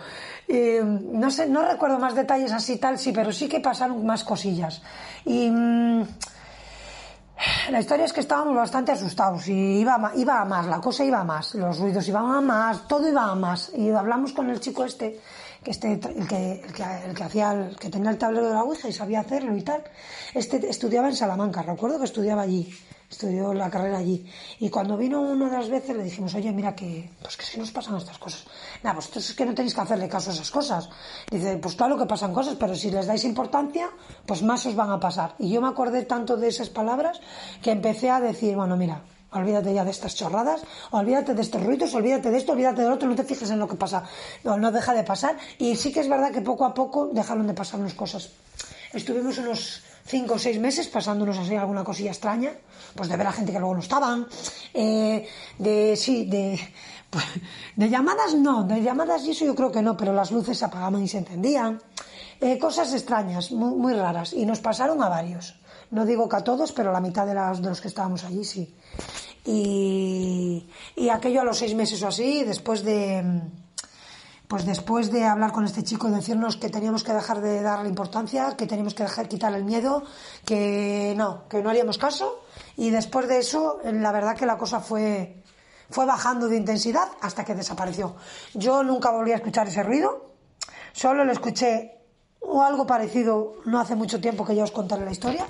No 0.83 1.31
sé, 1.31 1.47
no 1.47 1.61
recuerdo 1.61 1.99
más 1.99 2.15
detalles 2.15 2.51
así 2.51 2.77
tal, 2.77 2.97
sí, 2.99 3.11
pero 3.13 3.31
sí 3.31 3.47
que 3.47 3.59
pasaron 3.59 4.05
más 4.05 4.23
cosillas. 4.23 4.81
Y. 5.25 5.49
mm, 5.49 6.03
la 7.69 7.79
historia 7.79 8.05
es 8.05 8.13
que 8.13 8.19
estábamos 8.19 8.55
bastante 8.55 8.91
asustados 8.91 9.47
y 9.47 9.79
iba, 9.79 10.11
iba 10.15 10.41
a 10.41 10.45
más, 10.45 10.65
la 10.67 10.79
cosa 10.79 11.03
iba 11.03 11.19
a 11.19 11.23
más, 11.23 11.55
los 11.55 11.79
ruidos 11.79 12.07
iban 12.07 12.31
a 12.31 12.41
más, 12.41 12.87
todo 12.87 13.07
iba 13.07 13.25
a 13.25 13.35
más. 13.35 13.71
Y 13.75 13.89
hablamos 13.89 14.33
con 14.33 14.49
el 14.49 14.59
chico 14.59 14.85
este, 14.85 15.19
que 15.63 15.71
este, 15.71 15.93
el 15.93 16.27
que, 16.27 16.61
el 17.05 17.13
que, 17.15 17.23
hacía, 17.23 17.53
el 17.53 17.75
que 17.77 17.89
tenía 17.89 18.11
el 18.11 18.17
tablero 18.17 18.47
de 18.47 18.53
la 18.53 18.63
ouija 18.63 18.87
y 18.87 18.93
sabía 18.93 19.21
hacerlo 19.21 19.55
y 19.55 19.61
tal. 19.61 19.83
Este 20.33 20.69
estudiaba 20.69 21.07
en 21.09 21.15
Salamanca, 21.15 21.61
recuerdo 21.61 21.99
que 21.99 22.05
estudiaba 22.05 22.43
allí, 22.43 22.73
estudió 23.13 23.53
la 23.53 23.69
carrera 23.69 23.97
allí. 23.99 24.25
Y 24.59 24.69
cuando 24.69 24.97
vino 24.97 25.21
una 25.21 25.49
de 25.49 25.57
las 25.57 25.69
veces 25.69 25.95
le 25.95 26.03
dijimos, 26.03 26.33
oye, 26.35 26.51
mira 26.51 26.75
que, 26.75 27.09
pues 27.21 27.37
que 27.37 27.45
si 27.45 27.59
nos 27.59 27.71
pasan 27.71 27.97
estas 27.97 28.17
cosas. 28.17 28.45
Nada, 28.83 28.95
pues 28.95 29.07
entonces 29.07 29.31
es 29.31 29.35
que 29.35 29.45
no 29.45 29.53
tenéis 29.53 29.73
que 29.73 29.81
hacerle 29.81 30.09
caso 30.09 30.31
a 30.31 30.33
esas 30.33 30.51
cosas. 30.51 30.89
Dice, 31.31 31.57
pues 31.57 31.75
claro 31.75 31.97
que 31.97 32.05
pasan 32.05 32.33
cosas, 32.33 32.55
pero 32.59 32.75
si 32.75 32.91
les 32.91 33.07
dais 33.07 33.23
importancia, 33.23 33.89
pues 34.25 34.43
más 34.43 34.65
os 34.65 34.75
van 34.75 34.91
a 34.91 34.99
pasar. 34.99 35.35
Y 35.39 35.49
yo 35.49 35.61
me 35.61 35.67
acordé 35.67 36.03
tanto 36.03 36.37
de 36.37 36.47
esas 36.47 36.69
palabras 36.69 37.21
que 37.61 37.71
empecé 37.71 38.09
a 38.09 38.19
decir, 38.19 38.55
bueno, 38.55 38.75
mira, 38.75 39.03
olvídate 39.31 39.73
ya 39.73 39.83
de 39.83 39.91
estas 39.91 40.15
chorradas, 40.15 40.61
olvídate 40.91 41.33
de 41.33 41.41
estos 41.41 41.63
ruidos, 41.63 41.93
olvídate 41.93 42.29
de 42.29 42.37
esto, 42.37 42.51
olvídate 42.53 42.81
del 42.81 42.91
otro, 42.91 43.07
no 43.07 43.15
te 43.15 43.23
fijes 43.23 43.49
en 43.49 43.59
lo 43.59 43.67
que 43.67 43.75
pasa. 43.75 44.03
No, 44.43 44.71
deja 44.71 44.93
de 44.93 45.03
pasar. 45.03 45.37
Y 45.57 45.75
sí 45.75 45.91
que 45.91 46.01
es 46.01 46.09
verdad 46.09 46.31
que 46.31 46.41
poco 46.41 46.65
a 46.65 46.73
poco 46.73 47.09
dejaron 47.13 47.47
de 47.47 47.53
pasarnos 47.53 47.93
cosas. 47.93 48.31
Estuvimos 48.93 49.37
unos 49.39 49.81
cinco 50.05 50.35
o 50.35 50.39
seis 50.39 50.59
meses 50.59 50.87
pasándonos 50.87 51.37
así 51.37 51.55
alguna 51.55 51.83
cosilla 51.83 52.11
extraña, 52.11 52.51
pues 52.95 53.09
de 53.09 53.17
ver 53.17 53.27
a 53.27 53.31
gente 53.31 53.51
que 53.51 53.59
luego 53.59 53.75
no 53.75 53.79
estaban, 53.81 54.27
eh, 54.73 55.27
de, 55.57 55.95
sí, 55.95 56.25
de, 56.25 56.59
pues, 57.09 57.25
de 57.75 57.89
llamadas 57.89 58.35
no, 58.35 58.63
de 58.63 58.81
llamadas 58.81 59.23
y 59.25 59.31
eso 59.31 59.45
yo 59.45 59.55
creo 59.55 59.71
que 59.71 59.81
no, 59.81 59.95
pero 59.95 60.13
las 60.13 60.31
luces 60.31 60.57
se 60.57 60.65
apagaban 60.65 61.03
y 61.03 61.07
se 61.07 61.19
encendían, 61.19 61.81
Eh, 62.43 62.59
cosas 62.59 62.91
extrañas, 62.91 63.51
muy, 63.53 63.71
muy 63.71 63.93
raras, 63.93 64.33
y 64.33 64.43
nos 64.45 64.59
pasaron 64.59 64.99
a 65.01 65.07
varios. 65.07 65.55
No 65.91 66.03
digo 66.03 66.27
que 66.27 66.35
a 66.35 66.43
todos, 66.43 66.73
pero 66.73 66.91
la 66.91 66.99
mitad 66.99 67.25
de, 67.25 67.33
las, 67.33 67.61
de 67.61 67.69
los 67.69 67.79
que 67.79 67.87
estábamos 67.87 68.25
allí 68.25 68.43
sí. 68.43 68.75
Y, 69.45 70.67
y 70.97 71.07
aquello 71.07 71.39
a 71.39 71.45
los 71.45 71.57
seis 71.57 71.73
meses 71.73 72.03
o 72.03 72.07
así, 72.09 72.43
después 72.43 72.83
de, 72.83 73.23
pues 74.47 74.65
después 74.65 75.11
de 75.11 75.25
hablar 75.25 75.51
con 75.51 75.65
este 75.65 75.83
chico 75.83 76.07
y 76.07 76.11
decirnos 76.11 76.57
que 76.57 76.69
teníamos 76.69 77.03
que 77.03 77.13
dejar 77.13 77.41
de 77.41 77.61
darle 77.61 77.89
importancia, 77.89 78.55
que 78.55 78.67
teníamos 78.67 78.93
que 78.93 79.03
dejar 79.03 79.27
quitar 79.27 79.53
el 79.53 79.63
miedo, 79.63 80.03
que 80.45 81.13
no, 81.17 81.47
que 81.47 81.63
no 81.63 81.69
haríamos 81.69 81.97
caso, 81.97 82.43
y 82.75 82.89
después 82.89 83.27
de 83.27 83.39
eso, 83.39 83.79
la 83.83 84.11
verdad 84.11 84.35
que 84.35 84.45
la 84.45 84.57
cosa 84.57 84.79
fue, 84.79 85.41
fue 85.89 86.05
bajando 86.05 86.47
de 86.47 86.57
intensidad 86.57 87.07
hasta 87.21 87.45
que 87.45 87.55
desapareció. 87.55 88.15
Yo 88.53 88.83
nunca 88.83 89.11
volví 89.11 89.31
a 89.31 89.35
escuchar 89.35 89.67
ese 89.67 89.83
ruido, 89.83 90.33
solo 90.91 91.23
lo 91.25 91.31
escuché 91.31 91.99
o 92.39 92.61
algo 92.61 92.85
parecido 92.85 93.53
no 93.65 93.79
hace 93.79 93.95
mucho 93.95 94.19
tiempo 94.19 94.45
que 94.45 94.55
ya 94.55 94.63
os 94.63 94.71
contaré 94.71 95.05
la 95.05 95.11
historia, 95.11 95.45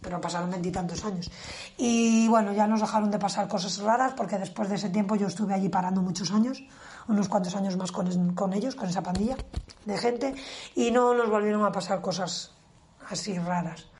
pero 0.00 0.20
pasaron 0.20 0.50
veintitantos 0.50 1.04
años. 1.04 1.30
Y 1.78 2.28
bueno, 2.28 2.52
ya 2.52 2.66
nos 2.66 2.80
dejaron 2.80 3.10
de 3.10 3.18
pasar 3.18 3.48
cosas 3.48 3.78
raras 3.78 4.12
porque 4.14 4.38
después 4.38 4.68
de 4.68 4.76
ese 4.76 4.90
tiempo 4.90 5.16
yo 5.16 5.26
estuve 5.26 5.54
allí 5.54 5.70
parando 5.70 6.02
muchos 6.02 6.30
años, 6.30 6.62
unos 7.08 7.28
cuantos 7.28 7.54
años 7.56 7.76
más 7.76 7.92
con, 7.92 8.34
con 8.34 8.52
ellos, 8.52 8.74
con 8.74 8.88
esa 8.88 9.02
pandilla 9.02 9.36
de 9.84 9.98
gente, 9.98 10.34
y 10.74 10.90
no 10.90 11.14
nos 11.14 11.28
volvieron 11.28 11.64
a 11.64 11.72
pasar 11.72 12.00
cosas 12.00 12.52
así 13.08 13.38
raras. 13.38 13.93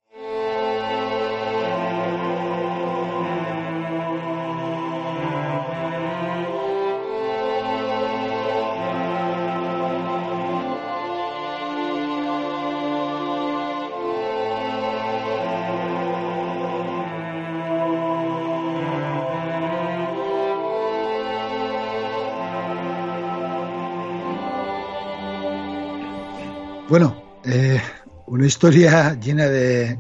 Una 28.45 28.49
historia 28.49 29.15
llena 29.19 29.49
de 29.49 29.99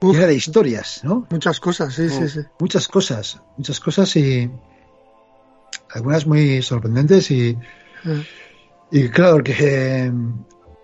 Uf. 0.00 0.14
llena 0.14 0.26
de 0.26 0.34
historias, 0.34 1.00
¿no? 1.04 1.26
Muchas 1.30 1.60
cosas, 1.60 1.92
sí, 1.94 2.08
sí, 2.08 2.26
sí. 2.28 2.40
Muchas 2.58 2.88
cosas, 2.88 3.40
muchas 3.58 3.78
cosas 3.78 4.16
y 4.16 4.50
algunas 5.90 6.26
muy 6.26 6.62
sorprendentes 6.62 7.30
y, 7.30 7.58
Eh, 8.04 8.24
y 8.90 9.08
claro 9.10 9.42
que 9.44 9.54
eh, 10.06 10.12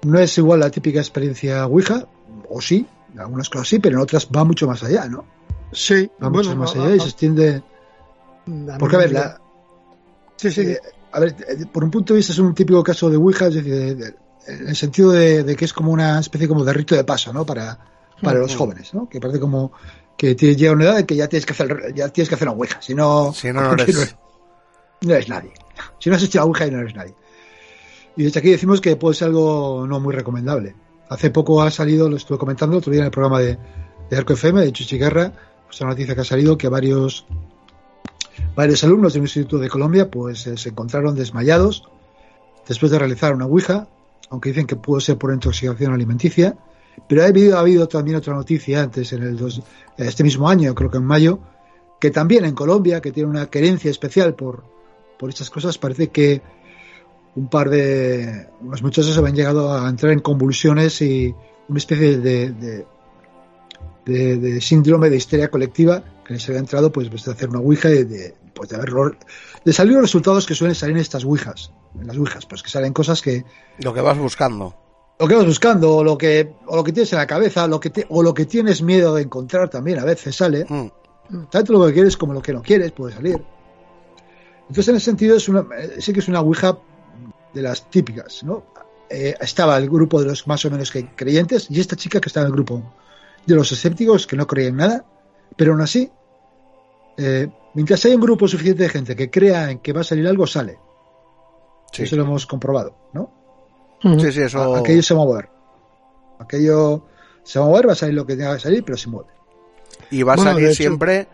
no 0.03 0.19
es 0.19 0.39
igual 0.39 0.61
la 0.61 0.71
típica 0.71 1.01
experiencia 1.01 1.66
Ouija, 1.66 2.07
o 2.49 2.61
sí, 2.61 2.87
en 3.12 3.21
algunas 3.21 3.49
cosas 3.49 3.66
sí, 3.69 3.79
pero 3.79 3.97
en 3.97 4.03
otras 4.03 4.29
va 4.29 4.45
mucho 4.45 4.66
más 4.66 4.83
allá, 4.85 5.07
¿no? 5.09 5.25
Sí, 5.73 6.11
Va 6.23 6.29
bueno, 6.29 6.51
mucho 6.51 6.57
más 6.57 6.77
allá 6.77 6.95
y 6.95 7.01
se 7.01 7.07
extiende... 7.07 7.62
a 8.73 8.79
Porque 8.79 8.97
a 8.97 8.99
ver, 9.01 9.12
la, 9.12 9.41
Sí, 10.37 10.53
sí, 10.53 10.61
Eh, 10.61 10.79
a 11.12 11.21
ver, 11.21 11.35
eh, 11.49 11.64
por 11.73 11.83
un 11.83 11.91
punto 11.91 12.12
de 12.12 12.19
vista 12.19 12.33
es 12.33 12.39
un 12.39 12.55
típico 12.55 12.83
caso 12.85 13.09
de 13.11 13.16
Ouija, 13.16 13.49
es 13.49 13.55
decir, 13.55 13.73
de- 13.75 13.95
de- 13.95 14.14
en 14.49 14.69
el 14.69 14.77
sentido 14.77 15.13
de, 15.13 15.43
de 15.45 15.57
que 15.57 15.65
es 15.65 15.73
como 15.73 15.93
una 15.93 16.19
especie 16.19 16.49
como 16.49 16.65
de 16.65 16.73
rito 16.73 16.95
de 16.95 17.05
paso, 17.05 17.33
¿no? 17.33 17.45
Para, 17.47 17.79
para 18.23 18.39
los 18.39 18.57
jóvenes, 18.57 18.95
¿no? 18.95 19.09
Que 19.09 19.21
parece 19.21 19.39
como 19.41 19.73
que 20.17 20.35
te 20.35 20.57
llega 20.57 20.73
una 20.73 20.85
edad 20.85 20.99
en 21.01 21.07
que 21.07 21.15
ya 21.17 21.29
tienes 21.29 21.47
que 21.47 21.53
hacer, 21.53 21.95
ya 21.95 22.09
tienes 22.09 22.29
que 22.29 22.35
hacer 22.35 22.49
una 22.49 22.57
Ouija, 22.57 22.83
si 22.83 22.95
no, 22.95 23.33
Si 23.33 23.53
no, 23.53 23.61
no 23.77 23.83
eres- 23.83 24.17
no 25.03 25.15
eres 25.15 25.29
nadie. 25.29 25.53
Si 26.01 26.11
no 26.11 26.17
has 26.17 26.23
hecho 26.25 26.39
la 26.39 26.45
Ouija 26.45 26.67
y 26.67 26.71
no 26.73 26.81
eres 26.81 26.95
nadie. 26.95 27.15
Y 28.17 28.25
desde 28.25 28.41
aquí 28.41 28.51
decimos 28.51 28.81
que 28.81 28.97
puede 28.97 29.15
ser 29.15 29.29
algo 29.29 29.87
no 29.87 30.01
muy 30.01 30.13
recomendable. 30.15 30.75
Hace 31.09 31.31
poco 31.31 31.63
ha 31.63 31.71
salido, 31.71 32.09
lo 32.11 32.17
estuve 32.17 32.37
comentando 32.39 32.75
el 32.77 32.79
otro 32.79 32.91
día 32.91 33.01
en 33.03 33.07
el 33.07 33.11
programa 33.13 33.39
de, 33.39 33.57
de 34.11 34.17
Arco 34.17 34.33
FM, 34.33 34.61
de 34.63 34.73
Chuchi 34.73 34.99
Guerra, 34.99 35.33
pues 35.67 35.81
una 35.81 35.91
noticia 35.91 36.15
que 36.17 36.23
ha 36.23 36.25
salido 36.25 36.59
que 36.59 36.69
varios 36.69 37.25
varios 38.57 38.83
alumnos 38.85 39.13
de 39.13 39.21
un 39.21 39.25
instituto 39.27 39.59
de 39.59 39.69
Colombia 39.69 40.11
pues 40.11 40.47
eh, 40.47 40.57
se 40.57 40.69
encontraron 40.71 41.15
desmayados 41.15 41.89
después 42.67 42.91
de 42.93 42.99
realizar 42.99 43.35
una 43.35 43.47
Ouija, 43.47 43.89
aunque 44.31 44.51
dicen 44.51 44.66
que 44.66 44.76
pudo 44.76 45.01
ser 45.01 45.16
por 45.18 45.33
intoxicación 45.33 45.93
alimenticia, 45.93 46.57
pero 47.09 47.22
ha 47.22 47.26
habido, 47.26 47.57
ha 47.57 47.61
habido 47.61 47.87
también 47.89 48.16
otra 48.16 48.35
noticia 48.35 48.83
antes 48.83 49.12
en 49.12 49.22
el 49.22 49.37
dos- 49.37 49.62
este 49.97 50.24
mismo 50.24 50.49
año, 50.49 50.74
creo 50.74 50.91
que 50.91 50.99
en 50.99 51.05
mayo, 51.05 51.39
que 52.01 52.11
también 52.11 52.45
en 52.45 52.55
Colombia, 52.55 53.01
que 53.01 53.12
tiene 53.12 53.29
una 53.31 53.47
querencia 53.47 53.91
especial 53.91 54.35
por, 54.35 54.64
por 55.18 55.29
estas 55.31 55.51
cosas, 55.51 55.79
parece 55.79 56.09
que 56.09 56.43
un 57.35 57.49
par 57.49 57.70
de 57.70 58.49
unos 58.61 58.83
muchachos 58.83 59.16
habían 59.16 59.37
llegado 59.37 59.72
a 59.72 59.89
entrar 59.89 60.12
en 60.12 60.20
convulsiones 60.20 61.01
y 61.03 61.35
una 61.68 61.79
especie 61.79 62.18
de, 62.18 62.51
de, 62.53 64.37
de- 64.39 64.61
síndrome 64.61 65.11
de 65.11 65.16
histeria 65.16 65.51
colectiva 65.51 66.03
que 66.24 66.35
les 66.35 66.49
había 66.49 66.61
entrado 66.61 66.91
pues, 66.93 67.11
de 67.11 67.31
hacer 67.33 67.49
una 67.49 67.61
ouija 67.61 67.89
de, 67.89 68.35
pues, 68.55 68.70
de 68.70 68.76
haber 68.76 68.91
de 69.69 69.73
salir 69.75 69.93
los 69.95 70.03
resultados 70.03 70.47
que 70.47 70.55
suelen 70.55 70.75
salir 70.75 70.97
en 70.97 71.03
estas 71.03 71.25
ouijas 71.25 71.73
en 72.01 72.07
las 72.07 72.16
ouijas 72.16 72.47
pues 72.47 72.62
que 72.62 72.71
salen 72.71 72.93
cosas 72.93 73.21
que 73.21 73.45
Lo 73.85 73.93
que 73.93 74.01
vas 74.01 74.16
buscando. 74.19 74.75
lo 75.21 75.27
que 75.29 75.35
vas 75.35 75.47
buscando 75.47 75.97
o 75.97 76.05
lo 76.05 76.16
que 76.16 76.55
o 76.66 76.77
lo 76.77 76.85
que 76.85 76.93
tienes 76.93 77.12
en 77.12 77.19
la 77.19 77.27
cabeza 77.27 77.66
lo 77.66 77.79
que 77.81 77.91
te- 77.91 78.07
o 78.09 78.23
lo 78.23 78.33
que 78.33 78.47
tienes 78.47 78.81
miedo 78.83 79.14
de 79.14 79.23
encontrar 79.23 79.69
también 79.69 79.99
a 79.99 80.05
veces 80.05 80.35
sale 80.37 80.64
Mm. 80.69 81.47
tanto 81.51 81.73
lo 81.75 81.87
que 81.87 81.93
quieres 81.93 82.16
como 82.16 82.33
lo 82.33 82.41
que 82.41 82.53
no 82.55 82.62
quieres 82.62 82.93
puede 82.93 83.14
salir. 83.14 83.45
Entonces, 84.62 84.89
en 84.89 84.97
ese 84.97 85.05
sentido, 85.07 85.37
es 85.37 85.49
una, 85.49 85.66
eh, 85.79 85.97
sí 86.01 86.12
que 86.12 86.21
es 86.21 86.29
una 86.29 86.41
Ouija 86.41 86.79
de 87.55 87.62
las 87.62 87.89
típicas, 87.91 88.43
¿no? 88.45 88.64
Eh, 89.11 89.35
estaba 89.41 89.77
el 89.79 89.89
grupo 89.89 90.21
de 90.21 90.27
los 90.27 90.47
más 90.47 90.64
o 90.66 90.71
menos 90.71 90.91
que 90.91 91.07
creyentes 91.14 91.71
y 91.71 91.81
esta 91.81 91.97
chica 91.97 92.21
que 92.21 92.29
estaba 92.29 92.45
en 92.47 92.53
el 92.53 92.55
grupo 92.55 92.83
de 93.47 93.55
los 93.55 93.71
escépticos 93.73 94.27
que 94.27 94.37
no 94.37 94.47
creían 94.47 94.77
nada, 94.77 95.05
pero 95.57 95.73
aún 95.73 95.81
así, 95.81 96.11
eh, 97.16 97.49
mientras 97.79 98.05
hay 98.05 98.14
un 98.14 98.20
grupo 98.20 98.49
suficiente 98.49 98.83
de 98.83 98.89
gente 98.89 99.14
que 99.14 99.31
crea 99.31 99.70
en 99.70 99.79
que 99.79 99.93
va 99.93 100.01
a 100.01 100.05
salir 100.05 100.26
algo, 100.26 100.47
sale. 100.49 100.79
Sí. 101.93 102.03
Eso 102.03 102.16
lo 102.16 102.22
hemos 102.24 102.45
comprobado, 102.45 102.97
¿no? 103.12 103.31
Ujú. 104.03 104.18
Sí, 104.18 104.33
sí, 104.33 104.43
eso. 104.43 104.74
A- 104.74 104.81
Aquello 104.81 105.01
se 105.03 105.14
va 105.14 105.22
a 105.22 105.24
mover. 105.24 105.49
Aquello 106.41 107.05
se 107.45 107.59
va 107.61 107.66
a 107.66 107.68
mover, 107.68 107.89
va 107.89 107.93
a 107.93 107.97
salir 107.97 108.14
lo 108.14 108.26
que 108.26 108.37
tenga 108.37 108.55
que 108.55 108.61
salir, 108.61 108.83
pero 108.85 108.99
se 108.99 109.09
mueve. 109.09 109.29
Y 110.11 110.22
va 110.24 110.35
a 110.35 110.39
salir 110.39 110.66
hecho- 110.66 110.74
siempre 110.74 111.29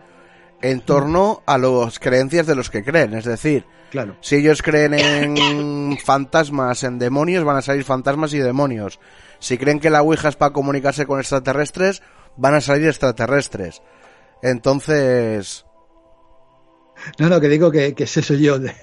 en 0.61 0.81
torno 0.81 1.41
a 1.47 1.57
las 1.57 1.97
creencias 1.99 2.45
de 2.47 2.55
los 2.55 2.69
que 2.69 2.83
creen. 2.83 3.13
Es 3.15 3.25
decir, 3.25 3.65
Claro. 3.91 4.15
si 4.21 4.35
ellos 4.35 4.61
creen 4.61 4.93
en 4.93 5.97
fantasmas, 5.97 6.83
en 6.83 6.99
demonios, 6.99 7.43
van 7.43 7.57
a 7.57 7.61
salir 7.61 7.83
fantasmas 7.83 8.33
y 8.33 8.39
demonios. 8.39 8.99
Si 9.39 9.57
creen 9.57 9.79
que 9.79 9.89
la 9.89 10.01
Ouija 10.03 10.29
es 10.29 10.35
para 10.35 10.53
comunicarse 10.53 11.05
con 11.05 11.19
extraterrestres, 11.19 12.01
van 12.37 12.53
a 12.55 12.61
salir 12.61 12.87
extraterrestres. 12.87 13.81
Entonces, 14.41 15.65
No, 17.19 17.29
no, 17.29 17.39
que 17.41 17.47
digo 17.49 17.71
que, 17.71 17.93
que 17.93 18.05
ese 18.05 18.21
soy 18.21 18.41
yo, 18.41 18.57
de, 18.59 18.73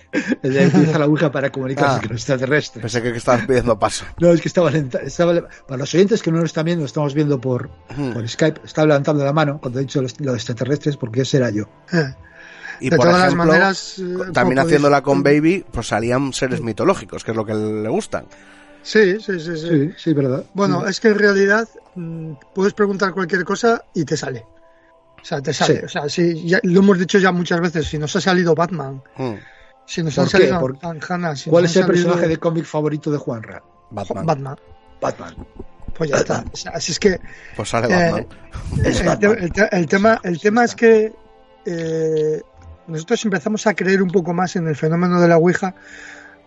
el 0.43 0.53
de 0.55 0.67
utilizar 0.69 1.01
la 1.01 1.07
Ouija 1.07 1.31
para 1.33 1.51
comunicarse 1.51 1.97
Ah. 1.97 2.01
con 2.01 2.13
los 2.13 2.21
extraterrestres. 2.21 2.83
Pensé 2.83 3.03
que 3.03 3.17
estabas 3.17 3.47
pidiendo 3.47 3.79
paso. 3.79 4.05
No, 4.21 4.31
es 4.33 4.41
que 4.41 4.49
estaba, 4.49 4.71
lenta- 4.71 5.01
estaba 5.03 5.49
para 5.67 5.79
los 5.79 5.95
oyentes 5.95 6.23
que 6.23 6.31
no 6.31 6.39
lo 6.39 6.45
están 6.45 6.65
viendo, 6.67 6.83
lo 6.83 6.87
estamos 6.87 7.15
viendo 7.15 7.41
por, 7.41 7.71
por 8.15 8.29
Skype, 8.29 8.61
estaba 8.65 8.87
levantando 8.89 9.25
la 9.25 9.33
mano 9.33 9.59
cuando 9.61 9.79
he 9.79 9.83
dicho 9.83 10.01
los, 10.03 10.19
los 10.21 10.35
extraterrestres 10.37 10.97
porque 10.97 11.23
ese 11.23 11.39
era 11.39 11.51
yo. 11.51 11.65
Eh, 11.93 12.15
Y 12.81 12.91
De 12.91 12.97
por 12.97 13.07
todas 13.07 13.21
las 13.23 13.35
maneras, 13.35 13.99
eh, 13.99 14.33
también 14.33 14.59
haciéndola 14.59 15.03
con 15.03 15.23
Baby, 15.23 15.65
pues 15.71 15.87
salían 15.89 16.33
seres 16.33 16.61
mitológicos, 16.61 17.23
que 17.25 17.31
es 17.31 17.37
lo 17.37 17.45
que 17.47 17.55
le 17.55 17.89
gustan. 17.89 18.27
Sí, 18.83 19.21
sí, 19.21 19.39
sí, 19.39 19.57
sí. 19.57 19.69
Sí, 19.69 19.91
sí, 19.97 20.13
verdad. 20.13 20.45
Bueno, 20.55 20.87
es 20.89 20.99
que 20.99 21.09
en 21.09 21.19
realidad 21.19 21.69
mm, 21.95 22.33
puedes 22.55 22.73
preguntar 22.75 23.13
cualquier 23.13 23.45
cosa 23.45 23.85
y 23.95 24.05
te 24.05 24.17
sale. 24.17 24.45
O 25.23 25.25
sea, 25.25 25.41
te 25.41 25.53
sale. 25.55 25.79
Sí. 25.79 25.85
O 25.85 25.89
sea, 25.89 26.09
ya- 26.45 26.61
lo 26.65 26.81
hemos 26.81 26.99
dicho 26.99 27.19
ya 27.19 27.31
muchas 27.33 27.61
veces. 27.61 27.87
Si 27.87 27.97
nos 27.99 28.15
ha 28.17 28.21
salido 28.21 28.55
Batman, 28.55 29.03
Mm, 29.17 29.35
si 29.87 30.03
nos 30.03 30.15
¿Por 30.15 30.25
han 30.25 30.27
qué? 30.31 30.37
salido 30.39 30.61
¿Por- 30.61 31.37
si 31.37 31.49
¿Cuál 31.51 31.65
es 31.65 31.77
el 31.77 31.83
salido 31.85 31.87
personaje 32.05 32.29
de 32.29 32.37
cómic 32.39 32.65
favorito 32.65 33.11
de 33.11 33.19
Juanra? 33.19 33.63
Batman. 33.91 34.27
Batman? 34.27 34.57
Batman. 35.01 35.37
Pues 35.95 36.11
ya 36.11 36.17
está. 36.17 36.45
O 36.53 36.57
sea, 36.57 36.73
así 36.73 36.93
es 36.93 36.99
que 36.99 37.21
Pues 37.57 37.69
sale 37.69 37.87
Eh, 37.87 38.11
Batman. 38.11 38.27
Es 38.85 39.01
el, 39.01 39.07
Batman. 39.07 39.37
te- 39.37 39.45
el 39.45 39.53
te- 39.53 39.77
el 39.77 39.87
tema, 39.87 40.21
el 40.25 40.41
tema 40.41 40.65
es 40.65 40.75
que 40.75 41.13
eh, 41.67 42.41
nosotros 42.89 43.25
empezamos 43.25 43.67
a 43.69 43.75
creer 43.75 44.03
un 44.03 44.11
poco 44.11 44.33
más 44.35 44.57
en 44.57 44.67
el 44.67 44.75
fenómeno 44.75 45.21
de 45.21 45.29
la 45.29 45.37
Ouija 45.37 45.75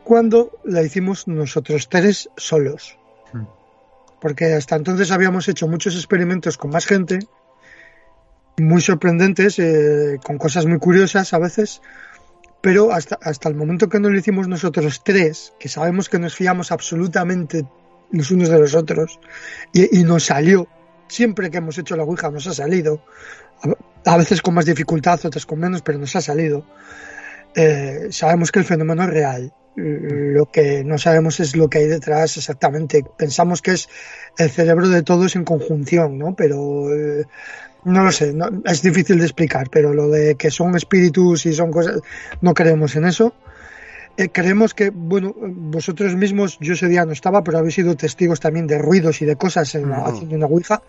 cuando 0.04 0.60
la 0.66 0.82
hicimos 0.84 1.28
nosotros 1.30 1.88
tres 1.90 2.30
solos. 2.36 2.98
Hmm. 3.32 3.44
Porque 4.20 4.54
hasta 4.54 4.76
entonces 4.76 5.12
habíamos 5.12 5.48
hecho 5.48 5.68
muchos 5.68 5.96
experimentos 5.96 6.58
con 6.58 6.72
más 6.72 6.86
gente, 6.86 7.20
muy 8.58 8.82
sorprendentes, 8.82 9.60
eh, 9.60 10.20
con 10.24 10.38
cosas 10.38 10.66
muy 10.66 10.80
curiosas 10.80 11.34
a 11.34 11.40
veces, 11.40 11.82
pero 12.62 12.92
hasta, 12.92 13.18
hasta 13.22 13.50
el 13.50 13.56
momento 13.56 13.90
que 13.90 14.00
no 14.00 14.10
lo 14.10 14.18
hicimos 14.18 14.48
nosotros 14.48 15.02
tres, 15.04 15.54
que 15.60 15.70
sabemos 15.70 16.10
que 16.10 16.20
nos 16.20 16.36
fiamos 16.36 16.72
absolutamente 16.72 17.66
los 18.12 18.32
unos 18.32 18.50
de 18.50 18.60
los 18.60 18.76
otros, 18.76 19.20
y, 19.74 20.00
y 20.00 20.04
nos 20.04 20.26
salió, 20.26 20.68
siempre 21.08 21.50
que 21.50 21.58
hemos 21.58 21.78
hecho 21.78 21.96
la 21.96 22.04
Ouija 22.04 22.32
nos 22.32 22.48
ha 22.48 22.54
salido, 22.54 23.04
a, 23.64 24.14
a 24.14 24.18
veces 24.18 24.42
con 24.42 24.54
más 24.54 24.66
dificultad, 24.66 25.20
otras 25.26 25.46
con 25.46 25.60
menos, 25.60 25.82
pero 25.82 25.98
nos 25.98 26.16
ha 26.16 26.22
salido. 26.22 26.66
Eh, 27.56 28.08
sabemos 28.12 28.52
que 28.52 28.60
el 28.60 28.66
fenómeno 28.66 29.04
es 29.04 29.10
real. 29.10 29.54
Lo 29.78 30.46
que 30.52 30.84
no 30.86 30.98
sabemos 30.98 31.40
es 31.40 31.56
lo 31.56 31.70
que 31.70 31.80
hay 31.80 31.88
detrás 31.88 32.38
exactamente. 32.38 33.04
Pensamos 33.18 33.62
que 33.62 33.72
es 33.72 33.90
el 34.38 34.50
cerebro 34.50 34.88
de 34.88 35.04
todos 35.04 35.36
en 35.36 35.44
conjunción, 35.44 36.18
¿no? 36.18 36.36
Pero 36.36 36.94
eh, 36.94 37.26
no 37.86 38.04
lo 38.04 38.12
sé, 38.12 38.34
no- 38.34 38.50
es 38.66 38.82
difícil 38.82 39.18
de 39.20 39.26
explicar, 39.26 39.70
pero 39.72 39.94
lo 39.94 40.10
de 40.10 40.36
que 40.36 40.52
son 40.52 40.76
espíritus 40.76 41.46
y 41.46 41.54
son 41.54 41.72
cosas, 41.72 42.02
no 42.42 42.54
creemos 42.54 42.96
en 42.96 43.06
eso. 43.06 43.34
Eh, 44.18 44.30
creemos 44.30 44.74
que, 44.74 44.92
bueno, 44.92 45.36
vosotros 45.38 46.16
mismos, 46.16 46.58
yo 46.62 46.74
ese 46.74 46.88
día 46.88 47.04
no 47.06 47.12
estaba, 47.12 47.44
pero 47.44 47.58
habéis 47.58 47.76
sido 47.76 47.96
testigos 47.96 48.40
también 48.40 48.66
de 48.66 48.78
ruidos 48.78 49.22
y 49.22 49.26
de 49.26 49.36
cosas 49.36 49.76
en 49.76 49.90
la- 49.90 50.00
Ujú. 50.02 50.10
haciendo 50.10 50.36
una 50.38 50.46
Ouija, 50.46 50.82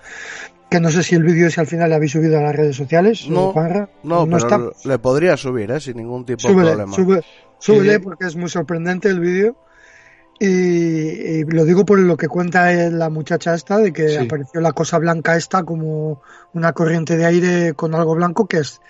que 0.70 0.78
no 0.80 0.90
sé 0.90 1.02
si 1.02 1.16
el 1.16 1.24
vídeo 1.24 1.50
si 1.50 1.60
al 1.60 1.66
final 1.66 1.88
le 1.90 1.96
habéis 1.96 2.12
subido 2.12 2.38
a 2.38 2.42
las 2.42 2.54
redes 2.54 2.76
sociales. 2.76 3.28
No, 3.28 3.48
o 3.48 3.52
Juanra, 3.52 3.88
No, 4.04 4.24
pero 4.26 4.36
está. 4.38 4.60
le 4.88 4.98
podría 5.00 5.36
subir, 5.36 5.70
¿eh? 5.72 5.80
Sin 5.80 5.96
ningún 5.96 6.24
tipo 6.24 6.40
Súbele, 6.40 6.70
de 6.70 6.76
problema. 6.76 6.94
sube- 6.96 7.22
súbele 7.58 7.94
Sí. 7.94 7.98
porque 7.98 8.26
es 8.26 8.36
muy 8.36 8.48
sorprendente 8.48 9.08
el 9.08 9.18
vídeo. 9.18 9.56
Y, 10.38 10.46
y 10.46 11.44
lo 11.44 11.64
digo 11.64 11.86
por 11.86 11.98
lo 11.98 12.16
que 12.16 12.28
cuenta 12.28 12.72
eh, 12.72 12.90
la 12.90 13.08
muchacha 13.08 13.54
esta, 13.54 13.78
de 13.78 13.92
que 13.92 14.08
Sí. 14.10 14.16
apareció 14.16 14.60
la 14.60 14.72
cosa 14.72 14.98
blanca 14.98 15.36
esta 15.36 15.62
como 15.64 16.20
una 16.52 16.72
corriente 16.72 17.16
de 17.16 17.24
aire 17.24 17.74
con 17.74 17.94
algo 17.94 18.14
blanco 18.14 18.46
que 18.46 18.58
es 18.58 18.80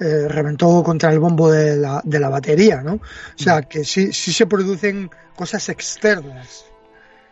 eh, 0.00 0.26
reventó 0.28 0.82
contra 0.82 1.12
el 1.12 1.20
bombo 1.20 1.50
de 1.52 1.76
la, 1.76 2.00
de 2.04 2.18
la 2.18 2.28
batería, 2.28 2.82
¿no? 2.82 2.94
O 2.94 3.00
sea, 3.36 3.60
Mm. 3.60 3.64
que 3.68 3.84
sí, 3.84 4.12
sí 4.12 4.32
se 4.32 4.46
producen 4.46 5.08
cosas 5.36 5.68
externas. 5.68 6.64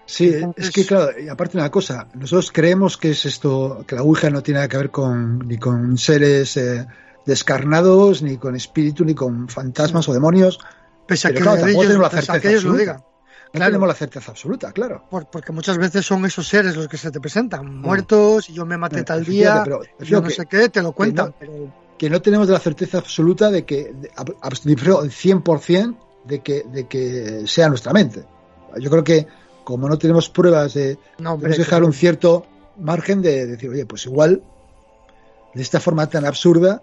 Sí, 0.06 0.32
Entonces- 0.34 0.66
es 0.66 0.70
que 0.70 0.86
claro, 0.86 1.18
y 1.18 1.28
aparte 1.28 1.56
una 1.56 1.70
cosa, 1.70 2.06
nosotros 2.14 2.52
creemos 2.52 2.96
que 2.98 3.10
es 3.10 3.24
esto, 3.26 3.84
que 3.86 3.96
la 3.96 4.02
Ouija 4.02 4.30
no 4.30 4.42
tiene 4.44 4.58
nada 4.58 4.68
que 4.68 4.76
ver 4.76 4.90
con 4.90 5.40
ni 5.48 5.58
con 5.58 5.96
seres 5.98 6.56
eh, 6.56 6.86
descarnados, 7.26 8.22
ni 8.22 8.36
con 8.36 8.54
espíritu, 8.54 9.04
ni 9.04 9.14
con 9.14 9.48
fantasmas 9.48 10.08
o 10.08 10.12
demonios. 10.12 10.58
Pese 11.06 11.28
a 11.28 11.30
Pero 11.30 11.38
que, 11.38 11.42
claro, 11.44 11.66
ellos, 11.66 12.10
pese 12.10 12.32
a 12.32 12.40
que 12.40 12.48
ellos 12.50 12.64
lo 12.64 12.70
absoluta. 12.72 13.04
Digan. 13.52 13.54
No 13.54 13.58
Claro. 13.58 13.70
tenemos 13.70 13.88
la 13.88 13.94
certeza 13.94 14.30
absoluta, 14.30 14.72
claro. 14.72 15.04
Por- 15.10 15.26
porque 15.26 15.52
muchas 15.52 15.76
veces 15.78 16.04
son 16.06 16.24
esos 16.24 16.48
seres 16.48 16.74
los 16.76 16.88
que 16.88 16.96
se 16.96 17.10
te 17.10 17.20
presentan, 17.20 17.76
muertos, 17.80 18.48
y 18.48 18.54
yo 18.54 18.64
me 18.64 18.76
maté 18.78 19.00
Eh, 19.00 19.04
tal 19.04 19.24
día, 19.24 19.60
pero 19.64 19.82
yo 20.00 20.20
no 20.20 20.28
que- 20.28 20.34
sé 20.34 20.46
qué, 20.46 20.68
te 20.68 20.82
lo 20.82 20.92
cuentan, 20.92 21.26
no- 21.28 21.34
pero 21.38 21.82
Que 21.98 22.10
no 22.10 22.20
tenemos 22.20 22.48
la 22.48 22.58
certeza 22.58 22.98
absoluta 22.98 23.48
de 23.50 23.64
que, 23.64 23.92
de, 23.94 24.10
ab- 24.16 24.34
abs- 24.40 24.62
prefiero 24.64 25.04
el 25.04 25.12
100% 25.12 25.96
de 26.24 26.40
que, 26.40 26.64
de 26.64 26.88
que 26.88 27.44
sea 27.46 27.68
nuestra 27.68 27.92
mente. 27.92 28.24
Yo 28.80 28.90
creo 28.90 29.04
que 29.04 29.26
como 29.62 29.88
no 29.88 29.96
tenemos 29.98 30.28
pruebas 30.28 30.74
de, 30.74 30.98
no, 31.18 31.34
hombre, 31.34 31.56
dejar 31.56 31.84
un 31.84 31.92
cierto 31.92 32.44
margen 32.78 33.22
de 33.22 33.46
decir, 33.46 33.70
oye, 33.70 33.86
pues 33.86 34.06
igual, 34.06 34.42
de 35.54 35.62
esta 35.62 35.78
forma 35.78 36.08
tan 36.08 36.24
absurda, 36.24 36.82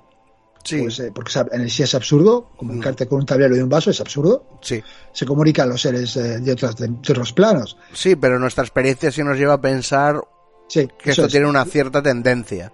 Sí, 0.64 0.82
pues, 0.82 1.00
eh, 1.00 1.12
porque 1.14 1.32
en 1.52 1.62
el 1.62 1.70
sí 1.72 1.84
es 1.84 1.96
absurdo, 1.96 2.50
comunicarte 2.58 3.08
con 3.08 3.20
un 3.20 3.26
tablero 3.26 3.56
y 3.56 3.60
un 3.60 3.70
vaso 3.70 3.92
es 3.92 4.02
absurdo, 4.02 4.46
sí. 4.62 4.84
se 5.14 5.26
comunican 5.26 5.70
los 5.70 5.82
seres 5.82 6.16
eh, 6.18 6.40
de, 6.40 6.52
otras, 6.52 6.76
de, 6.76 6.88
de 6.88 6.94
otros 7.14 7.34
planos. 7.34 7.78
Sí, 7.94 8.16
pero 8.16 8.38
nuestra 8.40 8.64
experiencia 8.64 9.12
sí 9.12 9.24
nos 9.24 9.38
lleva 9.38 9.54
a 9.54 9.62
pensar 9.62 10.22
Sí, 10.68 10.88
que 11.02 11.10
esto 11.12 11.26
es. 11.26 11.32
tiene 11.32 11.48
una 11.48 11.66
cierta 11.66 12.02
tendencia. 12.02 12.72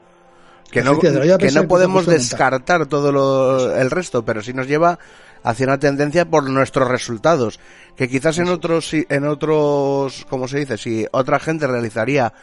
Que 0.70 0.84
no, 0.84 1.00
que 1.00 1.52
no 1.54 1.68
podemos 1.68 2.06
descartar 2.06 2.88
todo 2.88 3.12
lo, 3.12 3.74
el 3.78 3.90
resto, 3.90 4.26
pero 4.26 4.42
sí 4.42 4.52
nos 4.52 4.68
lleva 4.68 5.00
hacia 5.44 5.68
una 5.68 5.80
tendencia 5.80 6.26
por 6.26 6.50
nuestros 6.50 6.90
resultados. 6.90 7.60
Que 7.96 8.10
quizás 8.10 8.40
en 8.40 8.50
otros, 8.50 8.92
en 8.94 9.26
otros, 9.26 10.26
¿cómo 10.30 10.48
se 10.50 10.60
dice? 10.60 10.78
Si 10.78 11.06
otra 11.12 11.40
gente 11.40 11.68
realizaría 11.68 12.34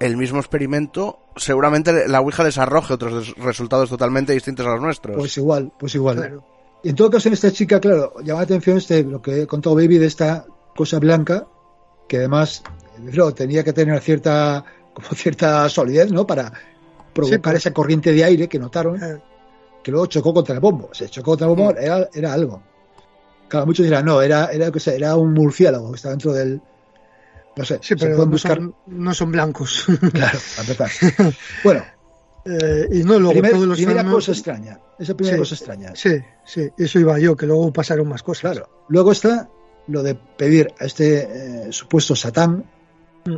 el 0.00 0.16
mismo 0.16 0.38
experimento, 0.38 1.18
seguramente 1.36 2.06
la 2.08 2.20
Ouija 2.20 2.44
les 2.44 2.58
arroje 2.58 2.94
otros 2.94 3.34
resultados 3.36 3.88
totalmente 3.88 4.32
distintos 4.32 4.66
a 4.66 4.70
los 4.70 4.80
nuestros. 4.80 5.16
Pues 5.16 5.36
igual, 5.38 5.72
pues 5.78 5.94
igual. 5.94 6.16
Claro. 6.16 6.44
Y 6.82 6.90
en 6.90 6.94
todo 6.96 7.10
caso, 7.10 7.28
en 7.28 7.34
esta 7.34 7.50
chica, 7.50 7.80
claro, 7.80 8.14
llama 8.22 8.40
la 8.40 8.44
atención 8.44 8.76
este, 8.76 9.02
lo 9.02 9.20
que 9.22 9.42
he 9.42 9.46
contado 9.46 9.74
Baby 9.76 9.98
de 9.98 10.06
esta 10.06 10.44
cosa 10.76 10.98
blanca, 10.98 11.46
que 12.06 12.18
además, 12.18 12.62
claro, 13.10 13.32
tenía 13.34 13.64
que 13.64 13.72
tener 13.72 13.98
cierta, 14.00 14.64
como 14.92 15.08
cierta 15.14 15.68
solidez, 15.68 16.12
¿no? 16.12 16.26
Para 16.26 16.52
provocar 17.12 17.40
pero- 17.42 17.56
esa 17.56 17.72
corriente 17.72 18.12
de 18.12 18.22
aire 18.24 18.48
que 18.48 18.58
notaron. 18.58 19.00
Que 19.82 19.90
luego 19.92 20.06
chocó 20.06 20.34
contra 20.34 20.54
el 20.54 20.60
bombo. 20.60 20.90
Se 20.92 21.08
chocó 21.08 21.30
contra 21.32 21.46
el 21.48 21.54
bombo, 21.54 21.72
Mm. 21.72 21.76
era, 21.80 22.08
era 22.12 22.32
algo. 22.32 22.60
Claro, 23.48 23.66
muchos 23.66 23.84
dirán, 23.86 24.04
no, 24.04 24.20
era, 24.20 24.46
era, 24.52 24.70
era 24.94 25.16
un 25.16 25.32
murciélago 25.32 25.90
que 25.92 25.96
está 25.96 26.10
dentro 26.10 26.32
del. 26.32 26.60
No 27.56 27.64
sé, 27.64 27.78
sí, 27.82 27.94
pero 27.96 28.16
pueden 28.16 28.28
no 28.28 28.32
buscar. 28.32 28.56
son, 28.58 28.74
no 28.86 29.14
son 29.14 29.32
blancos. 29.32 29.86
Claro, 30.12 30.38
a 30.58 30.60
empezar. 30.60 30.90
bueno, 31.64 31.82
Eh, 32.44 32.88
y 32.92 32.98
no, 33.02 33.18
luego 33.18 33.32
primer- 33.32 33.52
todos 33.52 33.66
los 33.66 33.76
primera 33.78 34.04
cosa 34.04 34.30
extraña. 34.32 34.78
Esa 34.98 35.14
primera 35.16 35.36
Sí. 35.36 35.40
cosa 35.40 35.54
extraña. 35.56 35.92
Sí, 35.96 36.10
sí, 36.44 36.68
eso 36.78 37.00
iba 37.00 37.18
yo, 37.18 37.36
que 37.36 37.44
luego 37.46 37.72
pasaron 37.72 38.08
más 38.08 38.22
cosas. 38.22 38.52
Claro. 38.52 38.84
Luego 38.88 39.10
está 39.12 39.48
lo 39.88 40.02
de 40.04 40.14
pedir 40.14 40.68
a 40.78 40.84
este 40.84 41.66
eh, 41.68 41.72
supuesto 41.72 42.14
Satán 42.14 42.64
Mm. 43.24 43.36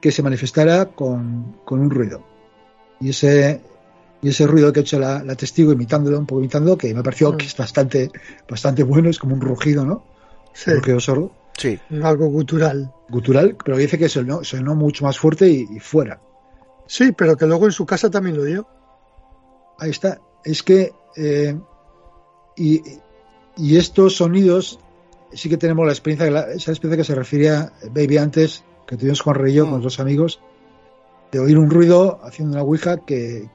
que 0.00 0.12
se 0.12 0.22
manifestara 0.22 0.86
con, 0.86 1.56
con 1.64 1.80
un 1.80 1.90
ruido. 1.90 2.22
Y 3.00 3.10
ese, 3.10 3.60
y 4.22 4.28
ese 4.28 4.46
ruido 4.46 4.72
que 4.72 4.78
ha 4.80 4.82
hecho 4.82 5.00
la, 5.00 5.24
la 5.24 5.34
testigo 5.34 5.72
imitándolo, 5.72 6.16
un 6.18 6.26
poco 6.26 6.40
imitando, 6.40 6.78
que 6.78 6.94
me 6.94 7.02
pareció 7.02 7.32
Mm. 7.32 7.36
que 7.38 7.46
es 7.46 7.56
bastante, 7.56 8.10
bastante 8.48 8.84
bueno, 8.84 9.10
es 9.10 9.18
como 9.18 9.34
un 9.34 9.40
rugido, 9.40 9.84
¿no? 9.84 10.04
Sí, 10.52 10.70
Un 10.70 10.76
rugido 10.76 11.00
sordo, 11.00 11.32
sí. 11.60 11.78
algo 12.02 12.26
gutural. 12.26 12.92
gutural, 13.08 13.56
pero 13.64 13.76
dice 13.76 13.98
que 13.98 14.08
sonó, 14.08 14.42
sonó 14.44 14.74
mucho 14.74 15.04
más 15.04 15.18
fuerte 15.18 15.48
y, 15.48 15.66
y 15.70 15.80
fuera. 15.80 16.20
Sí, 16.86 17.12
pero 17.12 17.36
que 17.36 17.46
luego 17.46 17.66
en 17.66 17.72
su 17.72 17.84
casa 17.86 18.10
también 18.10 18.36
lo 18.36 18.44
dio. 18.44 18.66
Ahí 19.78 19.90
está. 19.90 20.20
Es 20.44 20.62
que. 20.62 20.92
eh, 21.16 21.58
y, 22.56 22.82
y 23.56 23.76
estos 23.76 24.16
sonidos, 24.16 24.78
sí 25.32 25.48
que 25.48 25.56
tenemos 25.56 25.84
la 25.86 25.92
experiencia, 25.92 26.28
esa 26.52 26.70
experiencia 26.72 26.96
que 26.96 27.04
se 27.04 27.14
refería 27.14 27.72
Baby 27.92 28.18
antes, 28.18 28.64
que 28.86 28.96
tuvimos 28.96 29.20
Juan 29.20 29.36
Rey 29.36 29.52
y 29.52 29.56
yo 29.56 29.66
Mm. 29.66 29.70
con 29.70 29.82
los 29.82 30.00
amigos, 30.00 30.40
de 31.30 31.38
oír 31.40 31.58
un 31.58 31.70
ruido 31.70 32.20
haciendo 32.22 32.54
una 32.54 32.62
ouija 32.62 33.04
que, 33.04 33.48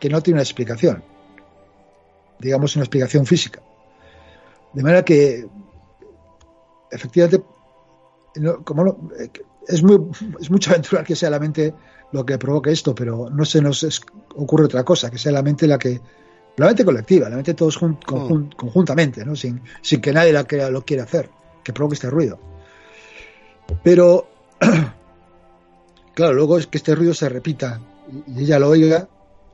que 0.00 0.08
no 0.08 0.22
tiene 0.22 0.36
una 0.36 0.42
explicación. 0.42 1.02
Digamos, 2.38 2.76
una 2.76 2.84
explicación 2.84 3.26
física. 3.26 3.60
De 4.72 4.82
manera 4.82 5.04
que, 5.04 5.46
efectivamente, 6.90 7.44
no- 8.36 8.62
como 8.64 8.84
no- 8.84 8.98
eh, 9.18 9.30
es, 9.66 9.82
muy, 9.82 9.98
es 10.40 10.50
mucho 10.50 10.70
aventurar 10.70 11.04
que 11.04 11.16
sea 11.16 11.30
la 11.30 11.38
mente 11.38 11.74
lo 12.12 12.24
que 12.24 12.38
provoque 12.38 12.70
esto, 12.72 12.94
pero 12.94 13.28
no 13.30 13.44
se 13.44 13.60
nos 13.60 13.82
es- 13.82 14.00
ocurre 14.36 14.64
otra 14.64 14.84
cosa, 14.84 15.10
que 15.10 15.18
sea 15.18 15.32
la 15.32 15.42
mente 15.42 15.66
la 15.66 15.78
que. 15.78 16.00
La 16.56 16.66
mente 16.66 16.84
colectiva, 16.84 17.28
la 17.28 17.36
mente 17.36 17.54
todos 17.54 17.76
jun- 17.80 18.00
conjun- 18.00 18.56
conjuntamente, 18.56 19.24
¿no? 19.24 19.36
sin, 19.36 19.60
sin 19.80 20.00
que 20.00 20.12
nadie 20.12 20.32
la 20.32 20.42
que 20.42 20.68
lo 20.70 20.84
quiera 20.84 21.04
hacer, 21.04 21.30
que 21.62 21.72
provoque 21.72 21.94
este 21.94 22.10
ruido. 22.10 22.36
Pero, 23.84 24.26
claro, 26.14 26.32
luego 26.34 26.58
es 26.58 26.66
que 26.66 26.78
este 26.78 26.94
ruido 26.96 27.14
se 27.14 27.28
repita 27.28 27.80
y, 28.26 28.40
y 28.40 28.42
ella 28.44 28.58
lo 28.58 28.70
oiga 28.70 29.08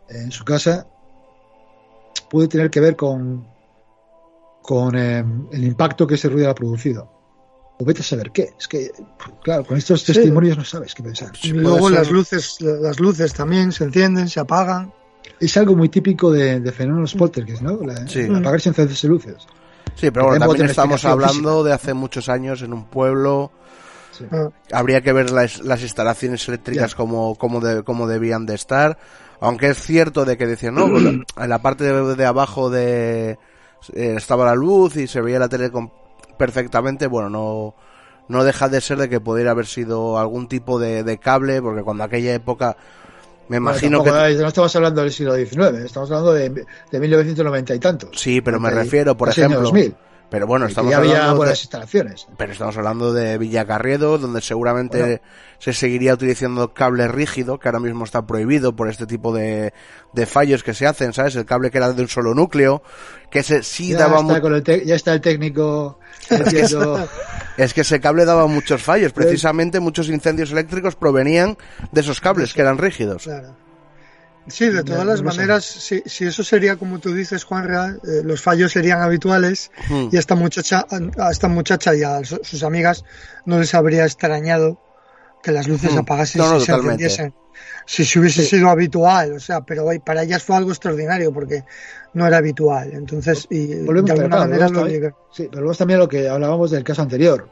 en 0.08 0.30
su 0.30 0.44
casa, 0.44 0.86
puede 2.30 2.48
tener 2.48 2.70
que 2.70 2.80
ver 2.80 2.96
con, 2.96 3.46
con 4.62 4.96
eh, 4.96 5.24
el 5.52 5.64
impacto 5.64 6.06
que 6.06 6.14
ese 6.14 6.28
ruido 6.30 6.50
ha 6.50 6.54
producido. 6.54 7.10
O 7.78 7.84
vete 7.84 8.00
a 8.00 8.04
saber 8.04 8.30
qué. 8.30 8.50
Es 8.58 8.68
que, 8.68 8.92
claro, 9.42 9.64
con 9.64 9.76
estos 9.76 10.04
testimonios 10.04 10.56
no 10.56 10.64
sabes 10.64 10.94
qué 10.94 11.02
pensar. 11.02 11.32
Y 11.42 11.48
luego 11.52 11.90
las 11.90 12.10
luces, 12.10 12.56
las 12.60 13.00
luces 13.00 13.32
también 13.34 13.72
se 13.72 13.84
encienden, 13.84 14.28
se 14.28 14.38
apagan. 14.40 14.92
Es 15.40 15.56
algo 15.56 15.74
muy 15.74 15.88
típico 15.88 16.30
de, 16.30 16.60
de 16.60 16.72
fenómenos 16.72 17.14
poltergeist, 17.14 17.62
¿no? 17.62 17.78
La, 17.84 18.06
Sí. 18.06 18.22
apagarse 18.32 18.68
y 18.68 18.70
encenderse 18.70 19.08
luces. 19.08 19.34
Sí, 19.96 20.10
pero 20.10 20.26
bueno, 20.26 20.46
también 20.46 20.66
estamos 20.70 21.04
hablando 21.04 21.64
de 21.64 21.72
hace 21.72 21.94
muchos 21.94 22.28
años 22.28 22.62
en 22.62 22.72
un 22.72 22.84
pueblo. 22.84 23.50
Sí. 24.12 24.24
Ah, 24.30 24.50
Habría 24.72 25.00
que 25.00 25.12
ver 25.12 25.30
las, 25.30 25.60
las 25.64 25.82
instalaciones 25.82 26.46
eléctricas 26.48 26.92
Ya. 26.92 26.96
como, 26.96 27.34
como, 27.34 27.60
de- 27.60 27.82
como 27.82 28.06
debían 28.06 28.46
de 28.46 28.54
estar. 28.54 28.98
Aunque 29.40 29.70
es 29.70 29.78
cierto 29.82 30.24
de 30.24 30.36
que 30.36 30.46
decían, 30.46 30.76
no, 30.76 30.88
pues, 30.88 31.02
en 31.36 31.48
la 31.48 31.60
parte 31.60 31.82
de, 31.84 32.14
de 32.14 32.24
abajo 32.24 32.70
de 32.70 33.30
eh, 33.92 34.14
estaba 34.16 34.44
la 34.44 34.54
luz 34.54 34.96
y 34.96 35.08
se 35.08 35.20
veía 35.20 35.40
la 35.40 35.48
tele 35.48 35.70
con- 35.72 35.90
perfectamente. 36.36 37.06
Bueno, 37.06 37.30
no, 37.30 37.74
no 38.28 38.44
deja 38.44 38.68
de 38.68 38.80
ser 38.80 38.98
de 38.98 39.08
que 39.08 39.20
pudiera 39.20 39.52
haber 39.52 39.66
sido 39.66 40.18
algún 40.18 40.48
tipo 40.48 40.78
de, 40.78 41.02
de 41.04 41.18
cable, 41.18 41.60
porque 41.60 41.82
cuando 41.82 42.04
aquella 42.04 42.34
época 42.34 42.76
me 43.48 43.58
imagino 43.58 43.98
Bueno, 44.02 44.24
que... 44.24 44.34
No 44.36 44.48
estamos 44.48 44.74
hablando 44.74 45.02
del 45.02 45.12
siglo 45.12 45.34
XIX, 45.34 45.84
estamos 45.84 46.10
hablando 46.10 46.32
de, 46.32 46.64
de 46.90 47.00
1990 47.00 47.74
y 47.74 47.78
tantos. 47.78 48.10
Sí, 48.14 48.40
pero 48.40 48.58
me 48.58 48.70
refiero, 48.70 49.16
por 49.16 49.28
ejemplo, 49.28 49.60
2000, 49.60 49.94
Pero 50.34 50.48
bueno, 50.48 50.66
estamos 50.66 50.90
ya 50.90 50.96
había 50.98 51.12
hablando 51.18 51.36
buenas 51.36 51.58
de, 51.58 51.62
instalaciones. 51.62 52.26
pero 52.36 52.52
estamos 52.52 52.76
hablando 52.76 53.12
de 53.12 53.38
Villacarriedo, 53.38 54.18
donde 54.18 54.40
seguramente 54.40 54.98
Bueno. 54.98 55.20
se 55.60 55.72
seguiría 55.72 56.12
utilizando 56.12 56.74
cable 56.74 57.06
rígido, 57.06 57.60
que 57.60 57.68
ahora 57.68 57.78
mismo 57.78 58.04
está 58.04 58.26
prohibido 58.26 58.74
por 58.74 58.88
este 58.88 59.06
tipo 59.06 59.32
de, 59.32 59.72
de 60.12 60.26
fallos 60.26 60.64
que 60.64 60.74
se 60.74 60.88
hacen, 60.88 61.12
¿sabes? 61.12 61.36
El 61.36 61.44
cable 61.44 61.70
que 61.70 61.78
era 61.78 61.92
de 61.92 62.02
un 62.02 62.08
solo 62.08 62.34
núcleo, 62.34 62.82
que 63.30 63.38
ese 63.38 63.62
sí 63.62 63.90
Ya 63.90 63.98
daba 63.98 64.22
está, 64.22 64.40
con 64.40 64.54
el 64.56 64.64
ya 64.84 64.96
está 64.96 65.12
el 65.14 65.20
técnico 65.20 66.00
es 67.56 67.72
que 67.72 67.82
ese 67.82 68.00
cable 68.00 68.24
daba 68.24 68.48
muchos 68.48 68.82
fallos, 68.82 69.12
precisamente 69.12 69.78
muchos 69.78 70.08
incendios 70.08 70.50
eléctricos 70.50 70.96
provenían 70.96 71.56
de 71.92 72.00
esos 72.00 72.20
cables 72.20 72.52
que 72.54 72.60
eran 72.62 72.78
rígidos. 72.78 73.22
claro. 73.22 73.63
Sí, 74.46 74.68
de 74.68 74.84
todas 74.84 75.06
las 75.06 75.22
no 75.22 75.30
maneras, 75.30 75.64
si, 75.64 76.02
si 76.04 76.26
eso 76.26 76.44
sería 76.44 76.76
como 76.76 76.98
tú 76.98 77.14
dices, 77.14 77.44
Juan 77.44 77.66
Real, 77.66 78.00
eh, 78.04 78.20
los 78.24 78.42
fallos 78.42 78.72
serían 78.72 79.00
habituales 79.00 79.70
Hmm. 79.88 80.08
y 80.12 80.16
a 80.16 80.20
esta 80.20 80.34
muchacha, 80.34 80.84
a 81.18 81.30
esta 81.30 81.48
muchacha 81.48 81.94
y 81.94 82.02
a 82.02 82.22
su- 82.24 82.40
sus 82.42 82.62
amigas 82.62 83.04
no 83.46 83.58
les 83.58 83.74
habría 83.74 84.04
extrañado 84.04 84.78
que 85.42 85.50
las 85.52 85.66
luces 85.68 85.94
Hmm. 85.94 85.98
apagasen 85.98 86.40
No, 86.42 86.50
no, 86.50 86.56
y 86.58 86.60
se 86.64 86.72
encendiesen. 86.72 87.34
Si 87.86 88.04
se 88.04 88.18
hubiese 88.18 88.44
sido 88.44 88.68
habitual, 88.68 89.34
o 89.34 89.40
sea, 89.40 89.60
pero 89.62 89.84
hoy 89.84 89.98
para 89.98 90.22
ellas 90.24 90.42
fue 90.42 90.56
algo 90.56 90.70
extraordinario 90.70 91.32
porque 91.32 91.64
no 92.14 92.26
era 92.26 92.38
habitual. 92.38 92.90
Entonces, 92.92 93.46
y 93.50 93.76
volvemos 93.84 94.06
de 94.06 94.10
a 94.10 94.14
alguna 94.14 94.28
claro, 94.36 94.44
manera 94.50 94.66
volvemos 94.66 94.82
lo 94.82 94.88
llega- 94.88 95.14
sí, 95.32 95.48
pero 95.50 95.62
luego 95.62 95.76
también 95.76 95.98
lo 96.00 96.08
que 96.08 96.28
hablábamos 96.28 96.70
del 96.70 96.82
caso 96.84 97.02
anterior, 97.02 97.48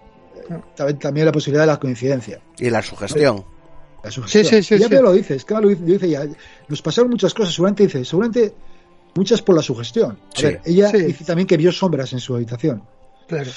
también, 0.77 0.99
también 0.99 1.27
la 1.27 1.33
posibilidad 1.33 1.63
de 1.63 1.69
la 1.73 1.79
coincidencia. 1.79 2.41
Y 2.59 2.69
la 2.71 2.83
sugestión. 2.83 3.45
La 4.03 4.11
sugestión. 4.11 4.45
Sí, 4.45 4.51
sí, 4.51 4.63
sí, 4.63 4.75
Y 4.75 4.79
ya 4.79 4.89
sí. 4.89 4.95
lo 5.03 5.13
dices, 5.13 5.45
claro, 5.45 5.69
lo 5.69 5.75
dice 5.75 6.09
ya. 6.09 6.27
Nos 6.69 6.83
pasaron 6.83 7.11
muchas 7.11 7.33
cosas, 7.35 7.55
seguramente 7.55 7.85
dice, 7.85 8.05
seguramente 8.05 8.53
muchas 9.15 9.43
por 9.43 9.55
la 9.55 9.63
sugestión. 9.63 10.19
A 10.35 10.39
Sí. 10.39 10.45
ver, 10.45 10.61
ella 10.65 10.89
Sí. 10.91 10.99
dice 11.03 11.25
también 11.25 11.47
que 11.47 11.57
vio 11.57 11.71
sombras 11.73 12.13
en 12.13 12.21
su 12.21 12.35
habitación. 12.35 12.83
Claro. 13.29 13.51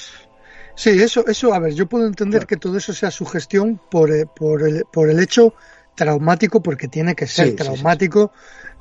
Sí, 0.74 0.90
eso, 0.90 1.26
eso, 1.26 1.54
a 1.54 1.58
ver, 1.58 1.72
yo 1.74 1.86
puedo 1.86 2.06
entender 2.06 2.40
Claro. 2.40 2.46
que 2.48 2.56
todo 2.58 2.76
eso 2.76 2.92
sea 2.92 3.10
sugestión 3.10 3.80
por, 3.90 4.10
por, 4.34 4.62
el, 4.68 4.84
por 4.92 5.08
el 5.10 5.18
hecho 5.20 5.54
traumático, 5.94 6.62
porque 6.62 6.86
tiene 6.88 7.14
que 7.14 7.26
ser 7.26 7.46
Sí, 7.46 7.50
sí, 7.52 7.56
sí, 7.58 7.64
traumático, 7.64 8.30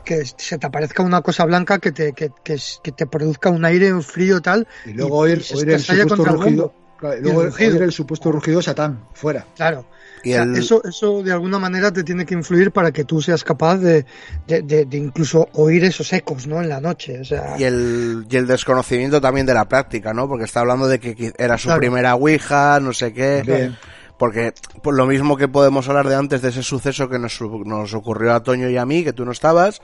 que 0.03 0.25
se 0.25 0.57
te 0.57 0.67
aparezca 0.67 1.01
una 1.01 1.21
cosa 1.21 1.45
blanca 1.45 1.79
que 1.79 1.91
te, 1.93 2.11
que, 2.13 2.29
que, 2.43 2.57
que 2.83 2.91
te 2.91 3.07
produzca 3.07 3.49
un 3.49 3.63
aire 3.65 3.93
un 3.93 4.03
frío 4.03 4.41
tal. 4.41 4.67
Y 4.85 4.91
luego 4.91 5.17
oír, 5.19 5.35
el 5.37 5.43
supuesto 5.43 6.15
rugido. 6.25 6.73
claro, 6.99 7.21
luego 7.21 7.41
el 7.43 7.47
rugido. 7.51 7.73
oír 7.73 7.81
el 7.83 7.91
supuesto 7.93 8.31
rugido 8.31 8.57
de 8.57 8.63
Satán, 8.63 9.05
fuera. 9.13 9.45
Claro. 9.55 9.85
Y 10.25 10.31
O 10.31 10.33
sea, 10.33 10.43
el- 10.43 10.55
eso, 10.57 10.81
eso 10.83 11.23
de 11.23 11.31
alguna 11.31 11.59
manera 11.59 11.93
te 11.93 12.03
tiene 12.03 12.25
que 12.25 12.33
influir 12.33 12.71
para 12.71 12.91
que 12.91 13.03
tú 13.05 13.21
seas 13.21 13.43
capaz 13.43 13.77
de, 13.77 14.05
de, 14.47 14.61
de- 14.63 14.85
de 14.85 14.97
incluso 14.97 15.47
oír 15.53 15.83
esos 15.85 16.11
ecos, 16.13 16.47
¿no? 16.47 16.61
En 16.61 16.67
la 16.69 16.81
noche. 16.81 17.19
O 17.21 17.23
sea, 17.23 17.55
Y 17.57 17.63
el, 17.63 18.25
y 18.29 18.35
el 18.35 18.47
desconocimiento 18.47 19.21
también 19.21 19.45
de 19.45 19.53
la 19.53 19.69
práctica, 19.69 20.13
¿no? 20.13 20.27
Porque 20.27 20.45
está 20.45 20.61
hablando 20.61 20.87
de 20.87 20.99
que 20.99 21.33
era 21.37 21.57
su 21.57 21.67
Claro. 21.67 21.79
primera 21.79 22.15
Ouija, 22.15 22.79
no 22.81 22.91
sé 22.91 23.13
qué. 23.13 23.43
Bien. 23.45 23.77
Porque 24.17 24.53
por 24.81 24.95
lo 24.95 25.05
mismo 25.05 25.35
que 25.37 25.47
podemos 25.47 25.87
hablar 25.89 26.07
de 26.07 26.15
antes 26.15 26.41
de 26.41 26.49
ese 26.49 26.63
suceso 26.63 27.09
que 27.09 27.19
nos, 27.19 27.39
nos 27.65 27.93
ocurrió 27.93 28.33
a 28.33 28.41
Toño 28.43 28.69
y 28.69 28.77
a 28.77 28.85
mí, 28.85 29.03
que 29.03 29.11
tú 29.13 29.25
no 29.25 29.31
estabas, 29.33 29.81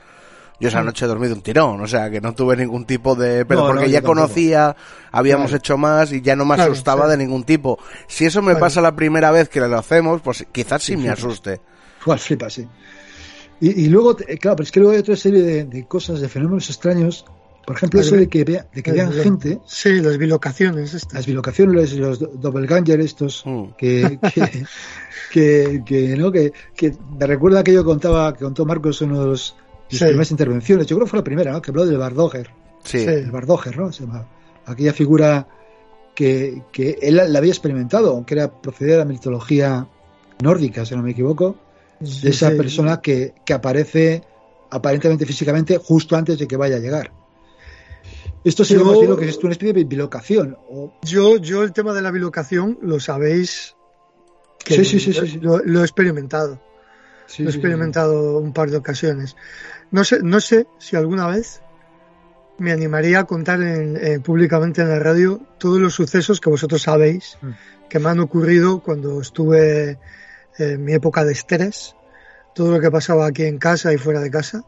yo 0.62 0.68
esa 0.68 0.82
noche 0.82 1.04
he 1.04 1.08
dormido 1.08 1.34
un 1.34 1.42
tirón, 1.42 1.80
o 1.80 1.86
sea 1.86 2.08
que 2.10 2.20
no 2.20 2.34
tuve 2.34 2.56
ningún 2.56 2.84
tipo 2.86 3.14
de... 3.14 3.44
Pero 3.44 3.60
No, 3.62 3.66
porque 3.66 3.82
no, 3.84 3.86
ya 3.88 3.98
yo 3.98 4.02
tampoco. 4.06 4.20
conocía, 4.20 4.76
habíamos 5.10 5.48
Claro. 5.48 5.56
hecho 5.58 5.76
más 5.76 6.12
y 6.12 6.22
ya 6.22 6.36
no 6.36 6.44
me 6.44 6.54
Claro, 6.54 6.72
asustaba 6.72 7.04
sí. 7.06 7.10
de 7.10 7.16
ningún 7.18 7.44
tipo. 7.44 7.78
Si 8.06 8.24
eso 8.24 8.40
me 8.42 8.52
Claro. 8.52 8.60
pasa 8.60 8.80
la 8.80 8.94
primera 8.96 9.30
vez 9.30 9.48
que 9.48 9.60
lo 9.60 9.76
hacemos, 9.78 10.20
pues 10.22 10.46
quizás 10.52 10.82
sí 10.82 10.96
me 10.96 11.08
asuste. 11.10 11.60
Igual 12.02 12.18
flipa, 12.18 12.48
sí. 12.48 12.66
Y, 13.60 13.84
y 13.84 13.88
luego, 13.88 14.16
eh, 14.26 14.38
claro, 14.38 14.56
pero 14.56 14.64
es 14.64 14.72
que 14.72 14.80
luego 14.80 14.92
hay 14.94 15.00
otra 15.00 15.16
serie 15.16 15.42
de, 15.42 15.64
de 15.64 15.86
cosas, 15.86 16.20
de 16.20 16.28
fenómenos 16.28 16.68
extraños. 16.70 17.24
Por 17.64 17.76
ejemplo, 17.76 17.98
Las 18.00 18.08
eso 18.08 18.16
de 18.16 18.28
que, 18.28 18.42
vea, 18.42 18.66
de 18.74 18.82
que 18.82 18.90
vean 18.90 19.12
gente, 19.12 19.60
Sí, 19.66 20.00
las 20.00 20.18
bilocaciones. 20.18 20.94
Estas. 20.94 21.14
las 21.14 21.26
bilocaciones, 21.26 21.92
los 21.92 22.18
do- 22.18 22.30
doppelganger 22.34 23.00
estos, 23.00 23.44
Mm. 23.46 23.64
que, 23.78 24.18
que, 24.34 24.64
que, 25.32 25.82
que, 25.86 26.16
¿no? 26.16 26.32
que, 26.32 26.52
que 26.74 26.92
me 27.18 27.24
recuerda 27.26 27.60
aquello 27.60 27.82
que 27.82 27.86
contaba, 27.86 28.32
que 28.34 28.44
contó 28.44 28.64
Marcos 28.66 29.00
una 29.02 29.20
de 29.20 29.26
los- 29.26 29.54
de 29.54 29.71
sus 29.92 29.98
Sí. 30.00 30.04
primeras 30.06 30.30
intervenciones. 30.30 30.86
Yo 30.86 30.96
creo 30.96 31.06
que 31.06 31.10
fue 31.10 31.18
la 31.18 31.24
primera, 31.24 31.52
¿no? 31.52 31.62
Que 31.62 31.70
habló 31.70 31.86
del 31.86 31.98
Bardoger. 31.98 32.50
Sí. 32.84 32.98
El 32.98 33.30
Bardoger, 33.30 33.76
¿no? 33.78 33.92
Se 33.92 34.04
llama. 34.04 34.26
Aquella 34.66 34.92
figura 34.92 35.46
que, 36.14 36.62
que 36.72 36.98
él 37.02 37.16
la 37.16 37.38
había 37.38 37.50
experimentado, 37.52 38.10
aunque 38.10 38.34
era 38.34 38.50
procedida 38.60 38.92
de 38.94 38.98
la 39.00 39.04
mitología 39.04 39.86
nórdica, 40.42 40.84
si 40.84 40.94
no 40.96 41.02
me 41.02 41.12
equivoco, 41.12 41.56
de 42.00 42.30
esa 42.30 42.50
Sí. 42.50 42.56
persona 42.56 43.00
que, 43.00 43.32
que 43.44 43.52
aparece 43.54 44.22
aparentemente 44.70 45.26
físicamente 45.26 45.78
justo 45.78 46.16
antes 46.16 46.38
de 46.38 46.46
que 46.48 46.56
vaya 46.56 46.76
a 46.76 46.80
llegar. 46.80 47.12
Esto 48.44 48.62
más 48.84 48.98
bien 48.98 49.10
lo 49.10 49.16
que 49.16 49.28
es 49.28 49.36
una 49.38 49.52
especie 49.52 49.72
de 49.72 49.84
bilocación. 49.84 50.56
O, 50.68 50.92
Yo, 51.02 51.36
yo 51.36 51.62
el 51.62 51.72
tema 51.72 51.92
de 51.92 52.02
la 52.02 52.10
bilocación 52.10 52.76
lo 52.82 52.98
sabéis 52.98 53.76
que 54.64 54.74
Sí, 54.76 54.84
sí, 54.84 54.98
sí, 55.00 55.12
sí, 55.12 55.26
sí. 55.28 55.38
Lo, 55.40 55.58
lo 55.58 55.80
he 55.80 55.84
experimentado. 55.84 56.60
sí, 57.26 57.44
lo 57.44 57.48
he 57.50 57.52
sí, 57.52 57.58
sí. 57.58 57.58
experimentado 57.58 58.38
un 58.38 58.52
par 58.52 58.70
de 58.70 58.78
ocasiones. 58.78 59.36
No 59.92 60.02
sé, 60.04 60.20
no 60.22 60.40
sé 60.40 60.66
si 60.78 60.96
alguna 60.96 61.26
vez 61.28 61.62
me 62.58 62.72
animaría 62.72 63.20
a 63.20 63.24
contar 63.24 63.62
en- 63.62 63.96
eh, 63.96 64.20
públicamente 64.20 64.82
en 64.82 64.88
la 64.88 64.98
radio 64.98 65.40
todos 65.58 65.78
los 65.80 65.94
sucesos 65.94 66.40
que 66.40 66.50
vosotros 66.50 66.82
sabéis 66.82 67.38
Mm. 67.42 67.50
que 67.88 67.98
me 67.98 68.08
han 68.08 68.20
ocurrido 68.20 68.80
cuando 68.80 69.20
estuve 69.20 69.98
en 70.58 70.84
mi 70.84 70.92
época 70.94 71.24
de 71.24 71.32
estrés, 71.32 71.94
todo 72.54 72.70
lo 72.72 72.80
que 72.80 72.90
pasaba 72.90 73.26
aquí 73.26 73.44
en 73.44 73.58
casa 73.58 73.92
y 73.92 73.98
fuera 73.98 74.20
de 74.20 74.30
casa, 74.30 74.64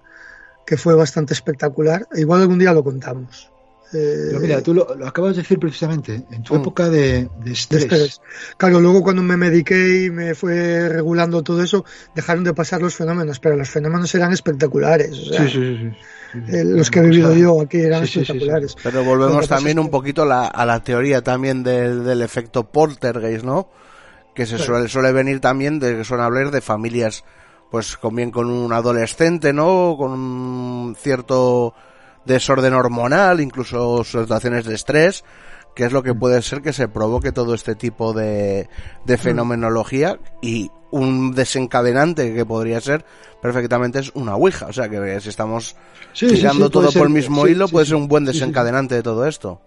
que 0.66 0.76
fue 0.76 0.94
bastante 0.94 1.34
espectacular. 1.34 2.06
Igual 2.14 2.42
algún 2.42 2.58
día 2.58 2.72
lo 2.72 2.82
contamos. 2.84 3.50
Eh, 3.94 4.26
Pero 4.28 4.40
mira, 4.40 4.60
tú 4.62 4.74
lo, 4.74 4.94
lo 4.94 5.06
acabas 5.06 5.36
de 5.36 5.42
decir 5.42 5.58
precisamente, 5.58 6.24
en 6.30 6.42
tu 6.42 6.54
Mm. 6.54 6.58
época 6.58 6.88
de, 6.88 7.22
de 7.22 7.28
de 7.44 7.52
estrés. 7.52 8.20
Claro, 8.56 8.80
luego 8.80 9.02
cuando 9.02 9.22
me 9.22 9.36
mediqué 9.36 10.04
y 10.04 10.10
me 10.10 10.34
fue 10.34 10.88
regulando 10.88 11.42
todo 11.42 11.62
eso, 11.62 11.84
dejaron 12.14 12.42
de 12.44 12.54
pasar 12.54 12.82
los 12.82 12.94
fenómenos, 12.96 13.38
pero 13.38 13.56
los 13.56 13.70
fenómenos 13.70 14.14
eran 14.14 14.32
espectaculares. 14.32 15.12
o 15.12 15.24
sea, 15.32 15.48
Sí, 15.48 15.54
sí, 15.60 15.76
sí, 15.76 15.90
sí. 16.32 16.56
eh, 16.56 16.64
los 16.64 16.90
que 16.90 16.98
he 16.98 17.02
vivido 17.02 17.34
yo 17.34 17.60
aquí 17.60 17.78
eran 17.78 18.06
Sí, 18.06 18.06
sí, 18.06 18.12
sí, 18.20 18.24
sí. 18.26 18.32
espectaculares. 18.32 18.76
Pero 18.82 19.04
volvemos 19.04 19.46
también 19.48 19.78
un 19.78 19.90
poquito 19.90 20.22
a 20.22 20.26
la, 20.26 20.46
a 20.46 20.66
la 20.66 20.82
teoría 20.82 21.22
también 21.22 21.62
del, 21.62 22.04
del 22.04 22.22
efecto 22.22 22.64
poltergeist, 22.64 23.44
¿no? 23.44 23.68
Que 24.34 24.46
se 24.46 24.58
suele, 24.58 24.88
suele 24.88 25.12
venir 25.12 25.38
también 25.40 25.78
de 25.78 25.96
que 25.98 26.04
suelen 26.04 26.26
hablar 26.26 26.50
de 26.50 26.60
familias, 26.60 27.22
pues 27.70 27.96
con 27.96 28.16
bien 28.16 28.32
con 28.32 28.50
un 28.50 28.72
adolescente, 28.72 29.52
¿no? 29.52 29.94
Con 29.96 30.10
un 30.10 30.96
cierto 31.00 31.72
desorden 32.24 32.72
hormonal, 32.74 33.40
incluso 33.40 34.02
situaciones 34.04 34.64
de 34.64 34.74
estrés, 34.74 35.24
que 35.74 35.84
es 35.84 35.92
lo 35.92 36.00
Mm. 36.00 36.04
que 36.04 36.14
puede 36.14 36.42
ser 36.42 36.62
que 36.62 36.72
se 36.72 36.88
provoque 36.88 37.32
todo 37.32 37.54
este 37.54 37.74
tipo 37.74 38.12
de, 38.12 38.68
de 39.04 39.16
fenomenología 39.18 40.18
y 40.40 40.70
un 40.90 41.34
desencadenante 41.34 42.32
que 42.32 42.46
podría 42.46 42.80
ser 42.80 43.04
perfectamente 43.42 43.98
es 43.98 44.12
una 44.14 44.36
ouija, 44.36 44.66
o 44.66 44.72
sea 44.72 44.88
que 44.88 45.20
si 45.20 45.28
estamos 45.28 45.74
Sí, 46.12 46.28
tirando 46.28 46.66
sí, 46.66 46.70
todo 46.72 46.92
por 46.92 47.08
el 47.08 47.12
mismo 47.12 47.46
hilo, 47.48 47.66
puede 47.68 47.86
ser 47.86 47.96
un 47.96 48.06
buen 48.06 48.24
desencadenante 48.24 48.94
de 48.94 49.02
todo 49.02 49.26
esto. 49.26 49.60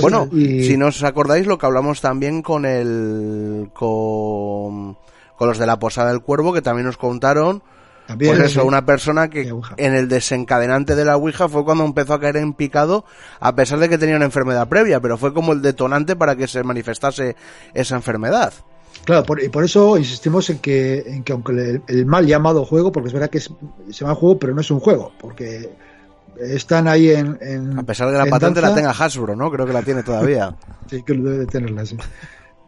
Bueno, 0.00 0.28
Y- 0.32 0.64
si 0.64 0.76
no 0.76 0.88
os 0.88 1.02
acordáis 1.02 1.46
lo 1.46 1.56
que 1.56 1.64
hablamos 1.66 2.00
también 2.02 2.42
con 2.42 2.66
el 2.66 3.70
con, 3.72 4.96
con 5.36 5.48
los 5.48 5.56
de 5.58 5.66
la 5.66 5.78
Posada 5.78 6.10
del 6.10 6.20
Cuervo, 6.20 6.52
que 6.52 6.62
también 6.62 6.86
nos 6.86 6.96
contaron, 6.98 7.62
También, 8.06 8.36
pues 8.36 8.50
eso, 8.50 8.60
sí. 8.60 8.66
una 8.66 8.84
persona 8.84 9.30
que 9.30 9.50
en 9.78 9.94
el 9.94 10.08
desencadenante 10.08 10.94
de 10.94 11.04
la 11.06 11.16
Ouija 11.16 11.48
fue 11.48 11.64
cuando 11.64 11.84
empezó 11.84 12.14
a 12.14 12.20
caer 12.20 12.36
en 12.36 12.52
picado, 12.52 13.04
a 13.40 13.54
pesar 13.54 13.78
de 13.78 13.88
que 13.88 13.96
tenía 13.96 14.16
una 14.16 14.26
enfermedad 14.26 14.68
previa, 14.68 15.00
pero 15.00 15.16
fue 15.16 15.32
como 15.32 15.52
el 15.54 15.62
detonante 15.62 16.14
para 16.14 16.36
que 16.36 16.46
se 16.46 16.62
manifestase 16.62 17.34
esa 17.72 17.96
enfermedad. 17.96 18.52
Claro, 19.04 19.24
por, 19.24 19.42
y 19.42 19.48
por 19.48 19.64
eso 19.64 19.96
insistimos 19.98 20.48
en 20.50 20.58
que, 20.58 20.98
en 21.06 21.24
que 21.24 21.32
aunque 21.32 21.52
el, 21.52 21.82
el 21.88 22.06
mal 22.06 22.26
llamado 22.26 22.64
juego, 22.64 22.92
porque 22.92 23.08
es 23.08 23.12
verdad 23.12 23.30
que 23.30 23.38
es, 23.38 23.50
se 23.90 24.04
llama 24.04 24.14
juego, 24.14 24.38
pero 24.38 24.54
no 24.54 24.60
es 24.60 24.70
un 24.70 24.80
juego, 24.80 25.12
porque 25.18 25.70
están 26.40 26.88
ahí 26.88 27.10
en, 27.10 27.38
en 27.40 27.78
A 27.78 27.82
pesar 27.84 28.08
de 28.08 28.14
que 28.14 28.18
la 28.18 28.24
en 28.24 28.30
patente 28.30 28.60
la 28.60 28.74
tenga 28.74 28.90
Hasbro, 28.90 29.34
¿no? 29.36 29.50
Creo 29.50 29.66
que 29.66 29.72
la 29.72 29.82
tiene 29.82 30.02
todavía. 30.02 30.54
Sí, 30.90 31.02
que 31.02 31.14
debe 31.14 31.38
de 31.38 31.46
tenerla, 31.46 31.86
sí. 31.86 31.96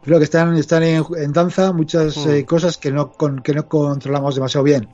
Creo 0.03 0.19
que 0.19 0.25
están, 0.25 0.57
están 0.57 0.83
en, 0.83 1.05
en 1.19 1.33
danza 1.33 1.73
muchas 1.73 2.17
Mm. 2.17 2.31
eh, 2.31 2.45
cosas 2.47 2.79
que 2.79 2.91
no, 2.93 3.13
con, 3.13 3.41
que 3.41 3.53
no 3.53 3.69
controlamos 3.69 4.35
demasiado 4.35 4.65
bien. 4.65 4.89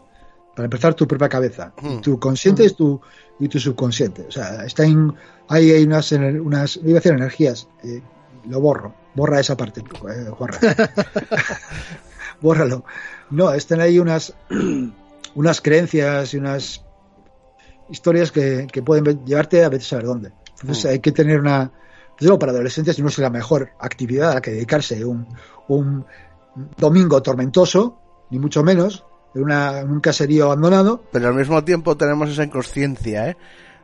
Para 0.55 0.67
empezar, 0.67 0.95
tu 0.95 1.07
propia 1.09 1.29
cabeza. 1.29 1.73
Mm. 1.81 2.01
Tu 2.01 2.19
consciente 2.19 2.65
es 2.65 2.77
tu, 2.77 3.01
y 3.39 3.49
tu 3.49 3.59
subconsciente. 3.59 4.27
O 4.29 4.31
sea, 4.31 4.65
está 4.65 4.85
en, 4.85 5.13
hay, 5.49 5.71
hay 5.71 5.85
unas, 5.85 6.13
unas, 6.13 6.77
iba 6.77 6.91
a 6.91 6.95
decir 6.95 7.13
energías. 7.13 7.69
eh, 7.83 8.03
lo 8.49 8.61
borro. 8.61 8.95
Borra 9.15 9.41
esa 9.41 9.57
parte, 9.57 9.81
eh, 9.81 10.31
Juanra. 10.31 10.59
Bórralo. 12.41 12.85
No, 13.31 13.53
están 13.53 13.81
ahí 13.81 13.99
unas, 13.99 14.35
unas 15.35 15.61
creencias 15.61 16.35
y 16.35 16.39
unas 16.39 16.85
historias 17.91 18.33
que, 18.33 18.67
que 18.71 18.83
pueden 18.83 19.25
llevarte 19.25 19.65
a 19.65 19.69
veces 19.69 19.87
a 19.89 19.91
saber 19.91 20.07
dónde. 20.07 20.33
Entonces 20.61 20.85
Mm. 20.85 20.89
hay 20.89 20.99
que 21.01 21.13
tener 21.13 21.41
una, 21.41 21.73
luego 22.21 22.39
para 22.39 22.53
adolescentes 22.53 22.99
no 22.99 23.09
es 23.09 23.19
la 23.19 23.31
mejor 23.31 23.71
actividad 23.81 24.33
a 24.33 24.35
la 24.37 24.41
que 24.41 24.53
dedicarse 24.53 25.05
un, 25.05 25.27
un 25.69 26.05
domingo 26.77 27.23
tormentoso, 27.23 27.99
ni 28.31 28.39
mucho 28.39 28.63
menos, 28.63 29.05
en, 29.35 29.43
una, 29.43 29.81
en 29.81 29.91
un 29.91 30.01
caserío 30.01 30.47
abandonado. 30.47 31.03
Pero 31.13 31.29
al 31.29 31.35
mismo 31.35 31.63
tiempo 31.65 31.97
tenemos 31.97 32.29
esa 32.31 32.45
inconsciencia, 32.45 33.29
¿eh? 33.31 33.37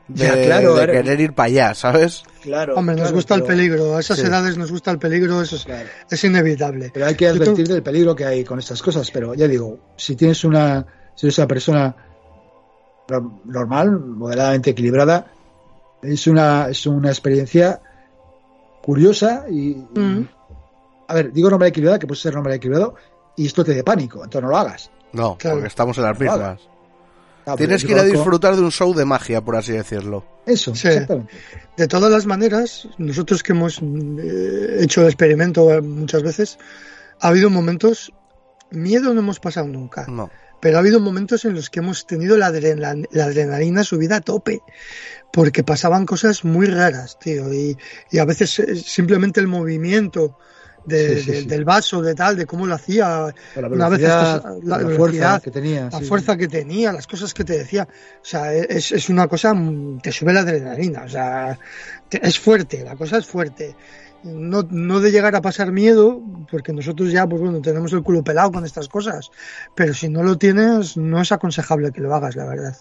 De, 0.09 0.25
Ya, 0.25 0.43
claro, 0.43 0.75
de 0.75 0.87
querer 0.87 1.21
ir 1.21 1.35
para 1.35 1.49
allá, 1.49 1.75
¿sabes? 1.75 2.23
Claro. 2.43 2.77
Hombre, 2.77 2.95
nos 2.95 3.03
claro, 3.03 3.17
gusta 3.17 3.35
el 3.35 3.43
peligro. 3.43 3.95
A 3.97 4.01
esas 4.01 4.19
Sí. 4.19 4.25
edades 4.27 4.57
nos 4.57 4.71
gusta 4.73 4.91
el 4.91 4.99
peligro, 4.99 5.43
eso 5.43 5.57
es, 5.57 5.65
Claro. 5.67 5.87
es 6.11 6.25
inevitable. 6.25 6.91
Pero 6.95 7.05
hay 7.07 7.15
que 7.15 7.29
advertir 7.29 7.69
del 7.69 7.83
peligro 7.83 8.17
que 8.17 8.25
hay 8.25 8.43
con 8.43 8.59
estas 8.59 8.81
cosas. 8.83 9.11
Pero 9.11 9.35
ya 9.35 9.47
digo, 9.47 9.79
si 9.97 10.17
tienes 10.17 10.43
una, 10.45 10.87
si 11.15 11.27
eres 11.27 11.37
una 11.37 11.47
persona 11.47 11.97
no- 13.11 13.41
normal, 13.45 14.01
moderadamente 14.01 14.71
equilibrada, 14.71 15.27
es 16.03 16.27
una, 16.27 16.69
es 16.71 16.87
una 16.87 17.09
experiencia 17.11 17.81
curiosa 18.83 19.45
y, 19.51 19.75
Mm. 19.95 20.27
a 21.09 21.15
ver, 21.15 21.33
digo 21.33 21.51
normal 21.51 21.69
equilibrada, 21.69 21.99
que 21.99 22.07
puede 22.07 22.21
ser 22.21 22.35
normal 22.35 22.55
equilibrado, 22.55 22.95
y 23.37 23.47
esto 23.47 23.63
te 23.65 23.75
dé 23.75 23.85
pánico, 23.85 24.19
entonces 24.25 24.43
no 24.43 24.49
lo 24.49 24.57
hagas. 24.57 24.91
No, 25.13 25.37
Claro. 25.39 25.57
porque 25.57 25.69
estamos 25.69 25.97
en 25.99 26.05
las 26.05 26.19
mismas. 26.19 26.61
Ah, 27.47 27.57
Tienes 27.57 27.83
que 27.85 27.93
ir 27.93 27.99
a 27.99 28.03
disfrutar 28.05 28.57
de 28.57 28.63
un 28.63 28.71
show 28.71 28.93
de 28.95 29.07
magia, 29.07 29.41
por 29.43 29.57
así 29.57 29.73
decirlo. 29.73 30.25
Eso, 30.45 30.75
Sí. 30.75 30.89
exactamente. 30.89 31.33
De 31.79 31.89
todas 31.89 32.11
las 32.11 32.27
maneras, 32.27 32.89
nosotros 32.99 33.43
que 33.43 33.53
hemos 33.53 33.81
eh, 33.83 34.79
hecho 34.81 35.01
el 35.01 35.07
experimento 35.07 35.81
muchas 35.83 36.23
veces, 36.23 36.59
ha 37.21 37.29
habido 37.29 37.49
momentos, 37.49 38.13
miedo 38.71 39.15
no 39.15 39.21
hemos 39.21 39.41
pasado 39.41 39.67
nunca, 39.67 40.05
No. 40.09 40.31
pero 40.61 40.77
ha 40.77 40.81
habido 40.81 41.01
momentos 41.01 41.47
en 41.47 41.55
los 41.55 41.71
que 41.71 41.81
hemos 41.81 42.07
tenido 42.07 42.37
la, 42.37 42.49
adrenal- 42.53 43.09
la 43.13 43.25
adrenalina 43.25 43.83
subida 43.83 44.17
a 44.17 44.21
tope, 44.21 44.61
porque 45.33 45.65
pasaban 45.65 46.05
cosas 46.05 46.45
muy 46.45 46.67
raras, 46.67 47.19
tío, 47.19 47.51
y, 47.55 47.79
y 48.11 48.19
a 48.19 48.27
veces 48.27 48.59
eh, 48.59 48.77
simplemente 48.77 49.41
el 49.41 49.47
movimiento 49.49 50.37
de- 50.89 51.17
Sí, 51.17 51.23
sí, 51.23 51.31
de- 51.33 51.41
sí. 51.43 51.47
del 51.47 51.65
vaso, 51.65 52.03
de 52.03 52.15
tal, 52.15 52.37
de 52.37 52.47
cómo 52.47 52.67
lo 52.67 52.75
hacía, 52.75 53.33
la 53.57 53.69
Una 53.69 53.89
vez 53.89 54.01
estas- 54.01 54.43
la 54.65 54.79
fuerza 54.97 55.41
que 55.41 55.51
tenía. 55.51 55.89
la 55.93 56.01
fuerza 56.01 56.37
que 56.37 56.49
tenía, 56.49 56.93
las 56.93 57.07
cosas 57.07 57.33
que 57.35 57.45
te 57.45 57.59
decía. 57.59 57.87
O 58.21 58.25
sea, 58.25 58.53
es, 58.55 58.91
es 58.93 59.09
una 59.09 59.29
cosa, 59.29 59.55
mm, 59.55 60.01
te 60.01 60.11
sube 60.13 60.33
la 60.33 60.41
adrenalina, 60.41 61.03
o 61.05 61.09
sea, 61.09 61.59
te- 62.09 62.27
es 62.27 62.39
fuerte, 62.39 62.83
la 62.85 62.97
cosa 62.97 63.19
es 63.19 63.27
fuerte. 63.27 63.77
No, 64.25 64.67
no 64.69 64.99
de 64.99 65.13
llegar 65.13 65.37
a 65.37 65.41
pasar 65.41 65.71
miedo, 65.71 66.21
porque 66.51 66.73
nosotros 66.73 67.13
ya, 67.13 67.25
pues 67.27 67.41
bueno, 67.41 67.61
tenemos 67.61 67.93
el 67.93 68.03
culo 68.03 68.25
pelado 68.25 68.51
con 68.51 68.65
estas 68.65 68.89
cosas, 68.89 69.31
pero 69.77 69.95
si 69.95 70.09
no 70.09 70.25
lo 70.25 70.37
tienes, 70.37 70.97
no 70.97 71.21
es 71.23 71.31
aconsejable 71.31 71.93
que 71.93 72.01
lo 72.01 72.13
hagas, 72.15 72.35
la 72.35 72.47
verdad. 72.47 72.77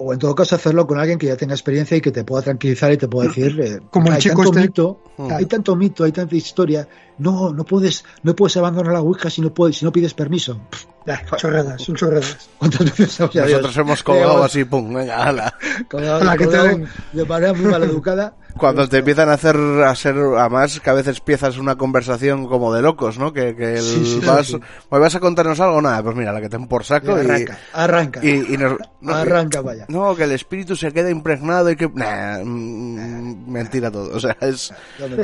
O 0.00 0.12
en 0.12 0.18
todo 0.18 0.34
caso 0.34 0.54
hacerlo 0.54 0.86
con 0.86 0.98
alguien 1.00 1.18
que 1.18 1.26
ya 1.26 1.36
tenga 1.36 1.54
experiencia 1.54 1.96
y 1.96 2.00
que 2.00 2.12
te 2.12 2.22
pueda 2.22 2.42
tranquilizar 2.42 2.92
y 2.92 2.96
te 2.96 3.08
pueda 3.08 3.28
decir, 3.28 3.60
eh, 3.60 3.80
Como 3.90 4.06
el 4.08 4.14
hay 4.14 4.20
chico 4.20 4.42
tanto 4.44 4.50
este- 4.50 4.60
mito, 4.68 5.00
Mm. 5.16 5.32
hay 5.32 5.46
tanto 5.46 5.74
mito, 5.76 6.04
hay 6.04 6.12
tanta 6.12 6.36
historia. 6.36 6.86
No, 7.18 7.52
no 7.52 7.64
puedes, 7.64 8.04
no 8.22 8.36
puedes 8.36 8.56
abandonar 8.56 8.92
la 8.92 9.00
Ouija 9.00 9.28
si 9.28 9.40
no 9.42 9.52
puedes, 9.52 9.76
si 9.78 9.84
no 9.84 9.90
pides 9.90 10.14
permiso. 10.14 10.60
Chorradas, 11.36 11.82
son 11.82 11.96
chorradas. 11.96 12.48
¿Cuántas 12.58 12.84
veces 12.84 13.18
hemos 13.20 13.34
Nosotros 13.34 13.76
hemos 13.78 14.02
colgado 14.04 14.42
así, 14.44 14.64
pum, 14.64 14.94
venga, 14.94 15.24
ala. 15.24 15.54
colgado- 15.90 16.20
Hola, 16.20 16.36
¿qué 16.36 16.44
colgado 16.44 16.68
tal? 16.68 16.88
de 17.12 17.24
manera 17.24 17.52
muy 17.54 17.64
maleducada. 17.66 18.36
Cuando 18.58 18.88
te 18.88 18.98
empiezan 18.98 19.28
a 19.28 19.34
hacer, 19.34 19.56
a 19.56 19.94
ser, 19.94 20.16
además 20.36 20.80
que 20.80 20.90
a 20.90 20.94
veces 20.94 21.18
empiezas 21.18 21.56
una 21.58 21.76
conversación 21.76 22.46
como 22.46 22.72
de 22.74 22.82
locos, 22.82 23.18
¿no? 23.18 23.32
Que, 23.32 23.54
que 23.56 23.74
el 23.74 23.82
Sí, 23.82 24.20
vas, 24.26 24.46
sí. 24.48 24.58
¿me 24.90 24.98
vas 24.98 25.14
a 25.14 25.20
contarnos 25.20 25.58
algo? 25.60 25.80
Nada, 25.80 26.02
pues 26.02 26.16
mira, 26.16 26.32
la 26.32 26.40
que 26.40 26.48
te 26.48 26.58
por 26.58 26.84
saco 26.84 27.16
y, 27.16 27.20
arranca, 27.20 27.58
arranca, 27.72 28.20
y, 28.22 28.54
y 28.54 28.56
nos- 28.58 28.78
no, 29.00 29.14
arranca, 29.14 29.60
vaya. 29.60 29.86
No, 29.88 30.14
que 30.16 30.24
el 30.24 30.32
espíritu 30.32 30.74
se 30.76 30.92
queda 30.92 31.08
impregnado 31.10 31.70
y 31.70 31.76
que... 31.76 31.88
Nah, 31.88 32.38
mm, 32.44 33.50
mentira 33.50 33.90
todo. 33.90 34.14
O 34.14 34.20
sea, 34.20 34.36
es... 34.40 34.72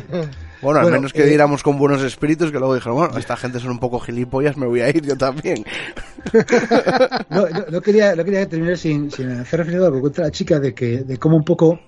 Bueno, 0.62 0.80
al 0.80 0.90
menos 0.90 1.12
que 1.12 1.24
eh, 1.24 1.26
diéramos 1.26 1.62
con 1.62 1.76
buenos 1.76 2.00
espíritus 2.02 2.50
que 2.50 2.58
luego 2.58 2.74
dijeron, 2.74 2.96
bueno, 2.96 3.18
esta 3.18 3.36
gente 3.36 3.60
son 3.60 3.72
un 3.72 3.78
poco 3.78 4.00
gilipollas, 4.00 4.56
me 4.56 4.66
voy 4.66 4.80
a 4.80 4.88
ir 4.88 5.02
yo 5.04 5.14
también. 5.16 5.62
No, 7.30 7.46
no, 7.48 7.64
no 7.70 7.80
quería, 7.82 8.14
no 8.14 8.24
quería 8.24 8.48
terminar 8.48 8.78
sin, 8.78 9.10
sin 9.10 9.30
hacer 9.32 9.60
referencia 9.60 9.86
a 9.86 9.90
lo 9.90 9.96
que 9.96 10.00
cuenta 10.00 10.22
la 10.22 10.30
chica 10.30 10.58
de 10.58 10.72
que 10.74 10.98
de 11.04 11.18
cómo 11.18 11.36
un 11.36 11.44
poco 11.44 11.78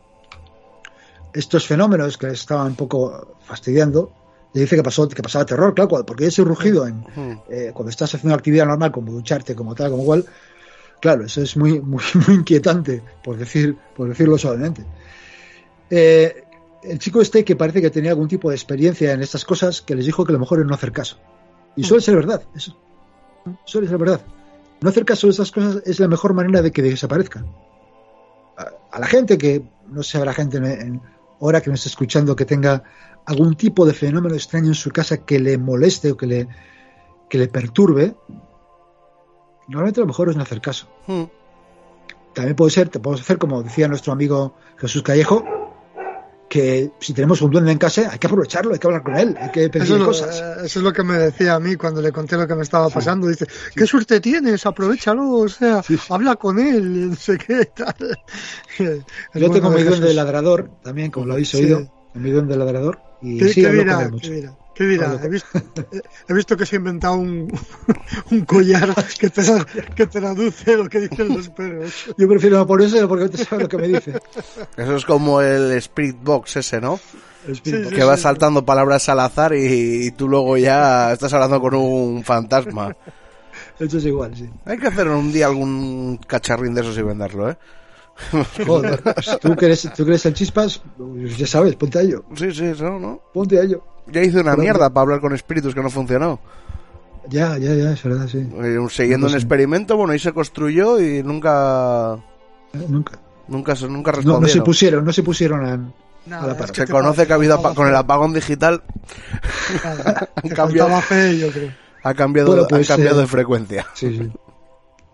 estos 1.36 1.66
fenómenos 1.66 2.16
que 2.16 2.28
les 2.28 2.40
estaban 2.40 2.68
un 2.68 2.76
poco 2.76 3.36
fastidiando, 3.44 4.12
le 4.54 4.62
dice 4.62 4.76
que 4.76 4.82
pasó 4.82 5.06
que 5.06 5.22
pasaba 5.22 5.44
terror, 5.44 5.74
claro, 5.74 6.06
porque 6.06 6.26
ese 6.26 6.42
rugido 6.42 6.86
en, 6.86 7.04
eh, 7.50 7.72
cuando 7.74 7.90
estás 7.90 8.14
haciendo 8.14 8.28
una 8.28 8.36
actividad 8.36 8.66
normal 8.66 8.90
como 8.90 9.12
ducharte, 9.12 9.54
como 9.54 9.74
tal, 9.74 9.90
como 9.90 10.04
cual, 10.04 10.24
claro, 11.00 11.26
eso 11.26 11.42
es 11.42 11.56
muy, 11.58 11.78
muy, 11.80 12.02
muy 12.26 12.36
inquietante, 12.36 13.02
por 13.22 13.36
decir, 13.36 13.76
por 13.94 14.08
decirlo 14.08 14.38
suavemente. 14.38 14.82
Eh, 15.90 16.44
el 16.82 16.98
chico 16.98 17.20
este 17.20 17.44
que 17.44 17.54
parece 17.54 17.82
que 17.82 17.90
tenía 17.90 18.12
algún 18.12 18.28
tipo 18.28 18.48
de 18.48 18.56
experiencia 18.56 19.12
en 19.12 19.20
estas 19.20 19.44
cosas, 19.44 19.82
que 19.82 19.94
les 19.94 20.06
dijo 20.06 20.24
que 20.24 20.32
lo 20.32 20.38
mejor 20.38 20.60
es 20.60 20.66
no 20.66 20.74
hacer 20.74 20.92
caso. 20.92 21.18
Y 21.76 21.84
suele 21.84 22.02
ser 22.02 22.16
verdad, 22.16 22.42
eso. 22.54 22.78
Suele 23.66 23.88
ser 23.88 23.98
verdad. 23.98 24.22
No 24.80 24.88
hacer 24.88 25.04
caso 25.04 25.26
de 25.26 25.32
estas 25.32 25.52
cosas 25.52 25.82
es 25.84 26.00
la 26.00 26.08
mejor 26.08 26.32
manera 26.32 26.62
de 26.62 26.72
que 26.72 26.80
desaparezcan. 26.80 27.46
A, 28.56 28.70
a 28.90 29.00
la 29.00 29.06
gente 29.06 29.36
que, 29.36 29.62
no 29.88 30.02
sé, 30.02 30.16
habrá 30.16 30.32
gente 30.32 30.56
en, 30.56 30.64
en 30.64 31.02
hora 31.38 31.60
que 31.60 31.70
nos 31.70 31.80
esté 31.80 31.90
escuchando 31.90 32.36
que 32.36 32.44
tenga 32.44 32.82
algún 33.24 33.56
tipo 33.56 33.84
de 33.86 33.92
fenómeno 33.92 34.34
extraño 34.34 34.68
en 34.68 34.74
su 34.74 34.90
casa 34.90 35.24
que 35.24 35.38
le 35.38 35.58
moleste 35.58 36.12
o 36.12 36.16
que 36.16 36.26
le, 36.26 36.48
que 37.28 37.38
le 37.38 37.48
perturbe, 37.48 38.14
normalmente 39.68 40.00
lo 40.00 40.06
mejor 40.06 40.30
es 40.30 40.36
no 40.36 40.42
hacer 40.42 40.60
caso. 40.60 40.88
Mm. 41.06 41.24
También 42.34 42.56
puede 42.56 42.70
ser, 42.70 42.88
te 42.88 43.00
podemos 43.00 43.22
hacer 43.22 43.38
como 43.38 43.62
decía 43.62 43.88
nuestro 43.88 44.12
amigo 44.12 44.54
Jesús 44.76 45.02
Callejo, 45.02 45.44
que 46.48 46.92
si 47.00 47.12
tenemos 47.12 47.42
un 47.42 47.50
duende 47.50 47.72
en 47.72 47.78
casa 47.78 48.08
hay 48.10 48.18
que 48.18 48.26
aprovecharlo, 48.26 48.72
hay 48.72 48.78
que 48.78 48.86
hablar 48.86 49.02
con 49.02 49.16
él, 49.16 49.36
hay 49.40 49.50
que 49.50 49.64
Eso 49.64 49.70
pedirle 49.70 49.94
es, 49.94 50.00
lo, 50.00 50.06
cosas. 50.06 50.42
eso 50.64 50.78
es 50.78 50.84
lo 50.84 50.92
que 50.92 51.02
me 51.02 51.14
decía 51.14 51.54
a 51.54 51.60
mí 51.60 51.76
cuando 51.76 52.00
le 52.00 52.12
conté 52.12 52.36
lo 52.36 52.46
que 52.46 52.54
me 52.54 52.62
estaba 52.62 52.88
pasando. 52.88 53.26
Dice, 53.26 53.46
qué 53.74 53.86
suerte 53.86 54.20
tienes, 54.20 54.64
aprovechalo, 54.66 55.28
o 55.30 55.48
sea, 55.48 55.82
habla 56.10 56.36
con 56.36 56.58
él, 56.58 57.10
no 57.10 57.16
sé 57.16 57.38
qué 57.38 57.66
tal. 57.66 58.18
Yo 58.78 58.94
bueno 59.34 59.50
tengo 59.50 59.70
mi 59.70 59.82
duende 59.82 60.14
ladrador, 60.14 60.70
también, 60.82 61.10
como 61.10 61.26
lo 61.26 61.32
habéis 61.34 61.54
oído, 61.54 61.92
mi 62.14 62.30
duende 62.30 62.54
de 62.54 62.58
ladrador, 62.58 63.00
y 63.22 63.38
¿Qué, 63.38 63.48
sí, 63.48 63.64
hablo 63.64 63.84
con 63.84 64.02
él 64.02 64.12
mucho. 64.12 64.56
¿Qué 64.76 64.84
dirá? 64.84 65.18
He 65.22 65.28
visto, 65.28 65.48
he 66.28 66.34
visto 66.34 66.56
que 66.56 66.66
se 66.66 66.76
ha 66.76 66.78
inventado 66.78 67.14
un, 67.14 67.50
un 68.30 68.44
collar 68.44 68.94
que, 69.18 69.30
te, 69.30 69.42
que 69.94 70.06
traduce 70.06 70.76
lo 70.76 70.86
que 70.88 71.00
dicen 71.00 71.34
los 71.34 71.48
perros. 71.48 71.92
Yo 72.18 72.28
prefiero 72.28 72.58
no 72.58 72.66
ponerse 72.66 73.06
porque 73.06 73.28
te 73.30 73.38
sabes 73.44 73.62
lo 73.62 73.68
que 73.68 73.78
me 73.78 73.88
dice. 73.88 74.20
Eso 74.76 74.96
es 74.96 75.04
como 75.06 75.40
el 75.40 75.72
Spirit 75.72 76.18
Box 76.22 76.56
ese, 76.56 76.80
¿no? 76.80 77.00
Sí, 77.46 77.62
que 77.62 78.04
vas 78.04 78.20
saltando 78.20 78.66
palabras 78.66 79.08
al 79.08 79.20
azar 79.20 79.54
y, 79.54 80.06
y 80.06 80.10
tú 80.10 80.28
luego 80.28 80.56
ya 80.58 81.12
estás 81.12 81.32
hablando 81.32 81.60
con 81.60 81.74
un 81.74 82.22
fantasma. 82.24 82.94
Eso 83.78 83.98
es 83.98 84.04
igual, 84.04 84.36
sí. 84.36 84.50
Hay 84.64 84.76
que 84.78 84.88
hacer 84.88 85.08
un 85.08 85.32
día 85.32 85.46
algún 85.46 86.18
cacharrín 86.26 86.74
de 86.74 86.80
esos 86.82 86.98
y 86.98 87.02
venderlo, 87.02 87.50
¿eh? 87.50 87.56
Joder, 88.66 89.00
tú 89.40 89.54
que 89.54 89.66
eres, 89.66 89.88
tú 89.94 90.04
que 90.04 90.10
eres 90.12 90.26
el 90.26 90.34
chispas, 90.34 90.82
ya 91.36 91.46
sabes, 91.46 91.76
ponte 91.76 91.98
a 91.98 92.02
ello, 92.02 92.24
Sí, 92.34 92.50
sí, 92.52 92.64
eso, 92.64 92.98
¿no? 92.98 93.20
ponte 93.32 93.58
a 93.58 93.62
ello. 93.62 93.84
Ya 94.08 94.22
hice 94.22 94.40
una 94.40 94.52
Pero- 94.52 94.62
mierda 94.62 94.90
para 94.90 95.02
hablar 95.02 95.20
con 95.20 95.34
espíritus 95.34 95.74
que 95.74 95.82
no 95.82 95.90
funcionó. 95.90 96.38
Ya, 97.28 97.58
ya, 97.58 97.74
ya, 97.74 97.90
es 97.92 98.02
verdad, 98.04 98.28
sí. 98.28 98.38
Eh, 98.38 98.78
Siguiendo 98.90 99.26
No 99.26 99.32
un 99.32 99.36
experimento, 99.38 99.96
bueno, 99.96 100.12
ahí 100.12 100.18
se 100.18 100.32
construyó 100.32 101.00
y 101.00 101.22
nunca, 101.24 102.14
Eh, 102.72 102.86
Nunca. 102.88 103.18
nunca, 103.48 103.74
se- 103.74 103.88
nunca 103.88 104.12
No, 104.12 104.16
respondieron. 104.18 104.42
no 104.42 104.48
se 104.48 104.60
pusieron, 104.62 105.04
no 105.04 105.12
se 105.12 105.22
pusieron 105.22 105.64
a... 105.66 105.92
Nada, 106.26 106.42
A 106.42 106.46
la 106.48 106.52
es 106.54 106.58
par. 106.58 106.72
que 106.72 106.86
Se 106.86 106.92
conoce 106.92 107.26
que 107.26 107.32
ha 107.32 107.36
habido 107.36 107.54
apa- 107.54 107.74
con 107.74 107.86
el 107.88 107.94
apagón 107.96 108.32
digital 108.32 108.82
Nada, 109.84 110.28
Han 110.42 110.50
cambiado. 110.50 111.00
fe, 111.00 111.38
yo 111.38 111.50
creo. 111.50 111.70
ha 112.02 112.14
cambiado, 112.14 112.48
Bueno, 112.50 112.66
pues, 112.68 112.90
ha 112.90 112.94
cambiado 112.94 113.18
eh, 113.18 113.22
de 113.22 113.26
frecuencia. 113.28 113.86
Sí, 113.94 114.16
sí. 114.18 114.30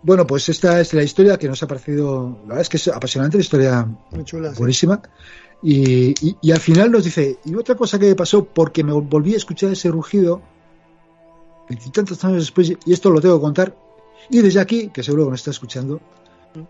Bueno, 0.03 0.27
pues 0.27 0.49
esta 0.49 0.81
es 0.81 0.93
la 0.95 1.03
historia 1.03 1.39
que 1.39 1.49
nos 1.49 1.63
ha 1.63 1.67
parecido, 1.67 2.39
la 2.43 2.49
verdad 2.49 2.61
es 2.63 2.69
que 2.69 2.77
es 2.79 2.89
apasionante, 2.89 3.37
la 3.39 3.43
historia 3.43 3.87
Muy 4.11 4.25
chula. 4.25 4.51
sí. 4.55 4.57
Y, 5.63 6.37
y- 6.41 6.51
al 6.53 6.59
final 6.59 6.91
nos 6.91 7.05
dice, 7.05 7.39
y 7.45 7.55
otra 7.55 7.77
cosa 7.77 7.99
que 7.99 8.07
me 8.07 8.15
pasó, 8.17 8.45
porque 8.45 8.83
me 8.83 8.93
volví 8.93 9.35
a 9.35 9.37
escuchar 9.37 9.71
ese 9.71 9.91
rugido, 9.91 10.43
veintitantos 11.69 12.25
años 12.25 12.41
después, 12.43 12.73
y 12.85 12.93
esto 12.93 13.11
lo 13.11 13.21
tengo 13.21 13.37
que 13.37 13.43
contar, 13.43 13.77
y 14.29 14.41
desde 14.41 14.61
aquí, 14.61 14.89
que 14.89 15.03
seguro 15.03 15.25
que 15.25 15.31
me 15.31 15.37
está 15.37 15.51
escuchando, 15.51 16.01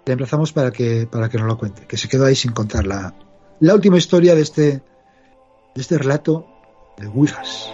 le 0.04 0.12
emplazamos 0.12 0.52
para 0.52 0.70
que, 0.70 1.06
para 1.10 1.28
que 1.28 1.38
nos 1.38 1.46
lo 1.46 1.56
cuente, 1.58 1.86
que 1.86 1.96
se 1.96 2.08
quedó 2.08 2.26
ahí 2.26 2.36
sin 2.36 2.52
contar 2.52 2.86
la, 2.86 3.14
la 3.60 3.74
última 3.74 3.96
historia 3.96 4.34
de 4.34 4.42
este, 4.42 4.62
de 4.72 4.82
este 5.80 5.96
relato 5.98 6.46
de 6.98 7.06
Ouijas. 7.08 7.70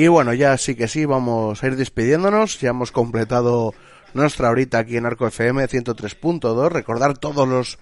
Y 0.00 0.08
bueno, 0.08 0.32
ya 0.32 0.56
sí 0.56 0.76
que 0.76 0.88
sí, 0.88 1.04
vamos 1.04 1.62
a 1.62 1.66
ir 1.66 1.76
despidiéndonos. 1.76 2.58
Ya 2.58 2.70
hemos 2.70 2.90
completado 2.90 3.74
nuestra 4.14 4.48
horita 4.48 4.78
aquí 4.78 4.96
en 4.96 5.04
Arco 5.04 5.26
FM 5.26 5.68
103.2. 5.68 6.70
Recordar 6.70 7.18
todos 7.18 7.46
los 7.46 7.78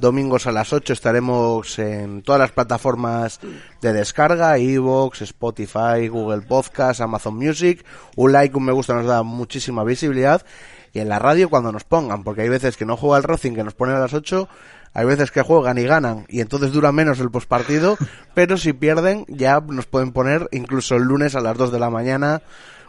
domingos 0.00 0.48
a 0.48 0.50
las 0.50 0.72
8 0.72 0.92
estaremos 0.92 1.78
en 1.78 2.22
todas 2.22 2.40
las 2.40 2.50
plataformas 2.50 3.38
de 3.80 3.92
descarga, 3.92 4.58
Evox, 4.58 5.22
Spotify, 5.22 6.08
Google 6.08 6.40
Podcast, 6.40 7.02
Amazon 7.02 7.36
Music. 7.36 7.84
Un 8.16 8.32
like, 8.32 8.56
un 8.56 8.64
me 8.64 8.72
gusta 8.72 8.94
nos 8.94 9.06
da 9.06 9.22
muchísima 9.22 9.84
visibilidad. 9.84 10.44
Y 10.92 10.98
en 10.98 11.08
la 11.08 11.20
radio 11.20 11.50
cuando 11.50 11.70
nos 11.70 11.84
pongan, 11.84 12.24
porque 12.24 12.42
hay 12.42 12.48
veces 12.48 12.76
que 12.76 12.84
no 12.84 12.96
juega 12.96 13.18
el 13.18 13.22
Racing 13.22 13.52
que 13.52 13.62
nos 13.62 13.74
pone 13.74 13.92
a 13.92 14.00
las 14.00 14.12
8, 14.12 14.48
hay 14.94 15.06
veces 15.06 15.30
que 15.30 15.42
juegan 15.42 15.78
y 15.78 15.84
ganan 15.84 16.26
y 16.28 16.40
entonces 16.40 16.72
dura 16.72 16.92
menos 16.92 17.20
el 17.20 17.30
postpartido, 17.30 17.96
pero 18.34 18.56
si 18.56 18.72
pierden 18.72 19.24
ya 19.28 19.60
nos 19.60 19.86
pueden 19.86 20.12
poner 20.12 20.48
incluso 20.52 20.96
el 20.96 21.02
lunes 21.04 21.34
a 21.34 21.40
las 21.40 21.56
2 21.56 21.72
de 21.72 21.78
la 21.78 21.90
mañana. 21.90 22.42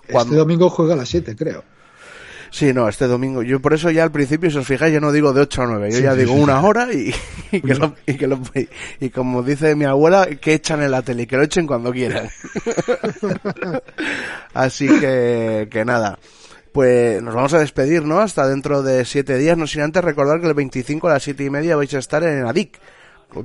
Este 0.08 0.36
domingo 0.36 0.70
juega 0.70 0.94
a 0.94 0.98
las 0.98 1.10
7, 1.10 1.36
creo. 1.36 1.64
Sí, 2.54 2.74
no, 2.74 2.90
este 2.90 3.08
domingo. 3.08 3.44
Yo 3.44 3.62
por 3.62 3.74
eso 3.74 3.90
ya 3.92 4.04
al 4.04 4.12
principio, 4.12 4.52
si 4.52 4.58
os 4.58 4.68
fijáis, 4.68 4.94
yo 4.94 5.00
no 5.00 5.14
digo 5.14 5.32
de 5.32 5.40
8 5.40 5.62
a 5.62 5.66
9. 5.68 5.90
Yo 5.92 5.98
Sí, 6.00 6.04
ya 6.04 6.14
sí, 6.14 6.20
digo 6.20 6.34
sí, 6.34 6.40
una 6.42 6.60
hora 6.62 6.92
y, 6.92 7.14
y 7.54 7.62
que 7.62 7.76
lo, 7.76 7.96
y, 8.06 8.16
que 8.18 8.28
lo- 8.28 8.42
y 9.00 9.10
como 9.10 9.42
dice 9.42 9.74
mi 9.76 9.86
abuela, 9.86 10.26
que 10.26 10.56
echan 10.56 10.84
en 10.84 10.92
la 10.92 11.02
tele 11.02 11.28
que 11.28 11.38
lo 11.38 11.44
echen 11.44 11.66
cuando 11.66 11.94
quieran. 11.94 12.30
Así 14.54 14.88
que, 15.00 15.68
que 15.72 15.86
nada. 15.86 16.20
Pues 16.72 17.22
nos 17.22 17.36
vamos 17.36 17.54
a 17.54 17.60
despedir, 17.60 18.04
¿no? 18.06 18.20
Hasta 18.20 18.48
dentro 18.48 18.82
de 18.84 19.04
siete 19.06 19.38
días, 19.38 19.58
no 19.58 19.68
sin 19.68 19.82
antes 19.82 20.04
recordar 20.04 20.40
que 20.40 20.48
el 20.48 20.54
25 20.54 21.08
a 21.08 21.14
las 21.14 21.24
siete 21.24 21.44
y 21.44 21.50
media 21.50 21.76
vais 21.76 21.94
a 21.94 22.00
estar 22.00 22.24
en 22.24 22.46
ADIC, 22.46 22.80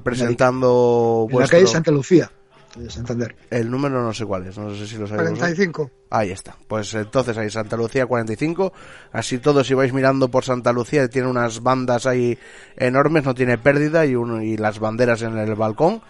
presentando 0.02 1.26
En 1.30 1.38
la 1.40 1.48
calle 1.48 1.66
Santa 1.66 1.90
Lucía, 1.90 2.30
de 2.76 2.90
Santander. 2.90 3.34
el 3.50 3.70
número 3.70 4.02
no 4.02 4.12
sé 4.14 4.24
cuál 4.24 4.46
es, 4.46 4.56
no 4.58 4.74
sé 4.74 4.86
si 4.86 4.96
lo 4.96 5.06
sabéis. 5.06 5.30
vosotros. 5.30 5.38
45. 5.40 5.90
Ahí 6.10 6.30
está. 6.30 6.56
Pues 6.68 6.94
entonces 6.94 7.36
ahí 7.36 7.50
Santa 7.50 7.76
Lucía 7.76 8.06
45. 8.06 8.72
Así 9.12 9.38
todos 9.38 9.66
si 9.66 9.74
vais 9.74 9.92
mirando 9.92 10.28
por 10.28 10.44
Santa 10.44 10.72
Lucía 10.72 11.08
tiene 11.08 11.28
unas 11.28 11.62
bandas 11.62 12.06
ahí 12.06 12.38
enormes, 12.76 13.24
no 13.24 13.34
tiene 13.34 13.58
pérdida 13.58 14.06
y, 14.06 14.14
un- 14.14 14.42
y 14.42 14.56
las 14.56 14.78
banderas 14.78 15.22
en 15.22 15.36
el 15.36 15.54
balcón. 15.56 16.00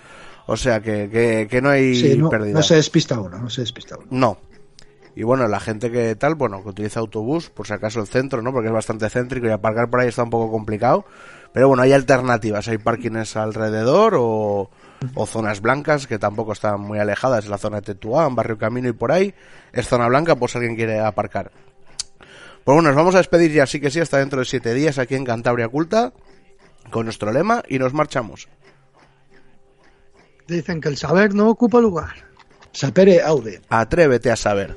O 0.49 0.57
sea 0.57 0.81
que, 0.81 1.09
que, 1.11 1.49
que 1.51 1.61
no 1.61 1.71
hay 1.71 1.97
Sí, 1.97 2.17
no, 2.19 2.29
pérdida. 2.29 2.53
no 2.55 2.63
se 2.63 2.77
despista 2.77 3.19
uno, 3.19 3.39
no 3.39 3.51
se 3.51 3.63
despista 3.63 3.97
uno. 3.97 4.07
No. 4.11 4.39
Y 5.17 5.23
bueno, 5.23 5.49
la 5.49 5.61
gente 5.61 5.91
que 5.91 6.15
tal, 6.15 6.35
bueno, 6.35 6.63
que 6.63 6.69
utiliza 6.69 7.01
autobús, 7.01 7.49
por 7.49 7.67
si 7.67 7.73
acaso 7.73 8.01
el 8.01 8.07
centro, 8.07 8.43
¿no? 8.43 8.53
Porque 8.53 8.69
es 8.69 8.75
bastante 8.75 9.09
céntrico 9.09 9.47
y 9.47 9.51
aparcar 9.51 9.89
por 9.89 10.01
ahí 10.01 10.09
está 10.09 10.23
un 10.23 10.29
poco 10.29 10.53
complicado. 10.53 11.07
Pero 11.55 11.69
bueno, 11.69 11.83
hay 11.83 11.95
alternativas, 11.95 12.69
hay 12.69 12.77
parkings 12.77 13.35
alrededor 13.35 14.15
o, 14.15 14.69
o 15.15 15.27
zonas 15.27 15.63
blancas 15.63 16.07
que 16.07 16.19
tampoco 16.19 16.53
están 16.53 16.83
muy 16.83 16.99
alejadas, 16.99 17.47
en 17.47 17.51
la 17.51 17.57
zona 17.57 17.77
de 17.77 17.95
Tetuán, 17.95 18.35
Barrio 18.35 18.59
Camino 18.59 18.91
y 18.91 18.93
por 18.93 19.11
ahí. 19.11 19.35
Es 19.73 19.89
zona 19.89 20.07
blanca 20.07 20.37
por 20.37 20.51
si 20.51 20.59
alguien 20.59 20.77
quiere 20.77 21.01
aparcar. 21.01 21.51
Pues 22.63 22.75
bueno, 22.75 22.91
nos 22.91 22.97
vamos 22.97 23.15
a 23.15 23.19
despedir 23.19 23.53
ya, 23.53 23.65
sí 23.65 23.81
que 23.81 23.91
sí, 23.91 24.01
hasta 24.01 24.19
dentro 24.19 24.41
de 24.41 24.45
siete 24.45 24.75
días 24.75 24.99
aquí 24.99 25.15
en 25.15 25.25
Cantabria 25.25 25.69
Culta, 25.69 26.13
con 26.91 27.07
nuestro 27.07 27.33
lema 27.33 27.63
y 27.67 27.79
nos 27.79 27.95
marchamos. 27.95 28.49
Dicen 30.47 30.83
que 30.83 30.91
el 30.91 30.99
saber 30.99 31.33
no 31.33 31.49
ocupa 31.49 31.81
lugar. 31.81 32.27
Sapere 32.73 33.23
aude. 33.23 33.63
Atrévete 33.71 34.31
a 34.31 34.37
saber. 34.37 34.77